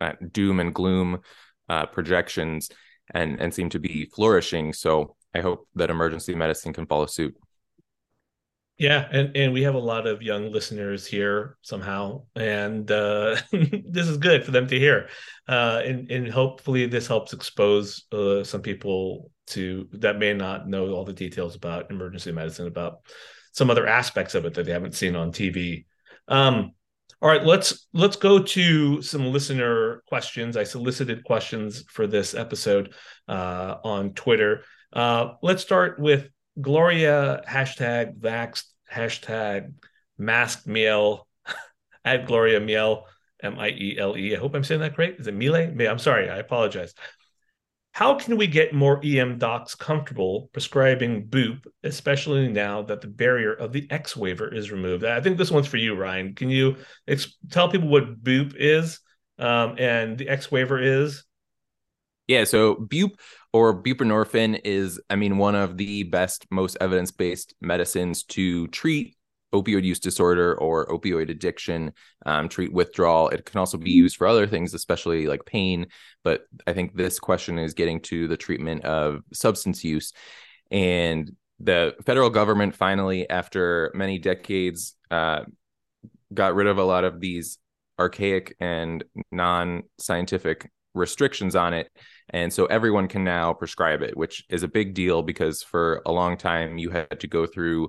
uh, 0.00 0.12
doom 0.32 0.60
and 0.60 0.74
gloom 0.74 1.20
uh, 1.68 1.86
projections 1.86 2.70
and 3.12 3.40
and 3.40 3.54
seem 3.54 3.70
to 3.70 3.78
be 3.78 4.06
flourishing. 4.14 4.72
So 4.72 5.16
I 5.34 5.40
hope 5.40 5.68
that 5.74 5.90
emergency 5.90 6.34
medicine 6.34 6.72
can 6.72 6.86
follow 6.86 7.06
suit. 7.06 7.34
Yeah, 8.80 9.06
and, 9.12 9.36
and 9.36 9.52
we 9.52 9.62
have 9.64 9.74
a 9.74 9.78
lot 9.78 10.06
of 10.06 10.22
young 10.22 10.50
listeners 10.50 11.06
here 11.06 11.58
somehow, 11.60 12.22
and 12.34 12.90
uh, 12.90 13.36
this 13.52 14.08
is 14.08 14.16
good 14.16 14.42
for 14.42 14.52
them 14.52 14.66
to 14.68 14.78
hear. 14.78 15.10
Uh, 15.46 15.82
and, 15.84 16.10
and 16.10 16.28
hopefully, 16.30 16.86
this 16.86 17.06
helps 17.06 17.34
expose 17.34 18.06
uh, 18.10 18.42
some 18.42 18.62
people 18.62 19.30
to 19.48 19.86
that 19.92 20.18
may 20.18 20.32
not 20.32 20.66
know 20.66 20.92
all 20.92 21.04
the 21.04 21.12
details 21.12 21.56
about 21.56 21.90
emergency 21.90 22.32
medicine, 22.32 22.66
about 22.66 23.00
some 23.52 23.70
other 23.70 23.86
aspects 23.86 24.34
of 24.34 24.44
it 24.44 24.54
that 24.54 24.64
they 24.64 24.72
haven't 24.72 24.94
seen 24.94 25.16
on 25.16 25.32
TV. 25.32 25.84
Um, 26.28 26.72
all 27.22 27.28
right, 27.28 27.44
let's 27.44 27.86
let's 27.92 28.16
go 28.16 28.38
to 28.42 29.02
some 29.02 29.26
listener 29.26 30.02
questions. 30.08 30.56
I 30.56 30.64
solicited 30.64 31.24
questions 31.24 31.84
for 31.88 32.06
this 32.06 32.34
episode 32.34 32.94
uh, 33.28 33.76
on 33.84 34.14
Twitter. 34.14 34.64
Uh, 34.92 35.32
let's 35.42 35.62
start 35.62 35.98
with 36.00 36.28
Gloria 36.60 37.42
hashtag 37.46 38.18
vaxxed 38.18 38.64
hashtag 38.90 39.72
masked 40.16 40.66
Miele 40.66 41.26
at 42.04 42.26
Gloria 42.26 42.58
Miele 42.58 43.04
M 43.42 43.58
I 43.58 43.68
E 43.68 43.96
L 43.98 44.16
E. 44.16 44.34
I 44.34 44.38
hope 44.38 44.54
I'm 44.54 44.64
saying 44.64 44.80
that 44.80 44.96
great. 44.96 45.16
Is 45.18 45.26
it 45.26 45.34
Miele? 45.34 45.56
I'm 45.88 45.98
sorry. 45.98 46.30
I 46.30 46.38
apologize. 46.38 46.94
How 47.92 48.14
can 48.14 48.36
we 48.36 48.46
get 48.46 48.72
more 48.72 49.00
EM 49.04 49.38
docs 49.38 49.74
comfortable 49.74 50.48
prescribing 50.52 51.26
BUP, 51.26 51.66
especially 51.82 52.48
now 52.48 52.82
that 52.82 53.00
the 53.00 53.08
barrier 53.08 53.52
of 53.52 53.72
the 53.72 53.86
X 53.90 54.16
waiver 54.16 54.52
is 54.52 54.70
removed? 54.70 55.04
I 55.04 55.20
think 55.20 55.38
this 55.38 55.50
one's 55.50 55.66
for 55.66 55.76
you, 55.76 55.94
Ryan. 55.94 56.34
Can 56.34 56.50
you 56.50 56.76
ex- 57.08 57.36
tell 57.50 57.68
people 57.68 57.88
what 57.88 58.22
BUP 58.22 58.52
is 58.56 59.00
um, 59.38 59.74
and 59.78 60.16
the 60.16 60.28
X 60.28 60.50
waiver 60.50 60.80
is? 60.80 61.24
Yeah, 62.28 62.44
so 62.44 62.76
BUP 62.76 63.10
or 63.52 63.82
buprenorphine 63.82 64.60
is, 64.64 65.00
I 65.10 65.16
mean, 65.16 65.36
one 65.36 65.56
of 65.56 65.76
the 65.76 66.04
best, 66.04 66.46
most 66.48 66.76
evidence 66.80 67.10
based 67.10 67.54
medicines 67.60 68.22
to 68.24 68.68
treat 68.68 69.16
opioid 69.52 69.84
use 69.84 69.98
disorder 69.98 70.54
or 70.54 70.86
opioid 70.86 71.30
addiction, 71.30 71.92
um, 72.26 72.48
treat 72.48 72.72
withdrawal. 72.72 73.28
It 73.28 73.44
can 73.44 73.58
also 73.58 73.78
be 73.78 73.90
used 73.90 74.16
for 74.16 74.26
other 74.26 74.46
things, 74.46 74.74
especially 74.74 75.26
like 75.26 75.44
pain. 75.44 75.86
But 76.22 76.46
I 76.66 76.72
think 76.72 76.94
this 76.94 77.18
question 77.18 77.58
is 77.58 77.74
getting 77.74 78.00
to 78.02 78.28
the 78.28 78.36
treatment 78.36 78.84
of 78.84 79.22
substance 79.32 79.84
use. 79.84 80.12
And 80.70 81.30
the 81.58 81.94
federal 82.06 82.30
government 82.30 82.74
finally, 82.74 83.28
after 83.28 83.90
many 83.94 84.18
decades, 84.18 84.94
uh, 85.10 85.44
got 86.32 86.54
rid 86.54 86.66
of 86.66 86.78
a 86.78 86.84
lot 86.84 87.04
of 87.04 87.20
these 87.20 87.58
archaic 87.98 88.56
and 88.60 89.04
non-scientific 89.30 90.70
restrictions 90.94 91.54
on 91.54 91.72
it 91.72 91.88
and 92.30 92.52
so 92.52 92.66
everyone 92.66 93.06
can 93.06 93.22
now 93.22 93.52
prescribe 93.52 94.02
it 94.02 94.16
which 94.16 94.44
is 94.48 94.64
a 94.64 94.68
big 94.68 94.92
deal 94.94 95.22
because 95.22 95.62
for 95.62 96.02
a 96.06 96.10
long 96.10 96.36
time 96.36 96.78
you 96.78 96.90
had 96.90 97.20
to 97.20 97.28
go 97.28 97.46
through 97.46 97.88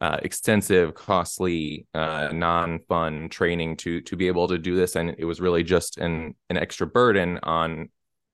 uh, 0.00 0.18
extensive 0.22 0.94
costly 0.94 1.86
uh, 1.94 2.30
non-fun 2.32 3.28
training 3.28 3.76
to 3.76 4.00
to 4.02 4.16
be 4.16 4.26
able 4.26 4.48
to 4.48 4.58
do 4.58 4.76
this. 4.76 4.96
And 4.96 5.14
it 5.18 5.24
was 5.24 5.40
really 5.40 5.62
just 5.62 5.98
an 5.98 6.34
an 6.50 6.56
extra 6.56 6.86
burden 6.86 7.38
on 7.42 7.88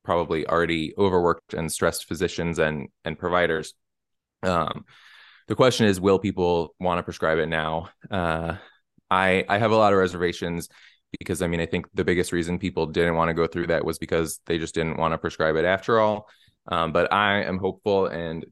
probably 0.04 0.46
already 0.46 0.94
overworked 0.96 1.54
and 1.54 1.70
stressed 1.70 2.06
physicians 2.06 2.58
and 2.58 2.88
and 3.04 3.18
providers. 3.18 3.74
Um, 4.42 4.84
the 5.48 5.54
question 5.54 5.86
is 5.86 6.00
will 6.00 6.18
people 6.18 6.74
want 6.80 6.98
to 6.98 7.02
prescribe 7.02 7.38
it 7.38 7.46
now? 7.46 7.90
Uh, 8.10 8.56
i 9.12 9.44
i 9.48 9.58
have 9.58 9.72
a 9.72 9.76
lot 9.76 9.92
of 9.92 9.98
reservations 9.98 10.68
because 11.18 11.42
I 11.42 11.46
mean, 11.46 11.60
I 11.60 11.66
think 11.66 11.86
the 11.94 12.04
biggest 12.04 12.32
reason 12.32 12.58
people 12.58 12.86
didn't 12.86 13.16
want 13.16 13.28
to 13.28 13.34
go 13.34 13.46
through 13.46 13.68
that 13.68 13.84
was 13.84 13.98
because 13.98 14.40
they 14.46 14.58
just 14.58 14.74
didn't 14.74 14.96
want 14.96 15.12
to 15.12 15.18
prescribe 15.18 15.56
it 15.56 15.64
after 15.64 15.98
all. 15.98 16.28
Um, 16.68 16.92
but 16.92 17.12
I 17.12 17.42
am 17.42 17.58
hopeful, 17.58 18.06
and 18.06 18.44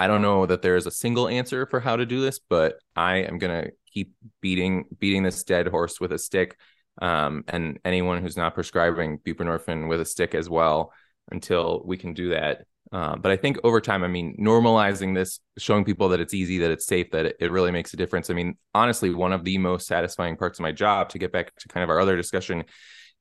I 0.00 0.06
don't 0.06 0.22
know 0.22 0.46
that 0.46 0.62
there 0.62 0.76
is 0.76 0.86
a 0.86 0.90
single 0.90 1.28
answer 1.28 1.66
for 1.66 1.78
how 1.78 1.96
to 1.96 2.06
do 2.06 2.22
this, 2.22 2.38
but 2.38 2.76
I 2.96 3.16
am 3.16 3.36
gonna 3.36 3.66
keep 3.92 4.14
beating 4.40 4.86
beating 4.98 5.22
this 5.22 5.44
dead 5.44 5.66
horse 5.66 6.00
with 6.00 6.10
a 6.12 6.18
stick. 6.18 6.58
Um, 7.02 7.44
and 7.48 7.78
anyone 7.84 8.22
who's 8.22 8.36
not 8.36 8.54
prescribing 8.54 9.18
buprenorphine 9.18 9.90
with 9.90 10.00
a 10.00 10.06
stick 10.06 10.34
as 10.34 10.48
well 10.48 10.94
until 11.30 11.82
we 11.84 11.98
can 11.98 12.14
do 12.14 12.30
that. 12.30 12.64
Uh, 12.90 13.16
but 13.16 13.30
I 13.30 13.36
think 13.36 13.58
over 13.62 13.78
time, 13.78 14.02
I 14.02 14.08
mean, 14.08 14.38
normalizing 14.40 15.14
this, 15.14 15.38
showing 15.58 15.84
people 15.84 16.08
that 16.08 16.20
it's 16.20 16.32
easy, 16.32 16.58
that 16.60 16.70
it's 16.70 16.86
safe, 16.86 17.10
that 17.10 17.26
it, 17.26 17.36
it, 17.38 17.52
really 17.52 17.70
makes 17.70 17.92
a 17.92 17.98
difference. 17.98 18.30
I 18.30 18.34
mean, 18.34 18.56
honestly, 18.74 19.14
one 19.14 19.34
of 19.34 19.44
the 19.44 19.58
most 19.58 19.86
satisfying 19.86 20.36
parts 20.36 20.58
of 20.58 20.62
my 20.62 20.72
job, 20.72 21.10
to 21.10 21.18
get 21.18 21.30
back 21.30 21.54
to 21.56 21.68
kind 21.68 21.84
of 21.84 21.90
our 21.90 22.00
other 22.00 22.16
discussion, 22.16 22.64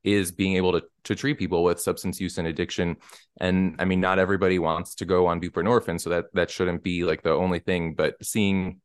is 0.04 0.32
being 0.32 0.56
able 0.56 0.74
to 0.74 0.84
to 1.04 1.16
treat 1.16 1.38
people 1.38 1.64
with 1.64 1.80
substance 1.80 2.20
use 2.20 2.38
and 2.38 2.48
addiction. 2.48 2.98
And 3.40 3.76
I 3.80 3.86
mean, 3.86 4.00
not 4.00 4.20
everybody 4.20 4.60
wants 4.60 4.96
to 4.96 5.06
go 5.06 5.28
on 5.28 5.42
buprenorphine, 5.42 6.00
so 6.00 6.10
that 6.12 6.26
that 6.34 6.50
shouldn't 6.50 6.84
be 6.84 7.04
like 7.04 7.22
the 7.22 7.32
only 7.32 7.60
thing. 7.60 7.96
But 7.96 8.16
seeing 8.24 8.82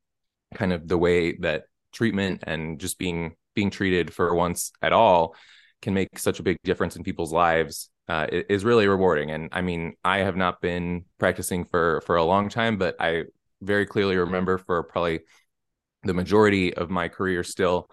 kind 0.55 0.73
of 0.73 0.89
the 0.89 0.99
way 0.99 1.37
that 1.39 1.65
treatment 1.93 2.45
and 2.47 2.79
just 2.79 2.99
being 2.99 3.37
being 3.55 3.71
treated 3.71 4.13
for 4.13 4.35
once 4.35 4.73
at 4.83 4.93
all 4.93 5.37
can 5.83 5.95
make 5.95 6.19
such 6.19 6.41
a 6.41 6.43
big 6.43 6.57
difference 6.65 6.97
in 6.97 7.05
people's 7.05 7.33
lives 7.33 7.91
uh, 8.09 8.27
is 8.31 8.65
really 8.65 8.89
rewarding. 8.89 9.31
And 9.31 9.49
I 9.53 9.63
mean, 9.63 9.95
I 10.05 10.19
have 10.19 10.37
not 10.37 10.61
been 10.61 11.05
practicing 11.19 11.65
for 11.65 12.03
for 12.07 12.17
a 12.17 12.25
long 12.25 12.49
time, 12.49 12.77
but 12.79 12.97
I 12.99 13.25
very 13.63 13.87
clearly 13.87 14.17
remember 14.17 14.59
for 14.59 14.83
probably 14.83 15.21
the 16.03 16.15
majority 16.15 16.75
of 16.75 16.91
my 16.91 17.09
career 17.09 17.43
still 17.43 17.91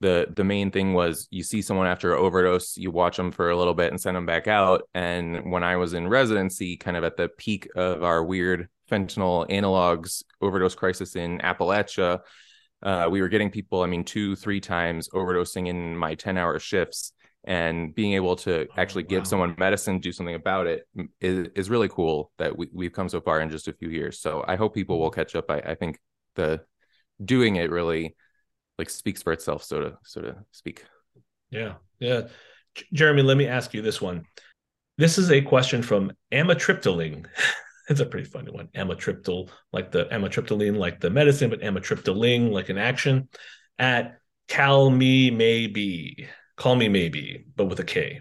the 0.00 0.26
the 0.34 0.44
main 0.44 0.70
thing 0.70 0.94
was 0.94 1.28
you 1.30 1.42
see 1.42 1.62
someone 1.62 1.86
after 1.86 2.14
an 2.14 2.20
overdose 2.20 2.76
you 2.76 2.90
watch 2.90 3.16
them 3.16 3.30
for 3.30 3.50
a 3.50 3.56
little 3.56 3.74
bit 3.74 3.90
and 3.90 4.00
send 4.00 4.16
them 4.16 4.26
back 4.26 4.48
out. 4.48 4.82
And 4.94 5.52
when 5.52 5.62
i 5.62 5.76
was 5.76 5.94
in 5.94 6.08
residency 6.08 6.76
kind 6.76 6.96
of 6.96 7.04
at 7.04 7.16
the 7.16 7.28
peak 7.28 7.68
of 7.76 8.02
our 8.02 8.24
weird 8.24 8.68
fentanyl 8.90 9.48
analogs 9.50 10.24
overdose 10.40 10.74
crisis 10.74 11.14
in 11.14 11.38
appalachia 11.38 12.20
uh, 12.82 13.06
we 13.10 13.20
were 13.20 13.28
getting 13.28 13.50
people 13.50 13.82
i 13.82 13.86
mean 13.86 14.04
two 14.04 14.34
three 14.36 14.60
times 14.60 15.08
overdosing 15.10 15.68
in 15.68 15.96
my 15.96 16.14
10 16.14 16.36
hour 16.36 16.58
shifts. 16.58 17.12
And 17.44 17.94
being 17.94 18.12
able 18.12 18.36
to 18.36 18.66
oh, 18.68 18.74
actually 18.76 19.04
give 19.04 19.26
someone 19.26 19.54
medicine 19.56 19.98
do 19.98 20.12
something 20.12 20.34
about 20.34 20.66
it 20.66 20.86
is, 21.22 21.48
is 21.54 21.70
really 21.70 21.88
cool 21.88 22.30
that 22.36 22.58
we, 22.58 22.68
we've 22.70 22.92
come 22.92 23.08
so 23.08 23.22
far 23.22 23.40
in 23.40 23.48
just 23.48 23.66
a 23.66 23.72
few 23.72 23.88
years. 23.88 24.20
So 24.20 24.44
i 24.46 24.56
hope 24.56 24.74
people 24.74 24.98
will 24.98 25.10
mm-hmm. 25.10 25.20
catch 25.20 25.34
up. 25.34 25.50
I, 25.50 25.58
I 25.60 25.74
think 25.74 25.98
the 26.34 26.60
doing 27.24 27.56
it 27.56 27.70
really 27.70 28.14
like 28.80 28.90
speaks 28.90 29.22
for 29.22 29.32
itself 29.32 29.64
so 29.64 29.80
to 29.80 29.98
so 30.04 30.20
to 30.20 30.36
speak. 30.50 30.84
Yeah 31.50 31.74
yeah. 31.98 32.28
J- 32.74 32.86
jeremy 32.92 33.22
let 33.22 33.36
me 33.36 33.46
ask 33.46 33.74
you 33.74 33.82
this 33.82 34.00
one. 34.00 34.24
This 34.98 35.18
is 35.18 35.30
a 35.30 35.40
question 35.40 35.82
from 35.82 36.12
amitriptyline. 36.32 37.26
It's 37.88 37.98
a 37.98 38.06
pretty 38.06 38.28
funny 38.28 38.52
one. 38.52 38.68
Amitriptyl 38.68 39.48
like 39.72 39.90
the 39.90 40.04
amitriptyline 40.04 40.76
like 40.76 41.00
the 41.00 41.10
medicine 41.10 41.50
but 41.50 41.60
amitriptyline 41.60 42.52
like 42.52 42.68
an 42.68 42.78
action 42.78 43.28
at 43.80 44.20
cal 44.46 44.90
me 44.90 45.28
maybe 45.32 46.28
Call 46.60 46.76
me 46.76 46.90
maybe, 46.90 47.46
but 47.56 47.70
with 47.70 47.80
a 47.80 47.84
K. 47.84 48.20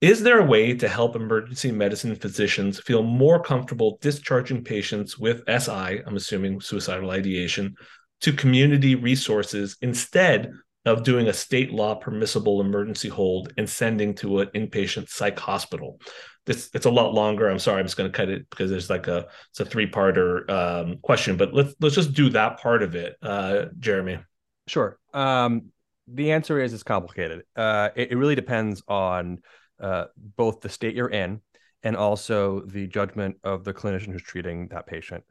Is 0.00 0.22
there 0.22 0.38
a 0.38 0.44
way 0.44 0.72
to 0.74 0.88
help 0.88 1.16
emergency 1.16 1.72
medicine 1.72 2.14
physicians 2.14 2.78
feel 2.78 3.02
more 3.02 3.42
comfortable 3.42 3.98
discharging 4.00 4.62
patients 4.62 5.18
with 5.18 5.42
SI, 5.48 6.00
I'm 6.06 6.14
assuming 6.14 6.60
suicidal 6.60 7.10
ideation, 7.10 7.74
to 8.20 8.32
community 8.32 8.94
resources 8.94 9.76
instead 9.80 10.52
of 10.86 11.02
doing 11.02 11.28
a 11.28 11.32
state 11.32 11.72
law 11.72 11.94
permissible 11.94 12.60
emergency 12.60 13.08
hold 13.08 13.52
and 13.58 13.68
sending 13.68 14.14
to 14.14 14.40
an 14.40 14.48
inpatient 14.54 15.08
psych 15.08 15.38
hospital? 15.38 16.00
This 16.46 16.70
it's 16.72 16.86
a 16.86 16.90
lot 16.90 17.12
longer. 17.12 17.48
I'm 17.48 17.58
sorry, 17.58 17.80
I'm 17.80 17.86
just 17.86 17.96
going 17.96 18.10
to 18.10 18.16
cut 18.16 18.28
it 18.28 18.48
because 18.48 18.70
there's 18.70 18.90
like 18.90 19.08
a 19.08 19.26
it's 19.50 19.60
a 19.60 19.64
three 19.64 19.90
parter 19.90 20.48
um, 20.50 20.98
question, 21.02 21.36
but 21.36 21.52
let's 21.52 21.74
let's 21.80 21.94
just 21.94 22.14
do 22.14 22.30
that 22.30 22.60
part 22.60 22.82
of 22.82 22.94
it, 22.94 23.16
uh, 23.22 23.66
Jeremy. 23.78 24.20
Sure. 24.66 24.98
Um, 25.12 25.72
the 26.06 26.32
answer 26.32 26.60
is 26.60 26.72
it's 26.72 26.82
complicated. 26.82 27.42
Uh, 27.56 27.90
it, 27.94 28.12
it, 28.12 28.16
really 28.16 28.34
depends 28.34 28.82
on 28.88 29.38
uh, 29.80 30.06
both 30.36 30.60
the 30.60 30.68
state 30.68 30.94
you're 30.94 31.10
in 31.10 31.40
and 31.82 31.96
also 31.96 32.60
the 32.60 32.86
judgment 32.86 33.36
of 33.42 33.64
the 33.64 33.72
clinician 33.72 34.12
who's 34.12 34.22
treating 34.22 34.68
that 34.68 34.86
patient. 34.86 35.24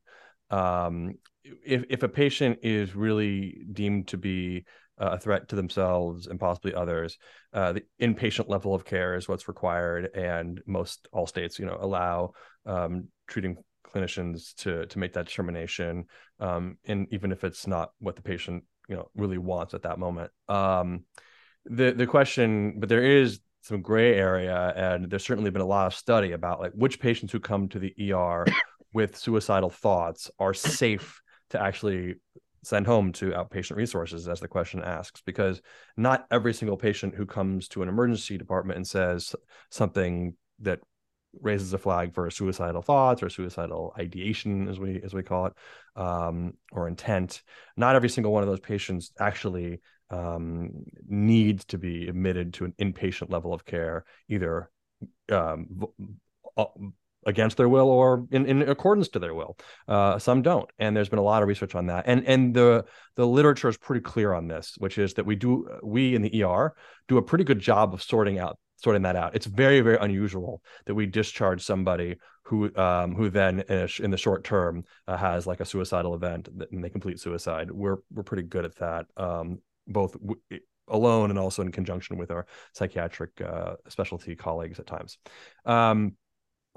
Um, 0.49 1.15
if 1.43 1.83
if 1.89 2.03
a 2.03 2.09
patient 2.09 2.59
is 2.63 2.95
really 2.95 3.65
deemed 3.71 4.07
to 4.09 4.17
be 4.17 4.65
a 4.97 5.17
threat 5.17 5.47
to 5.47 5.55
themselves 5.55 6.27
and 6.27 6.39
possibly 6.39 6.73
others, 6.73 7.17
uh, 7.53 7.71
the 7.71 7.83
inpatient 8.01 8.49
level 8.49 8.75
of 8.75 8.83
care 8.83 9.15
is 9.15 9.27
what's 9.29 9.47
required, 9.47 10.09
and 10.13 10.61
most 10.65 11.07
all 11.13 11.25
states, 11.25 11.57
you 11.57 11.65
know, 11.65 11.77
allow 11.79 12.33
um, 12.65 13.07
treating 13.27 13.57
clinicians 13.83 14.53
to 14.55 14.85
to 14.87 14.99
make 14.99 15.13
that 15.13 15.25
determination, 15.27 16.05
um, 16.39 16.77
and 16.85 17.07
even 17.11 17.31
if 17.31 17.43
it's 17.43 17.65
not 17.65 17.91
what 17.99 18.15
the 18.15 18.21
patient 18.21 18.63
you 18.87 18.95
know 18.95 19.09
really 19.15 19.37
wants 19.37 19.73
at 19.73 19.83
that 19.83 19.99
moment. 19.99 20.31
Um, 20.47 21.05
the 21.65 21.91
the 21.91 22.07
question, 22.07 22.79
but 22.79 22.89
there 22.89 23.03
is 23.03 23.39
some 23.61 23.81
gray 23.81 24.15
area, 24.15 24.73
and 24.75 25.09
there's 25.09 25.25
certainly 25.25 25.51
been 25.51 25.61
a 25.61 25.65
lot 25.65 25.87
of 25.87 25.93
study 25.93 26.33
about 26.33 26.59
like 26.59 26.73
which 26.73 26.99
patients 26.99 27.31
who 27.31 27.39
come 27.39 27.69
to 27.69 27.79
the 27.79 27.93
ER 28.11 28.45
with 28.93 29.15
suicidal 29.15 29.69
thoughts 29.69 30.29
are 30.39 30.53
safe 30.53 31.21
to 31.49 31.61
actually 31.61 32.15
send 32.63 32.85
home 32.85 33.11
to 33.13 33.31
outpatient 33.31 33.75
resources 33.75 34.27
as 34.27 34.39
the 34.39 34.47
question 34.47 34.81
asks 34.83 35.21
because 35.21 35.61
not 35.95 36.25
every 36.29 36.53
single 36.53 36.77
patient 36.77 37.15
who 37.15 37.25
comes 37.25 37.67
to 37.69 37.81
an 37.81 37.89
emergency 37.89 38.37
department 38.37 38.77
and 38.77 38.87
says 38.87 39.35
something 39.69 40.35
that 40.59 40.79
raises 41.41 41.73
a 41.73 41.77
flag 41.77 42.13
for 42.13 42.29
suicidal 42.29 42.81
thoughts 42.81 43.21
or 43.21 43.29
suicidal 43.29 43.93
ideation 43.99 44.67
as 44.67 44.79
we 44.79 44.99
as 45.03 45.13
we 45.13 45.23
call 45.23 45.45
it 45.45 45.53
um, 45.95 46.53
or 46.71 46.87
intent 46.87 47.43
not 47.77 47.95
every 47.95 48.09
single 48.09 48.33
one 48.33 48.43
of 48.43 48.49
those 48.49 48.59
patients 48.59 49.11
actually 49.19 49.79
um, 50.09 50.71
needs 51.07 51.65
to 51.65 51.77
be 51.77 52.07
admitted 52.07 52.53
to 52.53 52.65
an 52.65 52.73
inpatient 52.79 53.31
level 53.31 53.53
of 53.53 53.63
care 53.63 54.05
either 54.27 54.69
um, 55.31 55.83
uh, 56.57 56.65
against 57.29 57.57
their 57.57 57.69
will 57.69 57.89
or 57.89 58.25
in, 58.31 58.45
in 58.45 58.61
accordance 58.63 59.07
to 59.09 59.19
their 59.19 59.33
will 59.33 59.57
uh, 59.87 60.19
some 60.19 60.41
don't 60.41 60.69
and 60.79 60.95
there's 60.95 61.09
been 61.09 61.19
a 61.19 61.23
lot 61.23 61.41
of 61.41 61.47
research 61.47 61.75
on 61.75 61.85
that 61.87 62.03
and 62.07 62.25
and 62.27 62.53
the 62.53 62.83
the 63.15 63.25
literature 63.25 63.69
is 63.69 63.77
pretty 63.77 64.01
clear 64.01 64.33
on 64.33 64.47
this 64.47 64.75
which 64.77 64.97
is 64.97 65.13
that 65.13 65.25
we 65.25 65.35
do 65.35 65.67
we 65.83 66.15
in 66.15 66.21
the 66.21 66.43
er 66.43 66.75
do 67.07 67.17
a 67.17 67.21
pretty 67.21 67.43
good 67.43 67.59
job 67.59 67.93
of 67.93 68.01
sorting 68.01 68.39
out 68.39 68.57
sorting 68.81 69.01
that 69.01 69.15
out. 69.15 69.35
It's 69.35 69.45
very, 69.45 69.81
very 69.81 69.97
unusual 69.97 70.61
that 70.85 70.95
we 70.95 71.05
discharge 71.05 71.61
somebody 71.61 72.15
who 72.43 72.75
um, 72.75 73.13
who 73.15 73.29
then 73.29 73.59
in, 73.67 73.77
a, 73.77 74.03
in, 74.03 74.11
the 74.11 74.17
short 74.17 74.43
term 74.43 74.83
uh, 75.07 75.17
has 75.17 75.45
like 75.45 75.59
a 75.59 75.65
suicidal 75.65 76.15
event 76.15 76.47
and 76.71 76.83
they 76.83 76.89
complete 76.89 77.19
suicide. 77.19 77.69
We're 77.69 77.97
we're 78.11 78.23
pretty 78.23 78.43
good 78.43 78.65
at 78.65 78.75
that, 78.77 79.05
um, 79.17 79.59
both 79.87 80.13
w- 80.13 80.39
alone 80.87 81.29
and 81.29 81.37
also 81.37 81.61
in 81.61 81.71
conjunction 81.71 82.17
with 82.17 82.31
our 82.31 82.47
psychiatric 82.73 83.39
uh, 83.41 83.75
specialty 83.87 84.35
colleagues 84.35 84.79
at 84.79 84.87
times. 84.87 85.17
Um, 85.65 86.13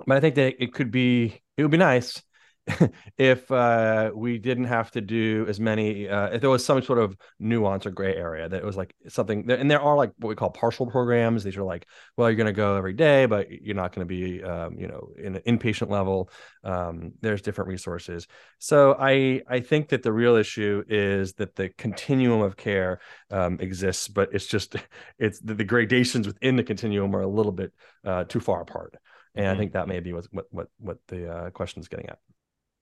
but 0.07 0.17
I 0.17 0.21
think 0.21 0.35
that 0.37 0.63
it 0.63 0.73
could 0.73 0.91
be 0.91 1.41
it 1.57 1.63
would 1.63 1.71
be 1.71 1.79
nice 1.79 2.23
if 3.19 3.51
uh, 3.51 4.11
we 4.15 4.39
didn't 4.39 4.67
have 4.67 4.91
to 4.93 5.01
do 5.01 5.45
as 5.49 5.59
many, 5.59 6.09
uh, 6.09 6.29
if 6.29 6.41
there 6.41 6.51
was 6.51 6.65
some 6.65 6.81
sort 6.81 7.01
of 7.01 7.17
nuance 7.41 7.87
or 7.87 7.91
gray 7.91 8.15
area 8.15 8.49
that 8.49 8.57
it 8.57 8.65
was 8.65 8.77
like 8.77 8.95
something, 9.09 9.51
and 9.51 9.69
there 9.69 9.81
are 9.81 9.97
like 9.97 10.13
what 10.19 10.29
we 10.29 10.37
call 10.37 10.51
partial 10.51 10.87
programs. 10.87 11.43
These 11.43 11.57
are 11.57 11.65
like, 11.65 11.87
well, 12.17 12.31
you're 12.31 12.37
going 12.37 12.47
to 12.47 12.53
go 12.53 12.77
every 12.77 12.93
day, 12.93 13.27
but 13.27 13.51
you're 13.51 13.75
not 13.75 13.93
going 13.93 14.07
to 14.07 14.15
be, 14.15 14.45
um, 14.45 14.79
you 14.79 14.87
know, 14.87 15.09
in 15.19 15.35
an 15.35 15.43
inpatient 15.43 15.91
level. 15.91 16.31
Um, 16.63 17.13
there's 17.21 17.43
different 17.43 17.69
resources. 17.69 18.29
So 18.59 18.97
I 18.99 19.43
I 19.49 19.59
think 19.61 19.89
that 19.89 20.05
the 20.05 20.13
real 20.13 20.37
issue 20.37 20.85
is 20.89 21.33
that 21.35 21.57
the 21.57 21.71
continuum 21.71 22.43
of 22.43 22.57
care 22.57 23.01
um, 23.31 23.59
exists, 23.61 24.07
but 24.07 24.29
it's 24.33 24.47
just 24.47 24.77
it's 25.19 25.41
the, 25.41 25.55
the, 25.55 25.65
gradations 25.65 26.27
within 26.27 26.57
the 26.57 26.63
continuum 26.63 27.17
are 27.17 27.23
a 27.23 27.27
little 27.27 27.53
bit 27.53 27.73
uh, 28.05 28.25
too 28.25 28.41
far 28.41 28.61
apart. 28.61 28.95
And 29.35 29.47
mm-hmm. 29.47 29.55
I 29.55 29.59
think 29.59 29.72
that 29.72 29.89
may 29.89 30.01
be 30.01 30.12
what 30.12 30.26
what 30.51 30.68
what, 30.78 30.99
the 31.09 31.30
uh, 31.30 31.51
question 31.51 31.80
is 31.80 31.89
getting 31.89 32.09
at. 32.09 32.18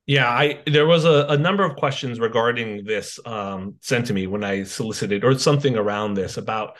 Yeah, 0.06 0.28
I 0.28 0.60
there 0.66 0.86
was 0.86 1.04
a, 1.04 1.26
a 1.28 1.36
number 1.36 1.64
of 1.64 1.76
questions 1.76 2.18
regarding 2.18 2.84
this 2.84 3.20
um, 3.24 3.76
sent 3.80 4.06
to 4.06 4.12
me 4.12 4.26
when 4.26 4.42
I 4.42 4.64
solicited 4.64 5.24
or 5.24 5.38
something 5.38 5.76
around 5.76 6.14
this 6.14 6.36
about 6.36 6.76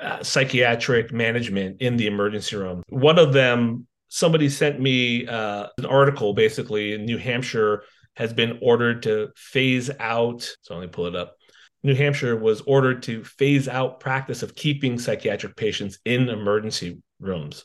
uh, 0.00 0.22
psychiatric 0.22 1.12
management 1.12 1.80
in 1.80 1.96
the 1.96 2.06
emergency 2.06 2.56
room. 2.56 2.82
One 2.88 3.18
of 3.18 3.32
them, 3.32 3.86
somebody 4.08 4.48
sent 4.48 4.80
me 4.80 5.26
uh, 5.26 5.68
an 5.78 5.86
article 5.86 6.34
basically 6.34 6.92
in 6.92 7.04
New 7.04 7.18
Hampshire 7.18 7.84
has 8.16 8.32
been 8.32 8.58
ordered 8.62 9.02
to 9.04 9.30
phase 9.34 9.90
out. 9.98 10.48
So 10.62 10.74
let 10.74 10.82
me 10.82 10.86
pull 10.88 11.06
it 11.06 11.16
up. 11.16 11.36
New 11.82 11.94
Hampshire 11.94 12.36
was 12.36 12.60
ordered 12.62 13.02
to 13.04 13.24
phase 13.24 13.68
out 13.68 14.00
practice 14.00 14.42
of 14.42 14.54
keeping 14.54 14.98
psychiatric 14.98 15.56
patients 15.56 15.98
in 16.04 16.28
emergency 16.28 17.02
rooms 17.18 17.64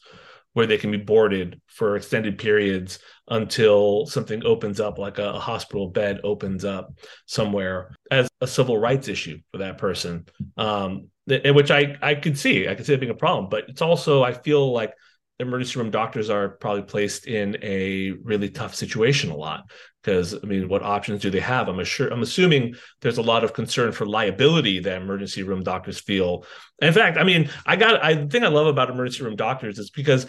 where 0.53 0.65
they 0.65 0.77
can 0.77 0.91
be 0.91 0.97
boarded 0.97 1.61
for 1.67 1.95
extended 1.95 2.37
periods 2.37 2.99
until 3.27 4.05
something 4.07 4.43
opens 4.45 4.79
up, 4.79 4.97
like 4.97 5.19
a, 5.19 5.29
a, 5.29 5.39
hospital 5.39 5.89
bed 5.89 6.19
opens 6.23 6.65
up 6.65 6.91
somewhere, 7.27 7.95
as 8.09 8.27
a 8.41 8.47
civil 8.47 8.77
rights 8.77 9.07
issue 9.07 9.37
for 9.51 9.59
that 9.59 9.77
person. 9.77 10.25
Um, 10.57 11.09
which 11.27 11.69
I 11.69 11.95
I 12.01 12.15
could 12.15 12.37
see, 12.37 12.67
I 12.67 12.73
could 12.73 12.87
see 12.87 12.93
it 12.93 12.99
being 12.99 13.11
a 13.11 13.15
problem, 13.15 13.49
but 13.49 13.69
it's 13.69 13.83
also 13.83 14.23
I 14.23 14.33
feel 14.33 14.73
like 14.73 14.93
emergency 15.39 15.79
room 15.79 15.89
doctors 15.89 16.29
are 16.29 16.49
probably 16.49 16.83
placed 16.83 17.25
in 17.25 17.57
a 17.61 18.11
really 18.23 18.49
tough 18.49 18.75
situation 18.75 19.31
a 19.31 19.35
lot 19.35 19.71
because 20.03 20.33
I 20.33 20.45
mean, 20.45 20.67
what 20.67 20.83
options 20.83 21.21
do 21.21 21.29
they 21.29 21.39
have? 21.39 21.67
I'm 21.67 21.83
sure 21.85 22.09
I'm 22.09 22.21
assuming 22.21 22.75
there's 23.01 23.17
a 23.17 23.23
lot 23.23 23.43
of 23.43 23.53
concern 23.53 23.91
for 23.91 24.05
liability 24.05 24.79
that 24.79 25.01
emergency 25.01 25.43
room 25.43 25.63
doctors 25.63 25.99
feel. 25.99 26.45
In 26.81 26.93
fact, 26.93 27.17
I 27.17 27.23
mean, 27.23 27.49
I 27.65 27.75
got 27.75 28.03
I 28.03 28.27
think 28.27 28.43
I 28.43 28.49
love 28.49 28.67
about 28.67 28.89
emergency 28.89 29.23
room 29.23 29.35
doctors 29.35 29.79
is 29.79 29.89
because 29.89 30.27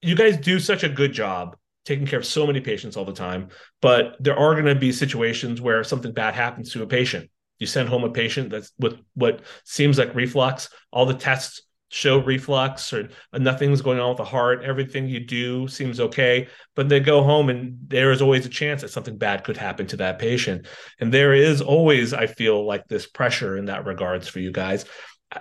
you 0.00 0.14
guys 0.14 0.36
do 0.36 0.58
such 0.58 0.84
a 0.84 0.88
good 0.88 1.12
job 1.12 1.56
taking 1.84 2.06
care 2.06 2.18
of 2.18 2.26
so 2.26 2.46
many 2.46 2.60
patients 2.60 2.96
all 2.96 3.04
the 3.04 3.12
time, 3.12 3.48
but 3.82 4.16
there 4.18 4.38
are 4.38 4.54
going 4.54 4.64
to 4.64 4.74
be 4.74 4.90
situations 4.90 5.60
where 5.60 5.84
something 5.84 6.12
bad 6.12 6.34
happens 6.34 6.72
to 6.72 6.82
a 6.82 6.86
patient. 6.86 7.30
You 7.58 7.66
send 7.66 7.88
home 7.88 8.04
a 8.04 8.10
patient 8.10 8.50
that's 8.50 8.72
with 8.78 8.98
what 9.14 9.42
seems 9.64 9.98
like 9.98 10.14
reflux, 10.14 10.70
all 10.90 11.06
the 11.06 11.14
tests 11.14 11.62
show 11.94 12.18
reflux 12.18 12.92
or 12.92 13.08
nothing's 13.32 13.80
going 13.80 14.00
on 14.00 14.08
with 14.08 14.18
the 14.18 14.24
heart. 14.24 14.64
Everything 14.64 15.06
you 15.06 15.20
do 15.20 15.68
seems 15.68 16.00
okay 16.00 16.48
but 16.74 16.88
they 16.88 16.98
go 16.98 17.22
home 17.22 17.48
and 17.48 17.78
there 17.86 18.10
is 18.10 18.20
always 18.20 18.44
a 18.44 18.48
chance 18.48 18.82
that 18.82 18.90
something 18.90 19.16
bad 19.16 19.44
could 19.44 19.56
happen 19.56 19.86
to 19.86 19.96
that 19.96 20.18
patient. 20.18 20.66
And 20.98 21.14
there 21.14 21.32
is 21.34 21.60
always 21.60 22.12
i 22.12 22.26
feel 22.26 22.66
like 22.66 22.86
this 22.88 23.06
pressure 23.06 23.56
in 23.56 23.66
that 23.66 23.86
regards 23.86 24.26
for 24.26 24.40
you 24.40 24.50
guys. 24.50 24.84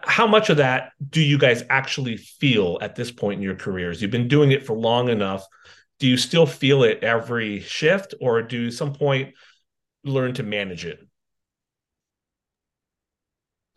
How 0.03 0.27
much 0.27 0.49
of 0.49 0.57
that 0.57 0.91
do 1.09 1.21
you 1.21 1.39
guys 1.39 1.63
actually 1.69 2.17
feel 2.17 2.77
at 2.81 2.95
this 2.95 3.11
point 3.11 3.37
in 3.37 3.43
your 3.43 3.55
careers? 3.55 4.01
You've 4.01 4.11
been 4.11 4.27
doing 4.27 4.51
it 4.51 4.65
for 4.65 4.75
long 4.75 5.09
enough. 5.09 5.43
Do 5.99 6.07
you 6.07 6.17
still 6.17 6.45
feel 6.45 6.83
it 6.83 7.03
every 7.03 7.61
shift 7.61 8.13
or 8.21 8.41
do 8.43 8.69
some 8.69 8.93
point 8.93 9.33
learn 10.03 10.33
to 10.35 10.43
manage 10.43 10.85
it? 10.85 10.99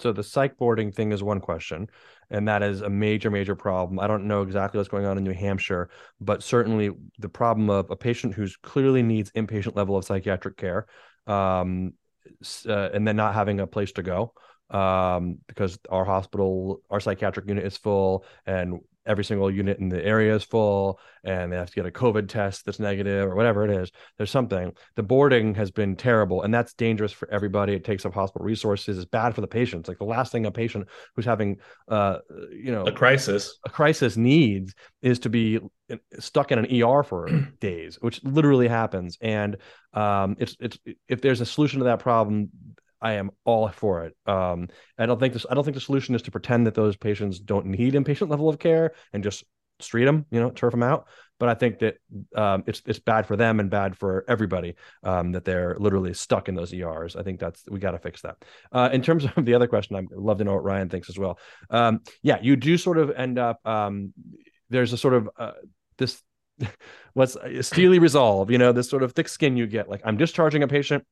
So 0.01 0.13
the 0.13 0.23
psych 0.23 0.59
boarding 0.59 0.93
thing 0.93 1.13
is 1.13 1.23
one 1.23 1.41
question 1.41 1.89
and 2.31 2.49
that 2.49 2.63
is 2.63 2.83
a 2.83 2.91
major 2.91 3.31
major 3.31 3.55
problem. 3.55 3.99
I 3.99 4.07
don't 4.07 4.27
know 4.27 4.43
exactly 4.43 4.79
what's 4.79 4.89
going 4.89 5.07
on 5.07 5.19
in 5.19 5.25
new 5.25 5.33
hampshire 5.33 5.89
but 6.21 6.43
certainly 6.43 6.91
the 7.19 7.29
problem 7.29 7.71
of 7.71 7.91
a 7.91 7.97
patient 7.97 8.35
who's 8.35 8.57
clearly 8.57 9.03
needs 9.03 9.31
inpatient 9.33 9.77
level 9.77 9.97
of 9.97 10.05
psychiatric 10.05 10.57
care 10.57 10.87
um, 11.27 11.93
uh, 12.69 12.91
and 12.93 13.07
then 13.07 13.17
not 13.17 13.35
having 13.35 13.61
a 13.61 13.67
place 13.67 13.93
to 13.93 14.03
go 14.03 14.33
um, 14.71 15.39
because 15.47 15.79
our 15.91 16.05
hospital 16.05 16.81
our 16.91 17.01
psychiatric 17.01 17.49
unit 17.49 17.65
is 17.65 17.77
full 17.77 18.25
and 18.47 18.81
every 19.07 19.25
single 19.25 19.51
unit 19.51 19.79
in 19.79 19.89
the 19.89 20.05
area 20.05 20.35
is 20.35 20.43
full 20.43 21.01
and 21.25 21.53
they 21.53 21.57
have 21.57 21.71
to 21.71 21.75
get 21.75 21.87
a 21.87 21.91
COVID 21.91 22.29
test 22.29 22.65
that's 22.65 22.79
negative 22.79 23.29
or 23.29 23.35
whatever 23.35 23.65
it 23.65 23.71
is. 23.71 23.91
There's 24.17 24.31
something. 24.31 24.73
The 24.95 25.03
boarding 25.03 25.55
has 25.55 25.71
been 25.71 25.97
terrible 25.97 26.43
and 26.43 26.53
that's 26.53 26.75
dangerous 26.75 27.13
for 27.13 27.31
everybody. 27.31 27.75
It 27.75 27.85
takes 27.85 28.05
up 28.05 28.15
hospital 28.15 28.45
resources. 28.45 28.99
It's 28.99 29.07
bad 29.07 29.35
for 29.35 29.41
the 29.41 29.47
patients. 29.47 29.89
Like 29.89 29.99
the 29.99 30.05
last 30.05 30.33
thing 30.33 30.47
a 30.47 30.51
patient 30.51 30.89
who's 31.15 31.25
having, 31.25 31.59
uh, 31.89 32.19
you 32.51 32.73
know, 32.73 32.85
a 32.85 32.93
crisis, 32.93 33.59
a 33.65 33.71
crisis 33.71 34.17
needs 34.17 34.75
is 35.03 35.19
to 35.21 35.29
be 35.29 35.61
stuck 36.19 36.53
in 36.53 36.59
an 36.59 36.83
ER 36.83 37.03
for 37.03 37.29
days, 37.61 37.99
which 38.01 38.23
literally 38.25 38.69
happens. 38.69 39.19
And 39.21 39.57
um, 39.93 40.37
it's 40.39 40.57
it's 40.61 40.79
if 41.09 41.21
there's 41.21 41.41
a 41.41 41.47
solution 41.47 41.79
to 41.81 41.85
that 41.87 42.01
problem, 42.01 42.51
I 43.01 43.13
am 43.13 43.31
all 43.45 43.69
for 43.69 44.05
it. 44.05 44.17
Um, 44.27 44.69
I 44.99 45.07
don't 45.07 45.21
think 45.21 45.33
this. 45.33 45.47
I 45.51 45.55
don't 45.55 45.65
think 45.65 45.75
the 45.75 45.81
solution 45.81 46.15
is 46.15 46.23
to 46.23 46.31
pretend 46.31 46.67
that 46.67 46.75
those 46.75 46.97
patients 46.97 47.39
don't 47.39 47.67
need 47.67 47.95
inpatient 47.95 48.31
level 48.31 48.49
of 48.49 48.59
care 48.59 48.93
and 49.13 49.23
just 49.23 49.45
street 49.81 50.05
them, 50.05 50.25
you 50.31 50.41
know, 50.41 50.51
turf 50.51 50.71
them 50.71 50.83
out. 50.83 51.07
But 51.39 51.51
I 51.51 51.55
think 51.55 51.81
that 51.81 51.97
um, 52.35 52.65
it's 52.67 52.83
it's 52.87 52.99
bad 52.99 53.27
for 53.27 53.37
them 53.37 53.61
and 53.61 53.69
bad 53.69 53.97
for 53.97 54.25
everybody 54.27 54.75
um, 55.03 55.33
that 55.33 55.45
they're 55.45 55.77
literally 55.79 56.15
stuck 56.15 56.49
in 56.49 56.55
those 56.55 56.73
ERs. 56.73 57.15
I 57.15 57.23
think 57.23 57.41
that's 57.41 57.63
we 57.69 57.79
got 57.79 57.91
to 57.91 57.99
fix 57.99 58.23
that. 58.23 58.37
Uh, 58.73 58.89
in 58.93 59.03
terms 59.03 59.27
of 59.37 59.45
the 59.45 59.55
other 59.55 59.67
question, 59.67 59.97
I'd 59.97 60.11
love 60.11 60.39
to 60.39 60.45
know 60.45 60.55
what 60.55 60.65
Ryan 60.65 60.89
thinks 60.89 61.11
as 61.11 61.19
well. 61.19 61.39
Um, 61.69 62.01
yeah, 62.23 62.39
you 62.41 62.57
do 62.57 62.79
sort 62.79 62.99
of 62.99 63.11
end 63.11 63.39
up. 63.39 63.61
Um, 63.67 64.15
there's 64.71 64.93
a 64.93 64.99
sort 64.99 65.15
of 65.15 65.29
uh, 65.39 65.53
this 65.99 66.23
what's 67.13 67.37
steely 67.61 67.99
resolve, 67.99 68.51
you 68.51 68.59
know, 68.59 68.73
this 68.73 68.89
sort 68.89 69.03
of 69.03 69.13
thick 69.13 69.29
skin 69.29 69.57
you 69.57 69.67
get. 69.67 69.91
Like 69.91 70.01
I'm 70.05 70.17
discharging 70.17 70.63
a 70.63 70.69
patient 70.69 71.05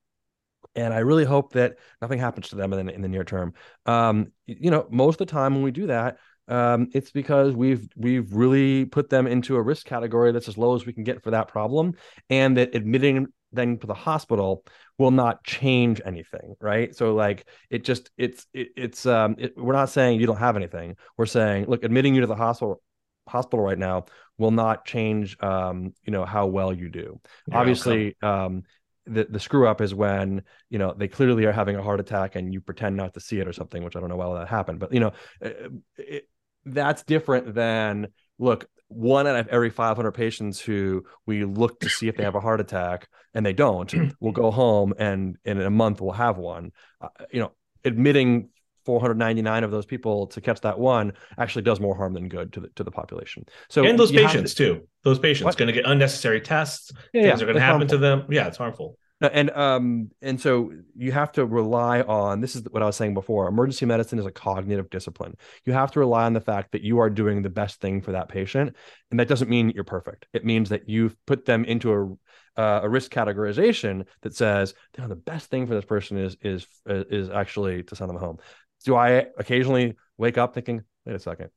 and 0.74 0.92
I 0.92 0.98
really 0.98 1.24
hope 1.24 1.52
that 1.52 1.76
nothing 2.02 2.18
happens 2.18 2.48
to 2.48 2.56
them 2.56 2.72
in 2.72 2.86
the, 2.86 2.94
in 2.94 3.02
the 3.02 3.08
near 3.08 3.24
term. 3.24 3.54
Um, 3.86 4.32
you 4.46 4.70
know, 4.70 4.86
most 4.90 5.20
of 5.20 5.26
the 5.26 5.32
time 5.32 5.54
when 5.54 5.62
we 5.62 5.70
do 5.70 5.86
that, 5.86 6.18
um, 6.48 6.88
it's 6.92 7.10
because 7.10 7.54
we've 7.54 7.88
we've 7.96 8.32
really 8.32 8.84
put 8.84 9.08
them 9.08 9.26
into 9.26 9.56
a 9.56 9.62
risk 9.62 9.86
category 9.86 10.32
that's 10.32 10.48
as 10.48 10.58
low 10.58 10.74
as 10.74 10.84
we 10.84 10.92
can 10.92 11.04
get 11.04 11.22
for 11.22 11.30
that 11.30 11.48
problem, 11.48 11.94
and 12.28 12.56
that 12.56 12.74
admitting 12.74 13.28
them 13.52 13.78
to 13.78 13.86
the 13.86 13.94
hospital 13.94 14.64
will 14.98 15.10
not 15.10 15.42
change 15.44 16.00
anything, 16.04 16.54
right? 16.60 16.94
So 16.94 17.14
like 17.14 17.46
it 17.70 17.84
just 17.84 18.10
it's 18.18 18.46
it, 18.52 18.68
it's 18.76 19.06
um 19.06 19.36
it, 19.38 19.54
we're 19.56 19.72
not 19.72 19.88
saying 19.88 20.20
you 20.20 20.26
don't 20.26 20.36
have 20.36 20.56
anything. 20.56 20.96
We're 21.16 21.26
saying 21.26 21.66
look, 21.66 21.84
admitting 21.84 22.14
you 22.14 22.20
to 22.22 22.26
the 22.26 22.36
hospital 22.36 22.82
hospital 23.26 23.64
right 23.64 23.78
now 23.78 24.04
will 24.36 24.50
not 24.50 24.84
change 24.84 25.36
um 25.42 25.94
you 26.02 26.12
know 26.12 26.24
how 26.26 26.46
well 26.46 26.72
you 26.74 26.90
do. 26.90 27.20
Yeah, 27.48 27.58
Obviously, 27.58 28.16
um 28.22 28.64
the, 29.07 29.26
the 29.28 29.40
screw 29.40 29.66
up 29.66 29.80
is 29.80 29.94
when 29.94 30.42
you 30.70 30.78
know 30.78 30.94
they 30.96 31.09
clearly 31.09 31.44
are 31.44 31.52
having 31.52 31.76
a 31.76 31.82
heart 31.82 32.00
attack 32.00 32.36
and 32.36 32.52
you 32.52 32.61
pretend 32.61 32.96
not 32.96 33.14
to 33.14 33.20
see 33.20 33.38
it 33.38 33.46
or 33.46 33.52
something 33.52 33.84
which 33.84 33.96
i 33.96 34.00
don't 34.00 34.09
know 34.09 34.16
why 34.16 34.38
that 34.38 34.48
happened 34.48 34.78
but 34.78 34.92
you 34.92 35.00
know 35.00 35.12
it, 35.40 35.72
it, 35.96 36.28
that's 36.64 37.02
different 37.02 37.55
than 37.55 38.09
look 38.38 38.66
one 38.88 39.26
out 39.26 39.36
of 39.36 39.48
every 39.48 39.70
500 39.70 40.12
patients 40.12 40.61
who 40.61 41.05
we 41.26 41.44
look 41.44 41.80
to 41.80 41.88
see 41.88 42.09
if 42.09 42.16
they 42.16 42.24
have 42.24 42.34
a 42.34 42.40
heart 42.40 42.61
attack 42.61 43.09
and 43.34 43.44
they 43.44 43.52
don't 43.52 43.92
will 44.20 44.32
go 44.32 44.50
home 44.50 44.94
and 44.98 45.36
in 45.44 45.61
a 45.61 45.70
month 45.70 46.00
we'll 46.00 46.12
have 46.12 46.38
one. 46.38 46.70
Uh, 47.00 47.09
you 47.32 47.40
know 47.40 47.52
admitting 47.84 48.48
499 48.85 49.64
of 49.64 49.70
those 49.70 49.87
people 49.87 50.26
to 50.28 50.41
catch 50.41 50.61
that 50.62 50.78
one 50.78 51.12
actually 51.39 51.62
does 51.62 51.80
more 51.80 51.97
harm 51.97 52.12
than 52.12 52.28
good 52.28 52.53
to 52.55 52.61
the 52.61 52.68
to 52.76 52.85
the 52.85 52.91
population. 52.91 53.45
So 53.68 53.85
and 53.85 53.99
those 53.99 54.12
patients 54.12 54.55
to, 54.55 54.74
too. 54.74 54.89
Those 55.03 55.18
patients 55.18 55.57
going 55.57 55.66
to 55.66 55.72
get 55.72 55.87
unnecessary 55.87 56.41
tests. 56.41 56.93
Yeah, 57.12 57.22
things 57.22 57.41
yeah, 57.41 57.45
are 57.45 57.47
going 57.47 57.55
to 57.57 57.61
happen 57.61 57.80
harmful. 57.80 57.99
to 57.99 57.99
them. 57.99 58.26
Yeah, 58.30 58.47
it's 58.47 58.57
harmful. 58.57 58.99
And 59.20 59.51
um 59.53 60.11
and 60.20 60.41
so 60.41 60.72
you 60.95 61.12
have 61.12 61.32
to 61.32 61.47
rely 61.47 62.03
on 62.03 62.41
this 62.41 62.57
is 62.57 62.64
what 62.70 62.82
I 62.82 62.87
was 62.87 62.97
saying 62.97 63.14
before. 63.14 63.49
Emergency 63.49 63.87
medicine 63.87 64.18
is 64.18 64.26
a 64.26 64.30
cognitive 64.30 64.91
discipline. 64.91 65.37
You 65.64 65.72
have 65.72 65.93
to 65.93 66.01
rely 66.01 66.24
on 66.24 66.32
the 66.32 66.41
fact 66.41 66.72
that 66.72 66.82
you 66.82 66.99
are 66.99 67.09
doing 67.09 67.43
the 67.43 67.51
best 67.51 67.80
thing 67.80 68.03
for 68.03 68.12
that 68.12 68.28
patient, 68.28 68.76
and 69.11 69.20
that 69.20 69.28
doesn't 69.28 69.49
mean 69.49 69.70
you're 69.70 69.85
perfect. 69.85 70.26
It 70.32 70.45
means 70.45 70.68
that 70.70 70.89
you've 70.89 71.16
put 71.26 71.47
them 71.47 71.64
into 71.64 71.93
a 71.93 72.16
uh, 72.57 72.80
a 72.85 72.89
risk 72.89 73.11
categorization 73.11 74.07
that 74.22 74.35
says 74.35 74.74
you 74.97 75.03
know, 75.03 75.09
the 75.09 75.16
best 75.16 75.51
thing 75.51 75.66
for 75.66 75.74
this 75.74 75.85
person 75.85 76.16
is 76.16 76.37
is 76.43 76.66
is 76.87 77.30
actually 77.30 77.82
to 77.85 77.97
send 77.97 78.11
them 78.11 78.16
home 78.16 78.39
do 78.85 78.97
I 78.97 79.26
occasionally 79.39 79.97
wake 80.16 80.39
up 80.39 80.55
thinking, 80.55 80.82
wait 81.05 81.16
a 81.16 81.18
second, 81.18 81.51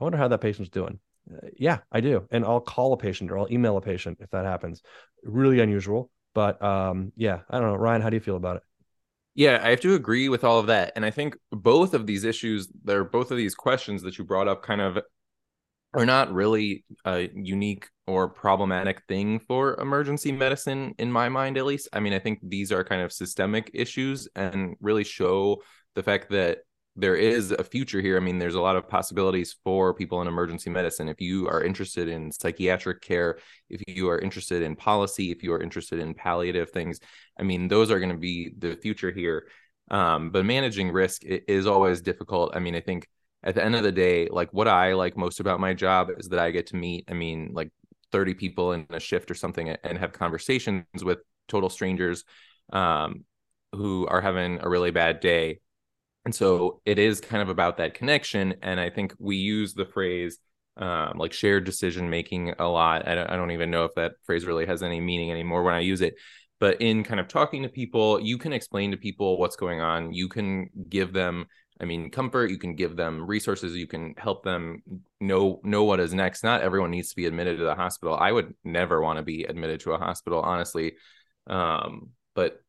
I 0.00 0.04
wonder 0.04 0.18
how 0.18 0.28
that 0.28 0.40
patient's 0.40 0.70
doing? 0.70 0.98
Uh, 1.32 1.48
yeah, 1.56 1.78
I 1.90 2.00
do. 2.00 2.26
And 2.30 2.44
I'll 2.44 2.60
call 2.60 2.92
a 2.92 2.96
patient 2.96 3.30
or 3.30 3.38
I'll 3.38 3.52
email 3.52 3.76
a 3.76 3.80
patient 3.80 4.18
if 4.20 4.30
that 4.30 4.44
happens. 4.44 4.82
Really 5.22 5.60
unusual. 5.60 6.10
But 6.34 6.62
um, 6.62 7.12
yeah, 7.16 7.40
I 7.48 7.58
don't 7.60 7.70
know. 7.70 7.76
Ryan, 7.76 8.02
how 8.02 8.10
do 8.10 8.16
you 8.16 8.20
feel 8.20 8.36
about 8.36 8.56
it? 8.56 8.62
Yeah, 9.34 9.60
I 9.62 9.70
have 9.70 9.80
to 9.80 9.94
agree 9.94 10.28
with 10.28 10.44
all 10.44 10.58
of 10.58 10.66
that. 10.66 10.92
And 10.94 11.04
I 11.06 11.10
think 11.10 11.36
both 11.50 11.94
of 11.94 12.06
these 12.06 12.24
issues, 12.24 12.68
they're 12.84 13.04
both 13.04 13.30
of 13.30 13.36
these 13.36 13.54
questions 13.54 14.02
that 14.02 14.18
you 14.18 14.24
brought 14.24 14.48
up 14.48 14.62
kind 14.62 14.80
of 14.80 14.98
are 15.94 16.06
not 16.06 16.32
really 16.32 16.84
a 17.04 17.28
unique 17.34 17.86
or 18.06 18.28
problematic 18.28 19.02
thing 19.08 19.38
for 19.38 19.78
emergency 19.80 20.32
medicine 20.32 20.94
in 20.98 21.12
my 21.12 21.28
mind 21.28 21.56
at 21.56 21.66
least. 21.66 21.88
I 21.92 22.00
mean, 22.00 22.12
I 22.12 22.18
think 22.18 22.40
these 22.42 22.72
are 22.72 22.82
kind 22.82 23.02
of 23.02 23.12
systemic 23.12 23.70
issues 23.74 24.28
and 24.34 24.74
really 24.80 25.04
show 25.04 25.62
the 25.94 26.02
fact 26.02 26.30
that 26.30 26.58
there 26.94 27.16
is 27.16 27.52
a 27.52 27.64
future 27.64 28.00
here. 28.00 28.16
I 28.16 28.20
mean, 28.20 28.38
there's 28.38 28.54
a 28.54 28.60
lot 28.60 28.76
of 28.76 28.88
possibilities 28.88 29.56
for 29.64 29.94
people 29.94 30.20
in 30.20 30.28
emergency 30.28 30.68
medicine. 30.68 31.08
If 31.08 31.20
you 31.20 31.48
are 31.48 31.64
interested 31.64 32.08
in 32.08 32.30
psychiatric 32.30 33.00
care, 33.00 33.38
if 33.70 33.80
you 33.86 34.10
are 34.10 34.18
interested 34.18 34.62
in 34.62 34.76
policy, 34.76 35.30
if 35.30 35.42
you 35.42 35.52
are 35.54 35.62
interested 35.62 35.98
in 36.00 36.12
palliative 36.12 36.70
things, 36.70 37.00
I 37.38 37.44
mean, 37.44 37.68
those 37.68 37.90
are 37.90 37.98
going 37.98 38.12
to 38.12 38.18
be 38.18 38.52
the 38.58 38.76
future 38.76 39.10
here. 39.10 39.48
Um, 39.90 40.30
but 40.30 40.44
managing 40.44 40.90
risk 40.90 41.22
is 41.24 41.66
always 41.66 42.02
difficult. 42.02 42.54
I 42.54 42.58
mean, 42.58 42.74
I 42.74 42.80
think 42.80 43.08
at 43.42 43.54
the 43.54 43.64
end 43.64 43.74
of 43.74 43.82
the 43.82 43.92
day, 43.92 44.28
like 44.30 44.52
what 44.52 44.68
I 44.68 44.92
like 44.92 45.16
most 45.16 45.40
about 45.40 45.60
my 45.60 45.74
job 45.74 46.10
is 46.18 46.28
that 46.28 46.38
I 46.38 46.50
get 46.50 46.68
to 46.68 46.76
meet, 46.76 47.06
I 47.08 47.14
mean, 47.14 47.50
like 47.54 47.70
30 48.12 48.34
people 48.34 48.72
in 48.72 48.86
a 48.90 49.00
shift 49.00 49.30
or 49.30 49.34
something 49.34 49.70
and 49.70 49.98
have 49.98 50.12
conversations 50.12 50.84
with 51.02 51.18
total 51.48 51.70
strangers 51.70 52.24
um, 52.72 53.24
who 53.72 54.06
are 54.06 54.20
having 54.20 54.58
a 54.60 54.68
really 54.68 54.90
bad 54.90 55.20
day. 55.20 55.60
And 56.24 56.34
so 56.34 56.80
it 56.84 56.98
is 56.98 57.20
kind 57.20 57.42
of 57.42 57.48
about 57.48 57.78
that 57.78 57.94
connection. 57.94 58.54
And 58.62 58.78
I 58.78 58.90
think 58.90 59.14
we 59.18 59.36
use 59.36 59.74
the 59.74 59.86
phrase 59.86 60.38
um, 60.76 61.18
like 61.18 61.32
shared 61.32 61.64
decision 61.64 62.08
making 62.08 62.54
a 62.58 62.66
lot. 62.66 63.06
I 63.06 63.14
don't, 63.14 63.30
I 63.30 63.36
don't 63.36 63.50
even 63.50 63.70
know 63.70 63.84
if 63.84 63.94
that 63.96 64.12
phrase 64.24 64.46
really 64.46 64.66
has 64.66 64.82
any 64.82 65.00
meaning 65.00 65.30
anymore 65.30 65.62
when 65.62 65.74
I 65.74 65.80
use 65.80 66.00
it. 66.00 66.14
But 66.60 66.80
in 66.80 67.02
kind 67.02 67.20
of 67.20 67.28
talking 67.28 67.64
to 67.64 67.68
people, 67.68 68.20
you 68.20 68.38
can 68.38 68.52
explain 68.52 68.92
to 68.92 68.96
people 68.96 69.38
what's 69.38 69.56
going 69.56 69.80
on. 69.80 70.12
You 70.12 70.28
can 70.28 70.70
give 70.88 71.12
them, 71.12 71.46
I 71.80 71.84
mean, 71.84 72.10
comfort. 72.10 72.50
You 72.50 72.58
can 72.58 72.76
give 72.76 72.96
them 72.96 73.26
resources. 73.26 73.74
You 73.76 73.88
can 73.88 74.14
help 74.16 74.44
them 74.44 74.82
know 75.20 75.60
know 75.64 75.82
what 75.82 75.98
is 75.98 76.14
next. 76.14 76.44
Not 76.44 76.62
everyone 76.62 76.92
needs 76.92 77.10
to 77.10 77.16
be 77.16 77.26
admitted 77.26 77.58
to 77.58 77.64
the 77.64 77.74
hospital. 77.74 78.16
I 78.16 78.30
would 78.30 78.54
never 78.62 79.02
want 79.02 79.16
to 79.16 79.24
be 79.24 79.42
admitted 79.42 79.80
to 79.80 79.92
a 79.92 79.98
hospital, 79.98 80.40
honestly. 80.40 80.92
Um, 81.48 82.10
but 82.34 82.62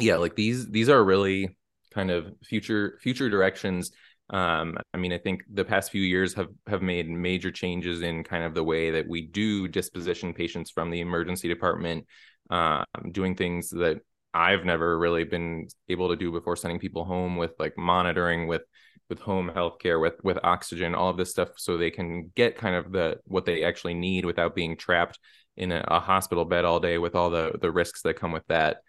yeah, 0.00 0.16
like 0.16 0.34
these 0.34 0.68
these 0.68 0.88
are 0.88 1.02
really 1.02 1.56
kind 1.98 2.10
of 2.10 2.32
future 2.44 2.98
future 3.02 3.28
directions 3.28 3.90
um, 4.30 4.76
I 4.92 4.98
mean, 4.98 5.12
I 5.12 5.18
think 5.18 5.42
the 5.52 5.64
past 5.64 5.90
few 5.90 6.02
years 6.02 6.34
have 6.34 6.48
have 6.66 6.82
made 6.82 7.08
major 7.08 7.50
changes 7.50 8.02
in 8.02 8.24
kind 8.24 8.44
of 8.44 8.54
the 8.54 8.64
way 8.64 8.90
that 8.90 9.08
we 9.08 9.22
do 9.22 9.68
disposition 9.68 10.34
patients 10.34 10.70
from 10.70 10.90
the 10.90 11.00
emergency 11.00 11.48
department, 11.48 12.04
uh, 12.50 12.84
doing 13.10 13.34
things 13.34 13.70
that 13.70 14.00
I've 14.34 14.66
never 14.66 14.98
really 14.98 15.24
been 15.24 15.68
able 15.88 16.10
to 16.10 16.16
do 16.16 16.30
before, 16.30 16.56
sending 16.56 16.78
people 16.78 17.04
home 17.04 17.36
with 17.36 17.52
like 17.58 17.78
monitoring, 17.78 18.46
with 18.48 18.62
with 19.08 19.18
home 19.18 19.50
healthcare, 19.54 19.98
with 19.98 20.22
with 20.22 20.38
oxygen, 20.42 20.94
all 20.94 21.08
of 21.08 21.16
this 21.16 21.30
stuff, 21.30 21.48
so 21.56 21.78
they 21.78 21.90
can 21.90 22.30
get 22.34 22.58
kind 22.58 22.74
of 22.74 22.92
the 22.92 23.18
what 23.24 23.46
they 23.46 23.64
actually 23.64 23.94
need 23.94 24.26
without 24.26 24.54
being 24.54 24.76
trapped 24.76 25.18
in 25.56 25.72
a, 25.72 25.82
a 25.88 26.00
hospital 26.00 26.44
bed 26.44 26.66
all 26.66 26.80
day 26.80 26.98
with 26.98 27.14
all 27.14 27.30
the 27.30 27.52
the 27.62 27.72
risks 27.72 28.02
that 28.02 28.20
come 28.20 28.32
with 28.32 28.46
that. 28.48 28.82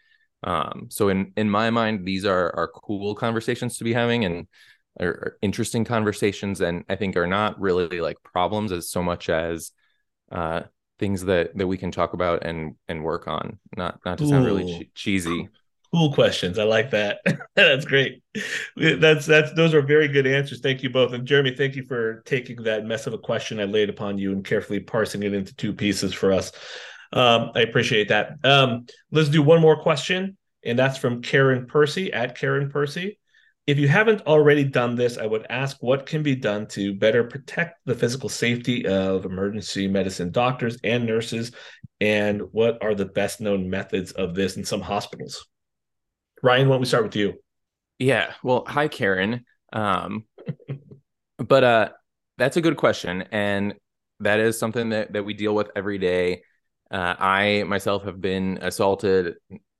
Um, 0.43 0.87
so 0.89 1.09
in 1.09 1.33
in 1.35 1.49
my 1.49 1.69
mind, 1.69 2.05
these 2.05 2.25
are 2.25 2.55
are 2.55 2.67
cool 2.67 3.15
conversations 3.15 3.77
to 3.77 3.83
be 3.83 3.93
having, 3.93 4.25
and 4.25 4.47
are 4.99 5.37
interesting 5.41 5.85
conversations 5.85 6.61
and 6.61 6.83
I 6.89 6.95
think 6.95 7.15
are 7.15 7.27
not 7.27 7.59
really 7.59 8.01
like 8.01 8.17
problems 8.23 8.71
as 8.71 8.89
so 8.89 9.01
much 9.01 9.29
as 9.29 9.71
uh, 10.31 10.63
things 10.99 11.25
that 11.25 11.57
that 11.57 11.67
we 11.67 11.77
can 11.77 11.91
talk 11.91 12.13
about 12.13 12.45
and 12.45 12.75
and 12.87 13.03
work 13.03 13.27
on. 13.27 13.59
Not 13.75 13.99
not 14.05 14.17
to 14.19 14.27
sound 14.27 14.45
really 14.45 14.65
che- 14.65 14.91
cheesy. 14.93 15.49
Cool 15.91 16.13
questions. 16.13 16.59
I 16.59 16.65
like 16.65 16.91
that. 16.91 17.19
that's 17.55 17.85
great. 17.85 18.21
That's 18.75 19.25
that's 19.25 19.53
those 19.53 19.73
are 19.73 19.81
very 19.81 20.07
good 20.07 20.27
answers. 20.27 20.59
Thank 20.59 20.83
you 20.83 20.89
both. 20.89 21.13
And 21.13 21.25
Jeremy, 21.25 21.55
thank 21.55 21.75
you 21.75 21.83
for 21.83 22.21
taking 22.25 22.61
that 22.63 22.85
mess 22.85 23.07
of 23.07 23.13
a 23.13 23.17
question 23.17 23.59
I 23.59 23.63
laid 23.63 23.89
upon 23.89 24.19
you 24.19 24.31
and 24.31 24.45
carefully 24.45 24.81
parsing 24.81 25.23
it 25.23 25.33
into 25.33 25.55
two 25.55 25.73
pieces 25.73 26.13
for 26.13 26.31
us. 26.31 26.51
Um, 27.11 27.51
I 27.55 27.61
appreciate 27.61 28.09
that. 28.09 28.37
Um, 28.43 28.85
let's 29.11 29.29
do 29.29 29.41
one 29.41 29.61
more 29.61 29.81
question, 29.81 30.37
and 30.63 30.77
that's 30.77 30.97
from 30.97 31.21
Karen 31.21 31.65
Percy 31.65 32.13
at 32.13 32.37
Karen 32.37 32.69
Percy. 32.69 33.19
If 33.65 33.77
you 33.77 33.87
haven't 33.87 34.21
already 34.21 34.63
done 34.63 34.95
this, 34.95 35.17
I 35.17 35.25
would 35.25 35.45
ask 35.49 35.77
what 35.81 36.05
can 36.05 36.23
be 36.23 36.35
done 36.35 36.67
to 36.69 36.95
better 36.95 37.23
protect 37.23 37.79
the 37.85 37.93
physical 37.93 38.27
safety 38.27 38.87
of 38.87 39.25
emergency 39.25 39.87
medicine 39.87 40.31
doctors 40.31 40.77
and 40.83 41.05
nurses, 41.05 41.51
and 42.01 42.41
what 42.51 42.81
are 42.81 42.95
the 42.95 43.05
best 43.05 43.41
known 43.41 43.69
methods 43.69 44.11
of 44.11 44.33
this 44.33 44.57
in 44.57 44.65
some 44.65 44.81
hospitals? 44.81 45.45
Ryan, 46.41 46.67
why 46.67 46.73
don't 46.73 46.81
we 46.81 46.87
start 46.87 47.03
with 47.03 47.15
you? 47.15 47.33
Yeah. 47.99 48.33
Well, 48.43 48.63
hi, 48.65 48.87
Karen. 48.87 49.45
Um, 49.73 50.25
but 51.37 51.63
uh, 51.63 51.89
that's 52.37 52.57
a 52.57 52.61
good 52.61 52.77
question, 52.77 53.25
and 53.31 53.75
that 54.21 54.39
is 54.39 54.57
something 54.57 54.89
that 54.89 55.13
that 55.13 55.25
we 55.25 55.33
deal 55.33 55.53
with 55.53 55.69
every 55.75 55.97
day. 55.97 56.43
Uh, 56.91 57.15
I 57.19 57.63
myself 57.67 58.03
have 58.05 58.19
been 58.19 58.59
assaulted 58.61 59.35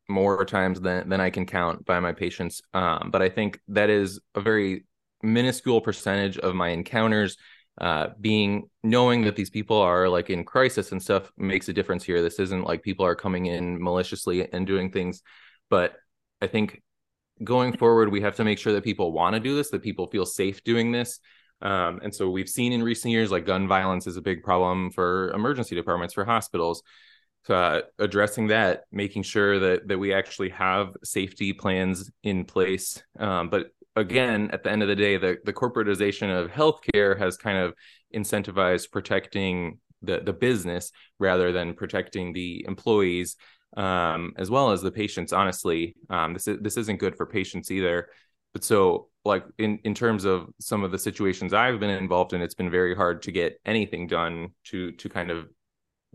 more 0.07 0.43
times 0.45 0.81
than 0.81 1.09
than 1.09 1.21
I 1.21 1.29
can 1.29 1.45
count 1.45 1.85
by 1.85 1.99
my 1.99 2.13
patients. 2.13 2.61
Um, 2.73 3.09
but 3.11 3.21
I 3.21 3.29
think 3.29 3.59
that 3.69 3.89
is 3.89 4.19
a 4.35 4.41
very 4.41 4.85
minuscule 5.21 5.81
percentage 5.81 6.37
of 6.37 6.55
my 6.55 6.69
encounters. 6.69 7.37
Uh, 7.79 8.09
being 8.19 8.69
knowing 8.83 9.21
that 9.21 9.37
these 9.37 9.49
people 9.49 9.77
are 9.77 10.09
like 10.09 10.29
in 10.29 10.43
crisis 10.43 10.91
and 10.91 11.01
stuff 11.01 11.31
makes 11.37 11.69
a 11.69 11.73
difference 11.73 12.03
here. 12.03 12.21
This 12.21 12.37
isn't 12.39 12.65
like 12.65 12.83
people 12.83 13.05
are 13.05 13.15
coming 13.15 13.45
in 13.45 13.81
maliciously 13.81 14.51
and 14.51 14.67
doing 14.67 14.91
things, 14.91 15.21
but 15.69 15.93
I 16.41 16.47
think 16.47 16.81
going 17.41 17.77
forward 17.77 18.09
we 18.09 18.19
have 18.19 18.35
to 18.35 18.43
make 18.43 18.59
sure 18.59 18.73
that 18.73 18.83
people 18.83 19.13
want 19.13 19.35
to 19.35 19.39
do 19.39 19.55
this, 19.55 19.69
that 19.69 19.81
people 19.81 20.07
feel 20.07 20.25
safe 20.25 20.61
doing 20.65 20.91
this. 20.91 21.21
Um, 21.61 21.99
and 22.03 22.13
so 22.13 22.29
we've 22.29 22.49
seen 22.49 22.71
in 22.71 22.83
recent 22.83 23.11
years 23.11 23.31
like 23.31 23.45
gun 23.45 23.67
violence 23.67 24.07
is 24.07 24.17
a 24.17 24.21
big 24.21 24.43
problem 24.43 24.91
for 24.91 25.31
emergency 25.31 25.75
departments 25.75 26.13
for 26.13 26.23
hospitals 26.23 26.83
uh, 27.49 27.81
addressing 27.97 28.47
that, 28.47 28.83
making 28.91 29.23
sure 29.23 29.59
that 29.59 29.87
that 29.87 29.97
we 29.97 30.13
actually 30.13 30.49
have 30.49 30.95
safety 31.03 31.53
plans 31.53 32.11
in 32.23 32.45
place. 32.45 33.01
Um, 33.17 33.49
but 33.49 33.67
again, 33.95 34.49
at 34.51 34.63
the 34.63 34.71
end 34.71 34.81
of 34.81 34.87
the 34.87 34.95
day, 34.95 35.17
the 35.17 35.37
the 35.43 35.53
corporatization 35.53 36.29
of 36.29 36.51
healthcare 36.51 37.17
has 37.17 37.37
kind 37.37 37.57
of 37.57 37.73
incentivized 38.13 38.91
protecting 38.91 39.79
the 40.01 40.19
the 40.19 40.33
business 40.33 40.91
rather 41.17 41.51
than 41.51 41.73
protecting 41.73 42.33
the 42.33 42.65
employees 42.67 43.35
um, 43.77 44.33
as 44.37 44.49
well 44.49 44.71
as 44.71 44.81
the 44.81 44.91
patients. 44.91 45.33
Honestly, 45.33 45.95
um, 46.09 46.33
this 46.33 46.47
is, 46.47 46.57
this 46.61 46.77
isn't 46.77 46.99
good 46.99 47.15
for 47.15 47.25
patients 47.25 47.71
either. 47.71 48.09
But 48.53 48.63
so, 48.63 49.09
like 49.25 49.45
in 49.57 49.79
in 49.83 49.93
terms 49.93 50.25
of 50.25 50.49
some 50.59 50.83
of 50.83 50.91
the 50.91 50.99
situations 50.99 51.53
I've 51.53 51.79
been 51.79 51.89
involved 51.89 52.33
in, 52.33 52.41
it's 52.41 52.55
been 52.55 52.71
very 52.71 52.95
hard 52.95 53.21
to 53.23 53.31
get 53.31 53.59
anything 53.65 54.07
done 54.07 54.49
to 54.65 54.91
to 54.93 55.09
kind 55.09 55.31
of 55.31 55.47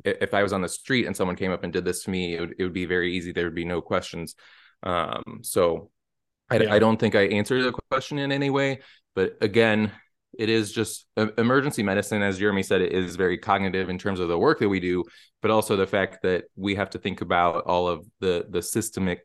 if 0.04 0.34
I 0.34 0.42
was 0.42 0.52
on 0.52 0.62
the 0.62 0.68
street 0.68 1.06
and 1.06 1.16
someone 1.16 1.36
came 1.36 1.52
up 1.52 1.62
and 1.62 1.72
did 1.72 1.84
this 1.84 2.02
to 2.04 2.10
me, 2.10 2.34
it 2.34 2.40
would, 2.40 2.54
it 2.58 2.62
would 2.64 2.72
be 2.72 2.86
very 2.86 3.14
easy. 3.14 3.32
There 3.32 3.44
would 3.44 3.54
be 3.54 3.64
no 3.64 3.80
questions. 3.80 4.34
Um, 4.82 5.40
so 5.42 5.90
I, 6.50 6.56
yeah. 6.56 6.74
I, 6.74 6.78
don't 6.78 6.98
think 6.98 7.14
I 7.14 7.22
answered 7.22 7.62
the 7.62 7.72
question 7.90 8.18
in 8.18 8.32
any 8.32 8.50
way. 8.50 8.80
But 9.14 9.36
again, 9.40 9.92
it 10.36 10.48
is 10.48 10.72
just 10.72 11.06
emergency 11.38 11.82
medicine, 11.82 12.22
as 12.22 12.38
Jeremy 12.38 12.62
said, 12.62 12.80
it 12.80 12.92
is 12.92 13.16
very 13.16 13.38
cognitive 13.38 13.88
in 13.88 13.98
terms 13.98 14.18
of 14.18 14.28
the 14.28 14.38
work 14.38 14.58
that 14.58 14.68
we 14.68 14.80
do, 14.80 15.04
but 15.40 15.50
also 15.50 15.76
the 15.76 15.86
fact 15.86 16.22
that 16.22 16.44
we 16.56 16.74
have 16.74 16.90
to 16.90 16.98
think 16.98 17.20
about 17.20 17.64
all 17.64 17.86
of 17.86 18.04
the 18.18 18.46
the 18.50 18.60
systemic 18.60 19.22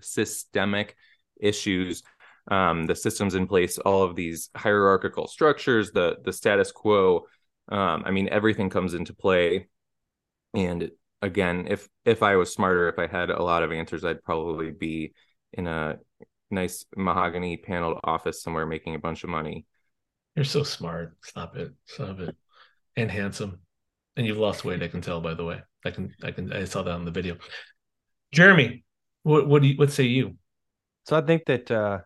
systemic 0.00 0.96
issues, 1.40 2.02
um, 2.48 2.86
the 2.86 2.94
systems 2.94 3.34
in 3.34 3.46
place, 3.46 3.78
all 3.78 4.02
of 4.02 4.16
these 4.16 4.50
hierarchical 4.56 5.26
structures, 5.26 5.92
the 5.92 6.18
the 6.24 6.32
status 6.32 6.72
quo. 6.72 7.26
Um, 7.68 8.04
I 8.06 8.10
mean, 8.12 8.28
everything 8.28 8.70
comes 8.70 8.94
into 8.94 9.12
play 9.12 9.68
and 10.56 10.90
again, 11.22 11.66
if 11.68 11.88
if 12.04 12.22
I 12.22 12.36
was 12.36 12.52
smarter, 12.52 12.88
if 12.88 12.98
I 12.98 13.06
had 13.06 13.30
a 13.30 13.42
lot 13.42 13.62
of 13.62 13.72
answers, 13.72 14.04
I'd 14.04 14.22
probably 14.22 14.70
be 14.70 15.12
in 15.52 15.66
a 15.66 15.98
nice 16.50 16.84
mahogany 16.96 17.58
paneled 17.58 18.00
office 18.02 18.42
somewhere 18.42 18.66
making 18.66 18.94
a 18.94 18.98
bunch 18.98 19.22
of 19.22 19.30
money. 19.30 19.66
You're 20.34 20.44
so 20.44 20.62
smart. 20.62 21.16
Stop 21.22 21.56
it. 21.56 21.72
Stop 21.84 22.20
it. 22.20 22.34
And 22.96 23.10
handsome. 23.10 23.60
And 24.16 24.26
you've 24.26 24.38
lost 24.38 24.64
weight, 24.64 24.82
I 24.82 24.88
can 24.88 25.02
tell 25.02 25.20
by 25.20 25.34
the 25.34 25.44
way. 25.44 25.60
I 25.84 25.90
can 25.90 26.14
I 26.22 26.30
can 26.30 26.50
I 26.52 26.64
saw 26.64 26.82
that 26.82 26.92
on 26.92 27.04
the 27.04 27.10
video. 27.10 27.36
Jeremy, 28.32 28.84
what 29.22 29.46
what 29.46 29.60
do 29.60 29.68
you 29.68 29.76
what 29.76 29.92
say 29.92 30.04
you? 30.04 30.36
So 31.04 31.16
I 31.18 31.20
think 31.20 31.44
that 31.46 31.70
uh 31.70 31.98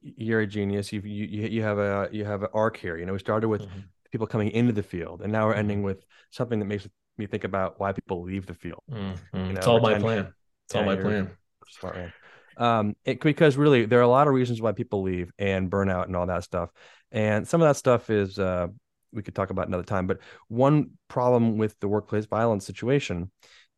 you're 0.00 0.40
a 0.40 0.46
genius. 0.46 0.92
You've, 0.92 1.06
you 1.06 1.26
you 1.26 1.62
have 1.62 1.78
a 1.78 2.08
you 2.12 2.24
have 2.24 2.42
an 2.42 2.48
arc 2.54 2.76
here. 2.76 2.96
You 2.96 3.06
know, 3.06 3.12
we 3.12 3.18
started 3.18 3.48
with 3.48 3.62
mm-hmm. 3.62 3.80
people 4.10 4.26
coming 4.26 4.50
into 4.50 4.72
the 4.72 4.82
field, 4.82 5.22
and 5.22 5.32
now 5.32 5.46
we're 5.46 5.54
ending 5.54 5.78
mm-hmm. 5.78 5.86
with 5.86 6.04
something 6.30 6.58
that 6.58 6.66
makes 6.66 6.88
me 7.16 7.26
think 7.26 7.44
about 7.44 7.78
why 7.80 7.92
people 7.92 8.22
leave 8.22 8.46
the 8.46 8.54
field. 8.54 8.82
Mm-hmm. 8.90 9.36
You 9.36 9.52
know, 9.52 9.58
it's 9.58 9.66
all 9.66 9.80
my 9.80 9.98
plan. 9.98 10.32
It's 10.66 10.74
all 10.74 10.84
my 10.84 10.96
plan. 10.96 11.30
Smart 11.68 11.96
man. 11.96 12.12
Um, 12.56 12.96
it, 13.04 13.20
because 13.20 13.56
really 13.56 13.86
there 13.86 14.00
are 14.00 14.02
a 14.02 14.08
lot 14.08 14.26
of 14.26 14.34
reasons 14.34 14.60
why 14.60 14.72
people 14.72 15.02
leave 15.02 15.30
and 15.38 15.70
burnout 15.70 16.06
and 16.06 16.16
all 16.16 16.26
that 16.26 16.44
stuff. 16.44 16.70
And 17.12 17.46
some 17.46 17.62
of 17.62 17.68
that 17.68 17.76
stuff 17.76 18.10
is 18.10 18.38
uh, 18.38 18.66
we 19.12 19.22
could 19.22 19.34
talk 19.34 19.50
about 19.50 19.68
another 19.68 19.84
time. 19.84 20.06
But 20.06 20.18
one 20.48 20.90
problem 21.06 21.56
with 21.56 21.78
the 21.80 21.88
workplace 21.88 22.26
violence 22.26 22.66
situation 22.66 23.30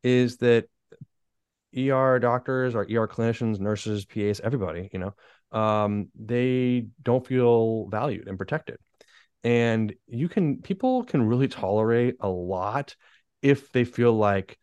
is 0.03 0.37
that 0.37 0.67
ER 1.77 2.19
doctors 2.19 2.75
or 2.75 2.81
ER 2.81 3.07
clinicians, 3.07 3.59
nurses, 3.59 4.05
PAs, 4.05 4.41
everybody, 4.41 4.89
you 4.91 4.99
know, 4.99 5.13
um, 5.51 6.09
they 6.19 6.87
don't 7.01 7.25
feel 7.25 7.87
valued 7.89 8.27
and 8.27 8.37
protected. 8.37 8.77
And 9.43 9.93
you 10.07 10.29
can 10.29 10.61
people 10.61 11.03
can 11.03 11.23
really 11.23 11.47
tolerate 11.47 12.15
a 12.19 12.29
lot 12.29 12.95
if 13.41 13.71
they 13.71 13.83
feel 13.83 14.13
like 14.13 14.57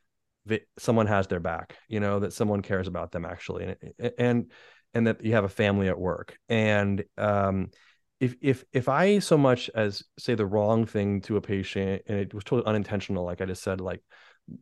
that 0.46 0.62
someone 0.78 1.06
has 1.06 1.26
their 1.26 1.40
back, 1.40 1.76
you 1.88 2.00
know, 2.00 2.20
that 2.20 2.32
someone 2.32 2.62
cares 2.62 2.86
about 2.86 3.12
them 3.12 3.24
actually, 3.24 3.76
and 3.98 4.12
and 4.18 4.52
and 4.94 5.06
that 5.06 5.24
you 5.24 5.32
have 5.32 5.44
a 5.44 5.48
family 5.48 5.88
at 5.88 5.98
work. 5.98 6.38
And 6.48 7.04
um, 7.16 7.70
if 8.20 8.34
if 8.40 8.64
if 8.72 8.88
I 8.88 9.18
so 9.18 9.36
much 9.36 9.70
as 9.74 10.02
say 10.18 10.34
the 10.34 10.46
wrong 10.46 10.86
thing 10.86 11.20
to 11.22 11.36
a 11.36 11.40
patient 11.40 12.02
and 12.06 12.18
it 12.18 12.34
was 12.34 12.44
totally 12.44 12.68
unintentional, 12.68 13.24
like 13.24 13.40
I 13.40 13.46
just 13.46 13.62
said, 13.62 13.80
like 13.80 14.02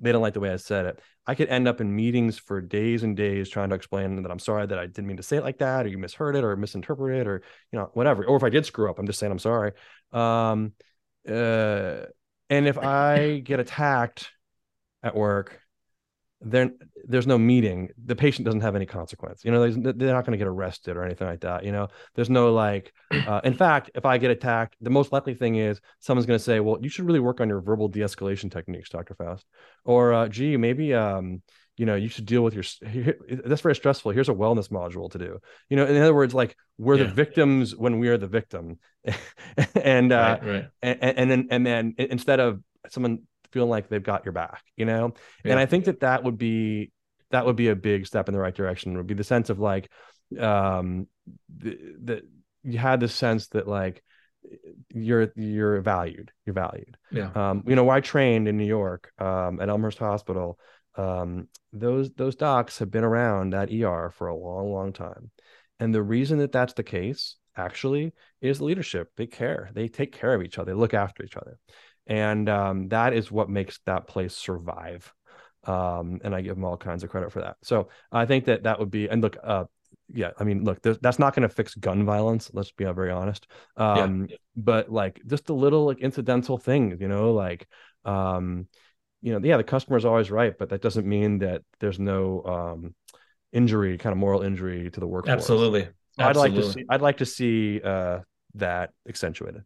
they 0.00 0.12
don't 0.12 0.22
like 0.22 0.34
the 0.34 0.40
way 0.40 0.50
I 0.50 0.56
said 0.56 0.86
it, 0.86 1.00
I 1.26 1.34
could 1.34 1.48
end 1.48 1.68
up 1.68 1.80
in 1.80 1.94
meetings 1.94 2.38
for 2.38 2.60
days 2.60 3.02
and 3.02 3.16
days 3.16 3.48
trying 3.48 3.70
to 3.70 3.74
explain 3.74 4.22
that 4.22 4.30
I'm 4.30 4.38
sorry 4.38 4.66
that 4.66 4.78
I 4.78 4.86
didn't 4.86 5.06
mean 5.06 5.16
to 5.16 5.22
say 5.22 5.36
it 5.36 5.44
like 5.44 5.58
that, 5.58 5.86
or 5.86 5.88
you 5.88 5.98
misheard 5.98 6.36
it, 6.36 6.44
or 6.44 6.56
misinterpreted 6.56 7.22
it, 7.22 7.26
or 7.26 7.42
you 7.72 7.78
know 7.78 7.90
whatever. 7.94 8.24
Or 8.24 8.36
if 8.36 8.42
I 8.42 8.50
did 8.50 8.66
screw 8.66 8.90
up, 8.90 8.98
I'm 8.98 9.06
just 9.06 9.18
saying 9.18 9.32
I'm 9.32 9.38
sorry. 9.38 9.72
Um, 10.12 10.72
uh, 11.28 12.02
and 12.48 12.68
if 12.68 12.78
I 12.78 13.40
get 13.44 13.60
attacked 13.60 14.30
at 15.02 15.16
work, 15.16 15.60
there's 17.08 17.26
no 17.26 17.38
meeting. 17.38 17.90
The 18.04 18.16
patient 18.16 18.46
doesn't 18.46 18.62
have 18.62 18.76
any 18.76 18.86
consequence. 18.86 19.44
You 19.44 19.50
know 19.50 19.68
they're 19.68 20.14
not 20.14 20.24
going 20.24 20.32
to 20.32 20.38
get 20.38 20.48
arrested 20.48 20.96
or 20.96 21.04
anything 21.04 21.26
like 21.26 21.40
that 21.40 21.64
you 21.64 21.72
know? 21.72 21.88
There's 22.14 22.30
no 22.30 22.52
like 22.52 22.92
uh, 23.10 23.40
in 23.44 23.54
fact 23.54 23.90
if 23.94 24.04
i 24.04 24.18
get 24.18 24.30
attacked 24.30 24.76
the 24.80 24.90
most 24.90 25.12
likely 25.12 25.34
thing 25.34 25.56
is 25.56 25.80
someone's 26.00 26.26
going 26.26 26.38
to 26.38 26.44
say 26.44 26.60
well 26.60 26.78
you 26.80 26.88
should 26.88 27.04
really 27.04 27.20
work 27.20 27.40
on 27.40 27.48
your 27.48 27.60
verbal 27.60 27.88
de-escalation 27.88 28.50
techniques 28.50 28.88
dr 28.90 29.14
faust 29.14 29.46
or 29.84 30.12
uh, 30.12 30.28
gee 30.28 30.56
maybe 30.56 30.94
um 30.94 31.42
you 31.76 31.84
know 31.86 31.94
you 31.94 32.08
should 32.08 32.26
deal 32.26 32.42
with 32.42 32.54
your 32.54 32.64
that's 33.44 33.60
very 33.60 33.74
stressful. 33.74 34.10
Here's 34.12 34.30
a 34.30 34.34
wellness 34.34 34.70
module 34.70 35.10
to 35.10 35.18
do. 35.18 35.38
You 35.68 35.76
know 35.76 35.84
in 35.84 36.00
other 36.00 36.14
words 36.14 36.32
like 36.32 36.56
we're 36.78 36.96
yeah. 36.96 37.04
the 37.04 37.12
victims 37.12 37.76
when 37.76 37.98
we 37.98 38.08
are 38.08 38.16
the 38.16 38.26
victim. 38.26 38.78
And 39.74 40.10
uh 40.10 40.38
right, 40.40 40.48
right. 40.48 40.68
And, 40.82 40.98
and 41.02 41.30
then 41.30 41.48
and 41.50 41.66
then 41.66 41.94
instead 41.98 42.40
of 42.40 42.62
someone 42.88 43.24
feeling 43.56 43.70
like 43.70 43.88
they've 43.88 44.02
got 44.02 44.24
your 44.24 44.32
back 44.32 44.62
you 44.76 44.84
know? 44.84 45.12
Yeah. 45.44 45.52
and 45.52 45.60
i 45.60 45.66
think 45.66 45.86
that 45.86 46.00
that 46.00 46.24
would 46.24 46.38
be 46.38 46.92
that 47.30 47.46
would 47.46 47.56
be 47.56 47.68
a 47.68 47.76
big 47.76 48.06
step 48.06 48.28
in 48.28 48.34
the 48.34 48.40
right 48.40 48.54
direction. 48.54 48.96
Would 48.96 49.06
be 49.06 49.14
the 49.14 49.24
sense 49.24 49.50
of 49.50 49.58
like 49.58 49.90
um 50.38 51.06
that 51.58 52.22
you 52.62 52.78
had 52.78 53.00
the 53.00 53.08
sense 53.08 53.48
that 53.48 53.66
like 53.68 54.02
you're 54.94 55.32
you're 55.36 55.80
valued 55.80 56.32
you're 56.44 56.54
valued. 56.54 56.96
Yeah. 57.10 57.30
Um 57.34 57.64
you 57.66 57.76
know 57.76 57.88
i 57.90 58.00
trained 58.00 58.48
in 58.48 58.56
new 58.56 58.66
york 58.66 59.12
um 59.18 59.60
at 59.60 59.68
elmhurst 59.68 59.98
hospital 59.98 60.58
um 60.96 61.48
those 61.72 62.10
those 62.12 62.36
docs 62.36 62.78
have 62.78 62.90
been 62.90 63.04
around 63.04 63.52
that 63.52 63.70
er 63.72 64.10
for 64.14 64.28
a 64.28 64.36
long 64.36 64.72
long 64.72 64.92
time. 64.92 65.30
And 65.78 65.94
the 65.94 66.02
reason 66.02 66.38
that 66.38 66.52
that's 66.52 66.72
the 66.72 66.82
case 66.82 67.36
actually 67.54 68.12
is 68.40 68.60
leadership. 68.60 69.10
They 69.16 69.26
care. 69.26 69.70
They 69.74 69.88
take 69.88 70.12
care 70.12 70.34
of 70.34 70.42
each 70.42 70.58
other. 70.58 70.72
They 70.72 70.78
look 70.78 70.94
after 70.94 71.22
each 71.22 71.36
other 71.36 71.58
and 72.06 72.48
um, 72.48 72.88
that 72.88 73.12
is 73.12 73.30
what 73.30 73.48
makes 73.48 73.80
that 73.86 74.06
place 74.06 74.34
survive. 74.34 75.12
Um, 75.64 76.20
and 76.22 76.32
i 76.32 76.42
give 76.42 76.54
them 76.54 76.64
all 76.64 76.76
kinds 76.76 77.02
of 77.02 77.10
credit 77.10 77.32
for 77.32 77.40
that. 77.40 77.56
So 77.62 77.88
i 78.12 78.24
think 78.24 78.44
that 78.44 78.62
that 78.64 78.78
would 78.78 78.90
be 78.90 79.08
and 79.08 79.20
look 79.20 79.36
uh, 79.42 79.64
yeah 80.12 80.30
i 80.38 80.44
mean 80.44 80.62
look 80.62 80.80
that's 80.82 81.18
not 81.18 81.34
going 81.34 81.48
to 81.48 81.52
fix 81.52 81.74
gun 81.74 82.04
violence 82.04 82.50
let's 82.52 82.70
be 82.70 82.84
very 82.84 83.10
honest. 83.10 83.48
Um, 83.76 84.26
yeah. 84.30 84.36
but 84.54 84.92
like 84.92 85.20
just 85.26 85.48
a 85.48 85.54
little 85.54 85.84
like 85.84 85.98
incidental 85.98 86.56
thing 86.56 86.96
you 87.00 87.08
know 87.08 87.32
like 87.32 87.66
um, 88.04 88.68
you 89.22 89.32
know 89.32 89.40
yeah 89.42 89.56
the 89.56 89.64
customer 89.64 89.96
is 89.96 90.04
always 90.04 90.30
right 90.30 90.54
but 90.56 90.68
that 90.68 90.82
doesn't 90.82 91.06
mean 91.06 91.38
that 91.38 91.62
there's 91.80 91.98
no 91.98 92.42
um, 92.44 92.94
injury 93.52 93.98
kind 93.98 94.12
of 94.12 94.18
moral 94.18 94.42
injury 94.42 94.90
to 94.90 95.00
the 95.00 95.06
workforce. 95.06 95.32
Absolutely. 95.32 95.88
I'd 96.18 96.36
like 96.36 96.54
to 96.54 96.72
see 96.72 96.84
I'd 96.88 97.02
like 97.02 97.18
to 97.18 97.26
see 97.26 97.80
uh, 97.82 98.20
that 98.54 98.90
accentuated. 99.08 99.62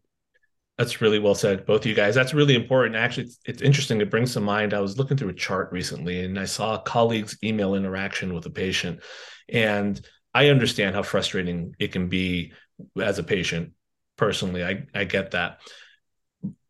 That's 0.81 0.99
really 0.99 1.19
well 1.19 1.35
said, 1.35 1.67
both 1.67 1.81
of 1.81 1.85
you 1.85 1.93
guys. 1.93 2.15
That's 2.15 2.33
really 2.33 2.55
important. 2.55 2.95
Actually, 2.95 3.25
it's, 3.25 3.39
it's 3.45 3.61
interesting. 3.61 4.01
It 4.01 4.09
brings 4.09 4.33
to 4.33 4.39
mind. 4.39 4.73
I 4.73 4.79
was 4.79 4.97
looking 4.97 5.15
through 5.15 5.29
a 5.29 5.33
chart 5.33 5.71
recently, 5.71 6.25
and 6.25 6.39
I 6.39 6.45
saw 6.45 6.73
a 6.73 6.81
colleague's 6.81 7.37
email 7.43 7.75
interaction 7.75 8.33
with 8.33 8.47
a 8.47 8.49
patient, 8.49 9.01
and 9.47 10.03
I 10.33 10.47
understand 10.47 10.95
how 10.95 11.03
frustrating 11.03 11.75
it 11.77 11.91
can 11.91 12.09
be 12.09 12.53
as 12.99 13.19
a 13.19 13.23
patient. 13.23 13.73
Personally, 14.17 14.65
I 14.65 14.87
I 14.95 15.03
get 15.03 15.29
that. 15.31 15.59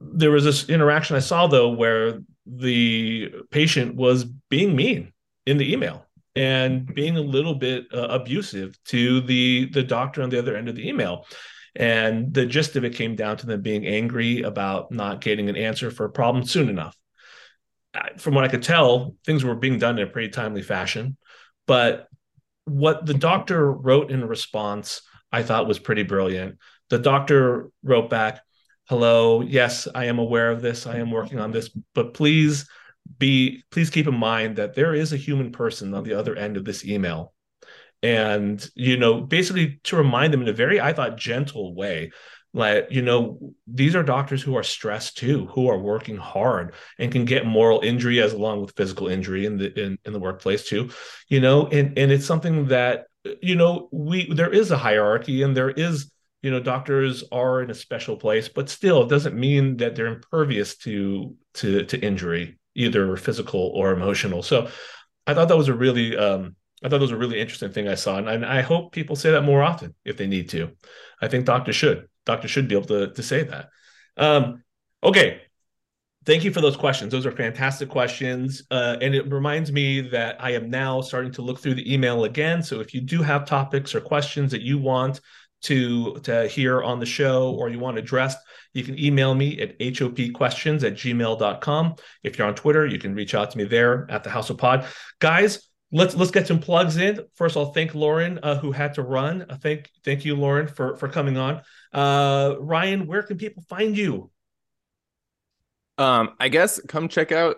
There 0.02 0.32
was 0.32 0.44
this 0.44 0.68
interaction 0.68 1.16
I 1.16 1.20
saw 1.20 1.48
though 1.48 1.70
where 1.70 2.20
the 2.46 3.32
patient 3.50 3.96
was 3.96 4.26
being 4.26 4.76
mean 4.76 5.14
in 5.46 5.56
the 5.56 5.72
email 5.72 6.06
and 6.36 6.94
being 6.94 7.16
a 7.16 7.22
little 7.22 7.56
bit 7.56 7.86
uh, 7.94 8.08
abusive 8.10 8.78
to 8.88 9.22
the 9.22 9.70
the 9.70 9.84
doctor 9.84 10.22
on 10.22 10.30
the 10.30 10.40
other 10.40 10.58
end 10.58 10.68
of 10.68 10.76
the 10.76 10.86
email 10.86 11.26
and 11.76 12.34
the 12.34 12.46
gist 12.46 12.76
of 12.76 12.84
it 12.84 12.96
came 12.96 13.16
down 13.16 13.38
to 13.38 13.46
them 13.46 13.62
being 13.62 13.86
angry 13.86 14.42
about 14.42 14.92
not 14.92 15.22
getting 15.22 15.50
an 15.50 15.56
answer 15.56 15.92
for 15.92 16.06
a 16.06 16.12
problem 16.12 16.46
soon 16.46 16.70
enough. 16.70 16.96
From 18.18 18.36
what 18.36 18.44
I 18.44 18.48
could 18.48 18.64
tell, 18.64 19.16
things 19.26 19.44
were 19.44 19.56
being 19.56 19.80
done 19.80 19.98
in 19.98 20.08
a 20.08 20.12
pretty 20.12 20.30
timely 20.30 20.62
fashion. 20.62 21.18
But 21.68 22.08
what 22.66 23.06
the 23.06 23.14
doctor 23.14 23.72
wrote 23.72 24.12
in 24.12 24.26
response, 24.26 25.02
I 25.32 25.44
thought 25.44 25.68
was 25.68 25.80
pretty 25.80 26.04
brilliant. 26.04 26.58
The 26.90 27.00
doctor 27.00 27.70
wrote 27.84 28.10
back, 28.10 28.42
Hello, 28.86 29.42
yes, 29.42 29.88
I 29.94 30.06
am 30.06 30.20
aware 30.20 30.52
of 30.52 30.62
this. 30.62 30.86
I 30.86 30.98
am 30.98 31.12
working 31.12 31.40
on 31.40 31.52
this, 31.52 31.70
but 31.94 32.14
please 32.14 32.68
be 33.18 33.64
please 33.72 33.90
keep 33.90 34.08
in 34.08 34.16
mind 34.16 34.58
that 34.58 34.76
there 34.76 34.94
is 34.94 35.12
a 35.12 35.18
human 35.18 35.52
person 35.52 35.94
on 35.94 36.04
the 36.04 36.14
other 36.14 36.36
end 36.36 36.58
of 36.58 36.66
this 36.66 36.86
email 36.86 37.34
and 38.04 38.70
you 38.76 38.98
know 38.98 39.22
basically 39.22 39.80
to 39.84 39.96
remind 39.96 40.34
them 40.34 40.42
in 40.42 40.48
a 40.48 40.54
very 40.54 40.82
i 40.82 40.94
thought 40.94 41.18
gentle 41.18 41.76
way 41.76 42.12
like 42.54 42.88
you 42.90 43.02
know 43.02 43.54
these 43.68 43.96
are 43.96 44.04
doctors 44.04 44.42
who 44.42 44.56
are 44.56 44.64
stressed 44.64 45.18
too 45.18 45.46
who 45.48 45.70
are 45.70 45.78
working 45.78 46.18
hard 46.18 46.74
and 47.00 47.12
can 47.12 47.26
get 47.26 47.46
moral 47.46 47.80
injury 47.82 48.20
as 48.22 48.34
along 48.34 48.62
with 48.62 48.76
physical 48.76 49.08
injury 49.08 49.46
in 49.46 49.58
the 49.58 49.80
in, 49.80 49.98
in 50.06 50.14
the 50.14 50.20
workplace 50.20 50.66
too 50.66 50.90
you 51.28 51.40
know 51.40 51.68
and 51.68 51.98
and 51.98 52.12
it's 52.12 52.26
something 52.26 52.68
that 52.68 53.06
you 53.42 53.56
know 53.56 53.88
we 53.92 54.32
there 54.34 54.52
is 54.52 54.72
a 54.72 54.78
hierarchy 54.78 55.44
and 55.44 55.56
there 55.56 55.70
is 55.70 56.12
you 56.42 56.50
know 56.52 56.60
doctors 56.60 57.24
are 57.32 57.62
in 57.62 57.70
a 57.70 57.76
special 57.76 58.18
place 58.18 58.50
but 58.50 58.70
still 58.70 59.04
it 59.04 59.10
doesn't 59.10 59.36
mean 59.36 59.78
that 59.78 59.96
they're 59.96 60.08
impervious 60.08 60.76
to 60.76 61.36
to 61.54 61.86
to 61.86 62.00
injury 62.00 62.58
either 62.74 63.18
physical 63.18 63.72
or 63.76 63.92
emotional. 63.92 64.44
So 64.44 64.70
i 65.28 65.34
thought 65.34 65.50
that 65.50 65.58
was 65.58 65.68
a 65.68 65.74
really 65.74 66.18
um 66.18 66.56
I 66.84 66.90
thought 66.90 66.98
that 66.98 67.02
was 67.02 67.12
a 67.12 67.18
really 67.18 67.40
interesting 67.40 67.72
thing 67.72 67.88
I 67.88 67.96
saw, 67.96 68.18
and 68.18 68.46
I, 68.46 68.62
hope 68.62 68.92
people 68.92 69.16
say 69.16 69.32
that 69.32 69.44
more 69.44 69.62
often 69.62 69.94
if 70.04 70.18
they 70.18 70.26
need 70.26 70.50
to. 70.50 70.72
I 71.22 71.28
think 71.28 71.46
doctors 71.46 71.76
should. 71.76 72.08
Doctors 72.26 72.50
should 72.50 72.68
be 72.68 72.76
able 72.76 72.88
to 72.88 73.14
to 73.14 73.24
say 73.24 73.44
that. 73.44 73.70
Um, 74.18 74.64
okay, 75.04 75.42
thank 76.26 76.44
you 76.44 76.52
for 76.52 76.62
those 76.62 76.76
questions. 76.76 77.12
Those 77.12 77.26
are 77.26 77.32
fantastic 77.32 77.90
questions, 77.90 78.64
uh, 78.72 78.98
and 79.00 79.14
it 79.14 79.32
reminds 79.32 79.72
me 79.72 80.02
that 80.02 80.44
I 80.44 80.52
am 80.52 80.70
now 80.70 81.02
starting 81.02 81.32
to 81.34 81.44
look 81.44 81.60
through 81.60 81.76
the 81.76 81.94
email 81.94 82.24
again. 82.24 82.64
So 82.64 82.80
if 82.80 82.94
you 82.94 83.02
do 83.02 83.22
have 83.22 83.46
topics 83.46 83.94
or 83.94 84.02
questions 84.02 84.52
that 84.52 84.62
you 84.62 84.80
want 84.80 85.22
to 85.64 86.20
to 86.24 86.48
hear 86.48 86.82
on 86.82 87.00
the 87.00 87.06
show 87.06 87.52
or 87.52 87.70
you 87.70 87.80
want 87.80 87.98
addressed, 87.98 88.40
you 88.74 88.84
can 88.84 88.98
email 89.00 89.36
me 89.36 89.60
at 89.62 89.80
hopquestions 89.80 90.84
at 90.84 90.94
gmail.com. 90.94 91.96
If 92.24 92.38
you're 92.38 92.48
on 92.48 92.56
Twitter, 92.56 92.86
you 92.86 92.98
can 92.98 93.14
reach 93.14 93.36
out 93.36 93.52
to 93.52 93.58
me 93.58 93.66
there 93.66 94.08
at 94.10 94.24
the 94.24 94.30
House 94.30 94.50
of 94.50 94.58
Pod. 94.58 94.86
Guys, 95.20 95.68
let's 95.92 96.16
let's 96.16 96.32
get 96.32 96.48
some 96.48 96.60
plugs 96.60 96.98
in. 96.98 97.20
First, 97.36 97.58
I'll 97.58 97.72
thank 97.72 97.94
Lauren 97.94 98.40
uh, 98.44 98.58
who 98.58 98.72
had 98.72 98.94
to 98.96 99.04
run. 99.04 99.46
Uh, 99.50 99.58
thank 99.62 99.90
thank 100.04 100.26
you, 100.26 100.36
Lauren, 100.36 100.68
for 100.68 100.96
for 100.98 101.08
coming 101.08 101.38
on. 101.38 101.62
Uh, 101.94 102.56
Ryan, 102.60 103.08
where 103.08 103.24
can 103.24 103.38
people 103.38 103.64
find 103.70 103.98
you? 103.98 104.32
Um, 105.98 106.36
I 106.40 106.50
guess 106.50 106.80
come 106.88 107.08
check 107.08 107.32
out 107.32 107.58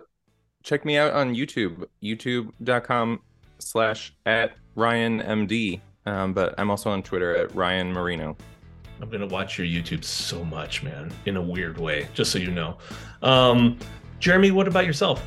check 0.63 0.85
me 0.85 0.97
out 0.97 1.13
on 1.13 1.35
YouTube, 1.35 1.85
youtube.com 2.01 3.21
slash 3.59 4.13
at 4.25 4.53
Ryan 4.75 5.21
MD. 5.21 5.81
Um, 6.05 6.33
but 6.33 6.53
I'm 6.57 6.69
also 6.69 6.89
on 6.89 7.03
Twitter 7.03 7.35
at 7.35 7.53
Ryan 7.55 7.91
Marino. 7.93 8.35
I'm 9.01 9.09
gonna 9.09 9.27
watch 9.27 9.57
your 9.57 9.67
YouTube 9.67 10.03
so 10.03 10.43
much, 10.45 10.83
man, 10.83 11.11
in 11.25 11.37
a 11.37 11.41
weird 11.41 11.77
way, 11.77 12.07
just 12.13 12.31
so 12.31 12.39
you 12.39 12.51
know. 12.51 12.77
Um, 13.21 13.77
Jeremy, 14.19 14.51
what 14.51 14.67
about 14.67 14.85
yourself? 14.85 15.25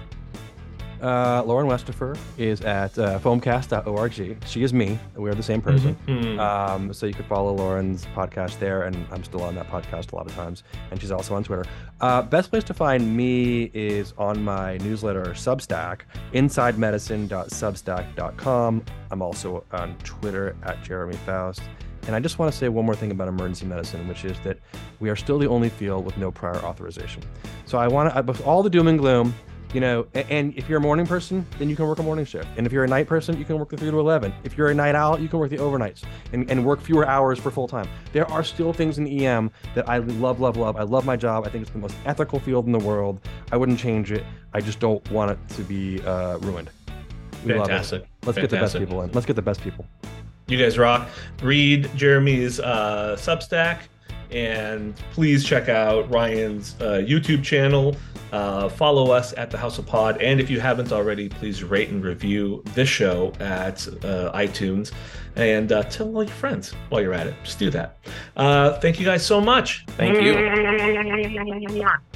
Uh, 1.02 1.42
Lauren 1.44 1.66
Westafer 1.66 2.16
is 2.38 2.60
at 2.62 2.98
uh, 2.98 3.18
foamcast.org. 3.18 4.44
She 4.46 4.62
is 4.62 4.72
me. 4.72 4.98
We 5.14 5.28
are 5.30 5.34
the 5.34 5.42
same 5.42 5.60
person. 5.60 5.96
Mm-hmm. 6.06 6.40
Um, 6.40 6.92
so 6.92 7.06
you 7.06 7.14
could 7.14 7.26
follow 7.26 7.54
Lauren's 7.54 8.06
podcast 8.14 8.58
there, 8.58 8.84
and 8.84 9.06
I'm 9.10 9.24
still 9.24 9.42
on 9.42 9.54
that 9.56 9.68
podcast 9.68 10.12
a 10.12 10.16
lot 10.16 10.26
of 10.26 10.34
times. 10.34 10.62
And 10.90 11.00
she's 11.00 11.10
also 11.10 11.34
on 11.34 11.44
Twitter. 11.44 11.64
Uh, 12.00 12.22
best 12.22 12.50
place 12.50 12.64
to 12.64 12.74
find 12.74 13.16
me 13.16 13.70
is 13.74 14.14
on 14.16 14.42
my 14.42 14.78
newsletter 14.78 15.26
Substack, 15.26 16.00
insidemedicine.substack.com. 16.32 18.84
I'm 19.10 19.22
also 19.22 19.64
on 19.72 19.96
Twitter 19.98 20.56
at 20.62 20.82
Jeremy 20.82 21.16
Faust. 21.26 21.60
And 22.06 22.14
I 22.14 22.20
just 22.20 22.38
want 22.38 22.52
to 22.52 22.56
say 22.56 22.68
one 22.68 22.86
more 22.86 22.94
thing 22.94 23.10
about 23.10 23.26
emergency 23.26 23.66
medicine, 23.66 24.06
which 24.06 24.24
is 24.24 24.38
that 24.40 24.58
we 25.00 25.10
are 25.10 25.16
still 25.16 25.38
the 25.38 25.48
only 25.48 25.68
field 25.68 26.04
with 26.04 26.16
no 26.16 26.30
prior 26.30 26.58
authorization. 26.58 27.22
So 27.64 27.78
I 27.78 27.88
want 27.88 28.14
to, 28.14 28.22
with 28.22 28.46
all 28.46 28.62
the 28.62 28.70
doom 28.70 28.86
and 28.86 28.98
gloom, 28.98 29.34
you 29.74 29.80
know 29.80 30.06
and 30.14 30.54
if 30.56 30.68
you're 30.68 30.78
a 30.78 30.80
morning 30.80 31.06
person 31.06 31.46
then 31.58 31.68
you 31.68 31.76
can 31.76 31.86
work 31.86 31.98
a 31.98 32.02
morning 32.02 32.24
shift. 32.24 32.48
And 32.56 32.66
if 32.66 32.72
you're 32.72 32.84
a 32.84 32.88
night 32.88 33.06
person 33.06 33.36
you 33.38 33.44
can 33.44 33.58
work 33.58 33.70
the 33.70 33.76
3 33.76 33.90
to 33.90 34.00
11 34.00 34.32
if 34.44 34.56
you're 34.56 34.70
a 34.70 34.74
night 34.74 34.94
owl 34.94 35.18
you 35.20 35.28
can 35.28 35.38
work 35.38 35.50
the 35.50 35.58
overnights 35.58 36.02
and, 36.32 36.50
and 36.50 36.64
work 36.64 36.80
fewer 36.80 37.06
hours 37.06 37.38
for 37.38 37.50
full 37.50 37.68
time. 37.68 37.88
There 38.12 38.30
are 38.30 38.44
still 38.44 38.72
things 38.72 38.98
in 38.98 39.06
em 39.06 39.50
that 39.74 39.88
i 39.88 39.98
love 39.98 40.40
love 40.40 40.56
love. 40.56 40.76
I 40.76 40.82
love 40.82 41.04
my 41.04 41.16
job. 41.16 41.46
I 41.46 41.50
think 41.50 41.62
it's 41.62 41.70
the 41.70 41.78
most 41.78 41.96
ethical 42.04 42.38
field 42.38 42.66
in 42.66 42.72
the 42.72 42.78
world. 42.78 43.20
I 43.52 43.56
wouldn't 43.56 43.78
change 43.78 44.12
it. 44.12 44.24
I 44.52 44.60
just 44.60 44.80
don't 44.80 45.08
want 45.10 45.30
it 45.32 45.38
to 45.56 45.62
be 45.62 46.02
uh, 46.02 46.38
ruined. 46.38 46.70
We 47.44 47.52
Fantastic. 47.52 48.06
let's 48.24 48.36
Fantastic. 48.36 48.42
get 48.42 48.50
the 48.50 48.56
best 48.56 48.78
people 48.78 49.02
in. 49.02 49.12
Let's 49.12 49.26
get 49.26 49.36
the 49.36 49.42
best 49.42 49.60
people. 49.60 49.86
You 50.48 50.58
guys 50.58 50.78
rock. 50.78 51.08
Read 51.42 51.90
jeremy's 51.96 52.60
uh, 52.60 53.16
substack 53.18 53.80
and 54.30 54.96
please 55.12 55.44
check 55.44 55.68
out 55.68 56.10
Ryan's 56.10 56.74
uh, 56.80 57.02
YouTube 57.06 57.42
channel. 57.42 57.96
Uh, 58.32 58.68
follow 58.68 59.12
us 59.12 59.32
at 59.36 59.50
the 59.50 59.58
House 59.58 59.78
of 59.78 59.86
Pod. 59.86 60.20
And 60.20 60.40
if 60.40 60.50
you 60.50 60.60
haven't 60.60 60.92
already, 60.92 61.28
please 61.28 61.62
rate 61.62 61.90
and 61.90 62.04
review 62.04 62.62
this 62.74 62.88
show 62.88 63.32
at 63.40 63.86
uh, 64.04 64.32
iTunes 64.34 64.92
and 65.36 65.70
uh, 65.70 65.82
tell 65.84 66.14
all 66.14 66.24
your 66.24 66.32
friends 66.32 66.72
while 66.88 67.00
you're 67.00 67.14
at 67.14 67.26
it. 67.26 67.34
Just 67.44 67.58
do 67.58 67.70
that. 67.70 67.98
Uh, 68.36 68.78
thank 68.80 68.98
you 68.98 69.04
guys 69.04 69.24
so 69.24 69.40
much. 69.40 69.84
Thank 69.90 70.20
you. 70.20 71.92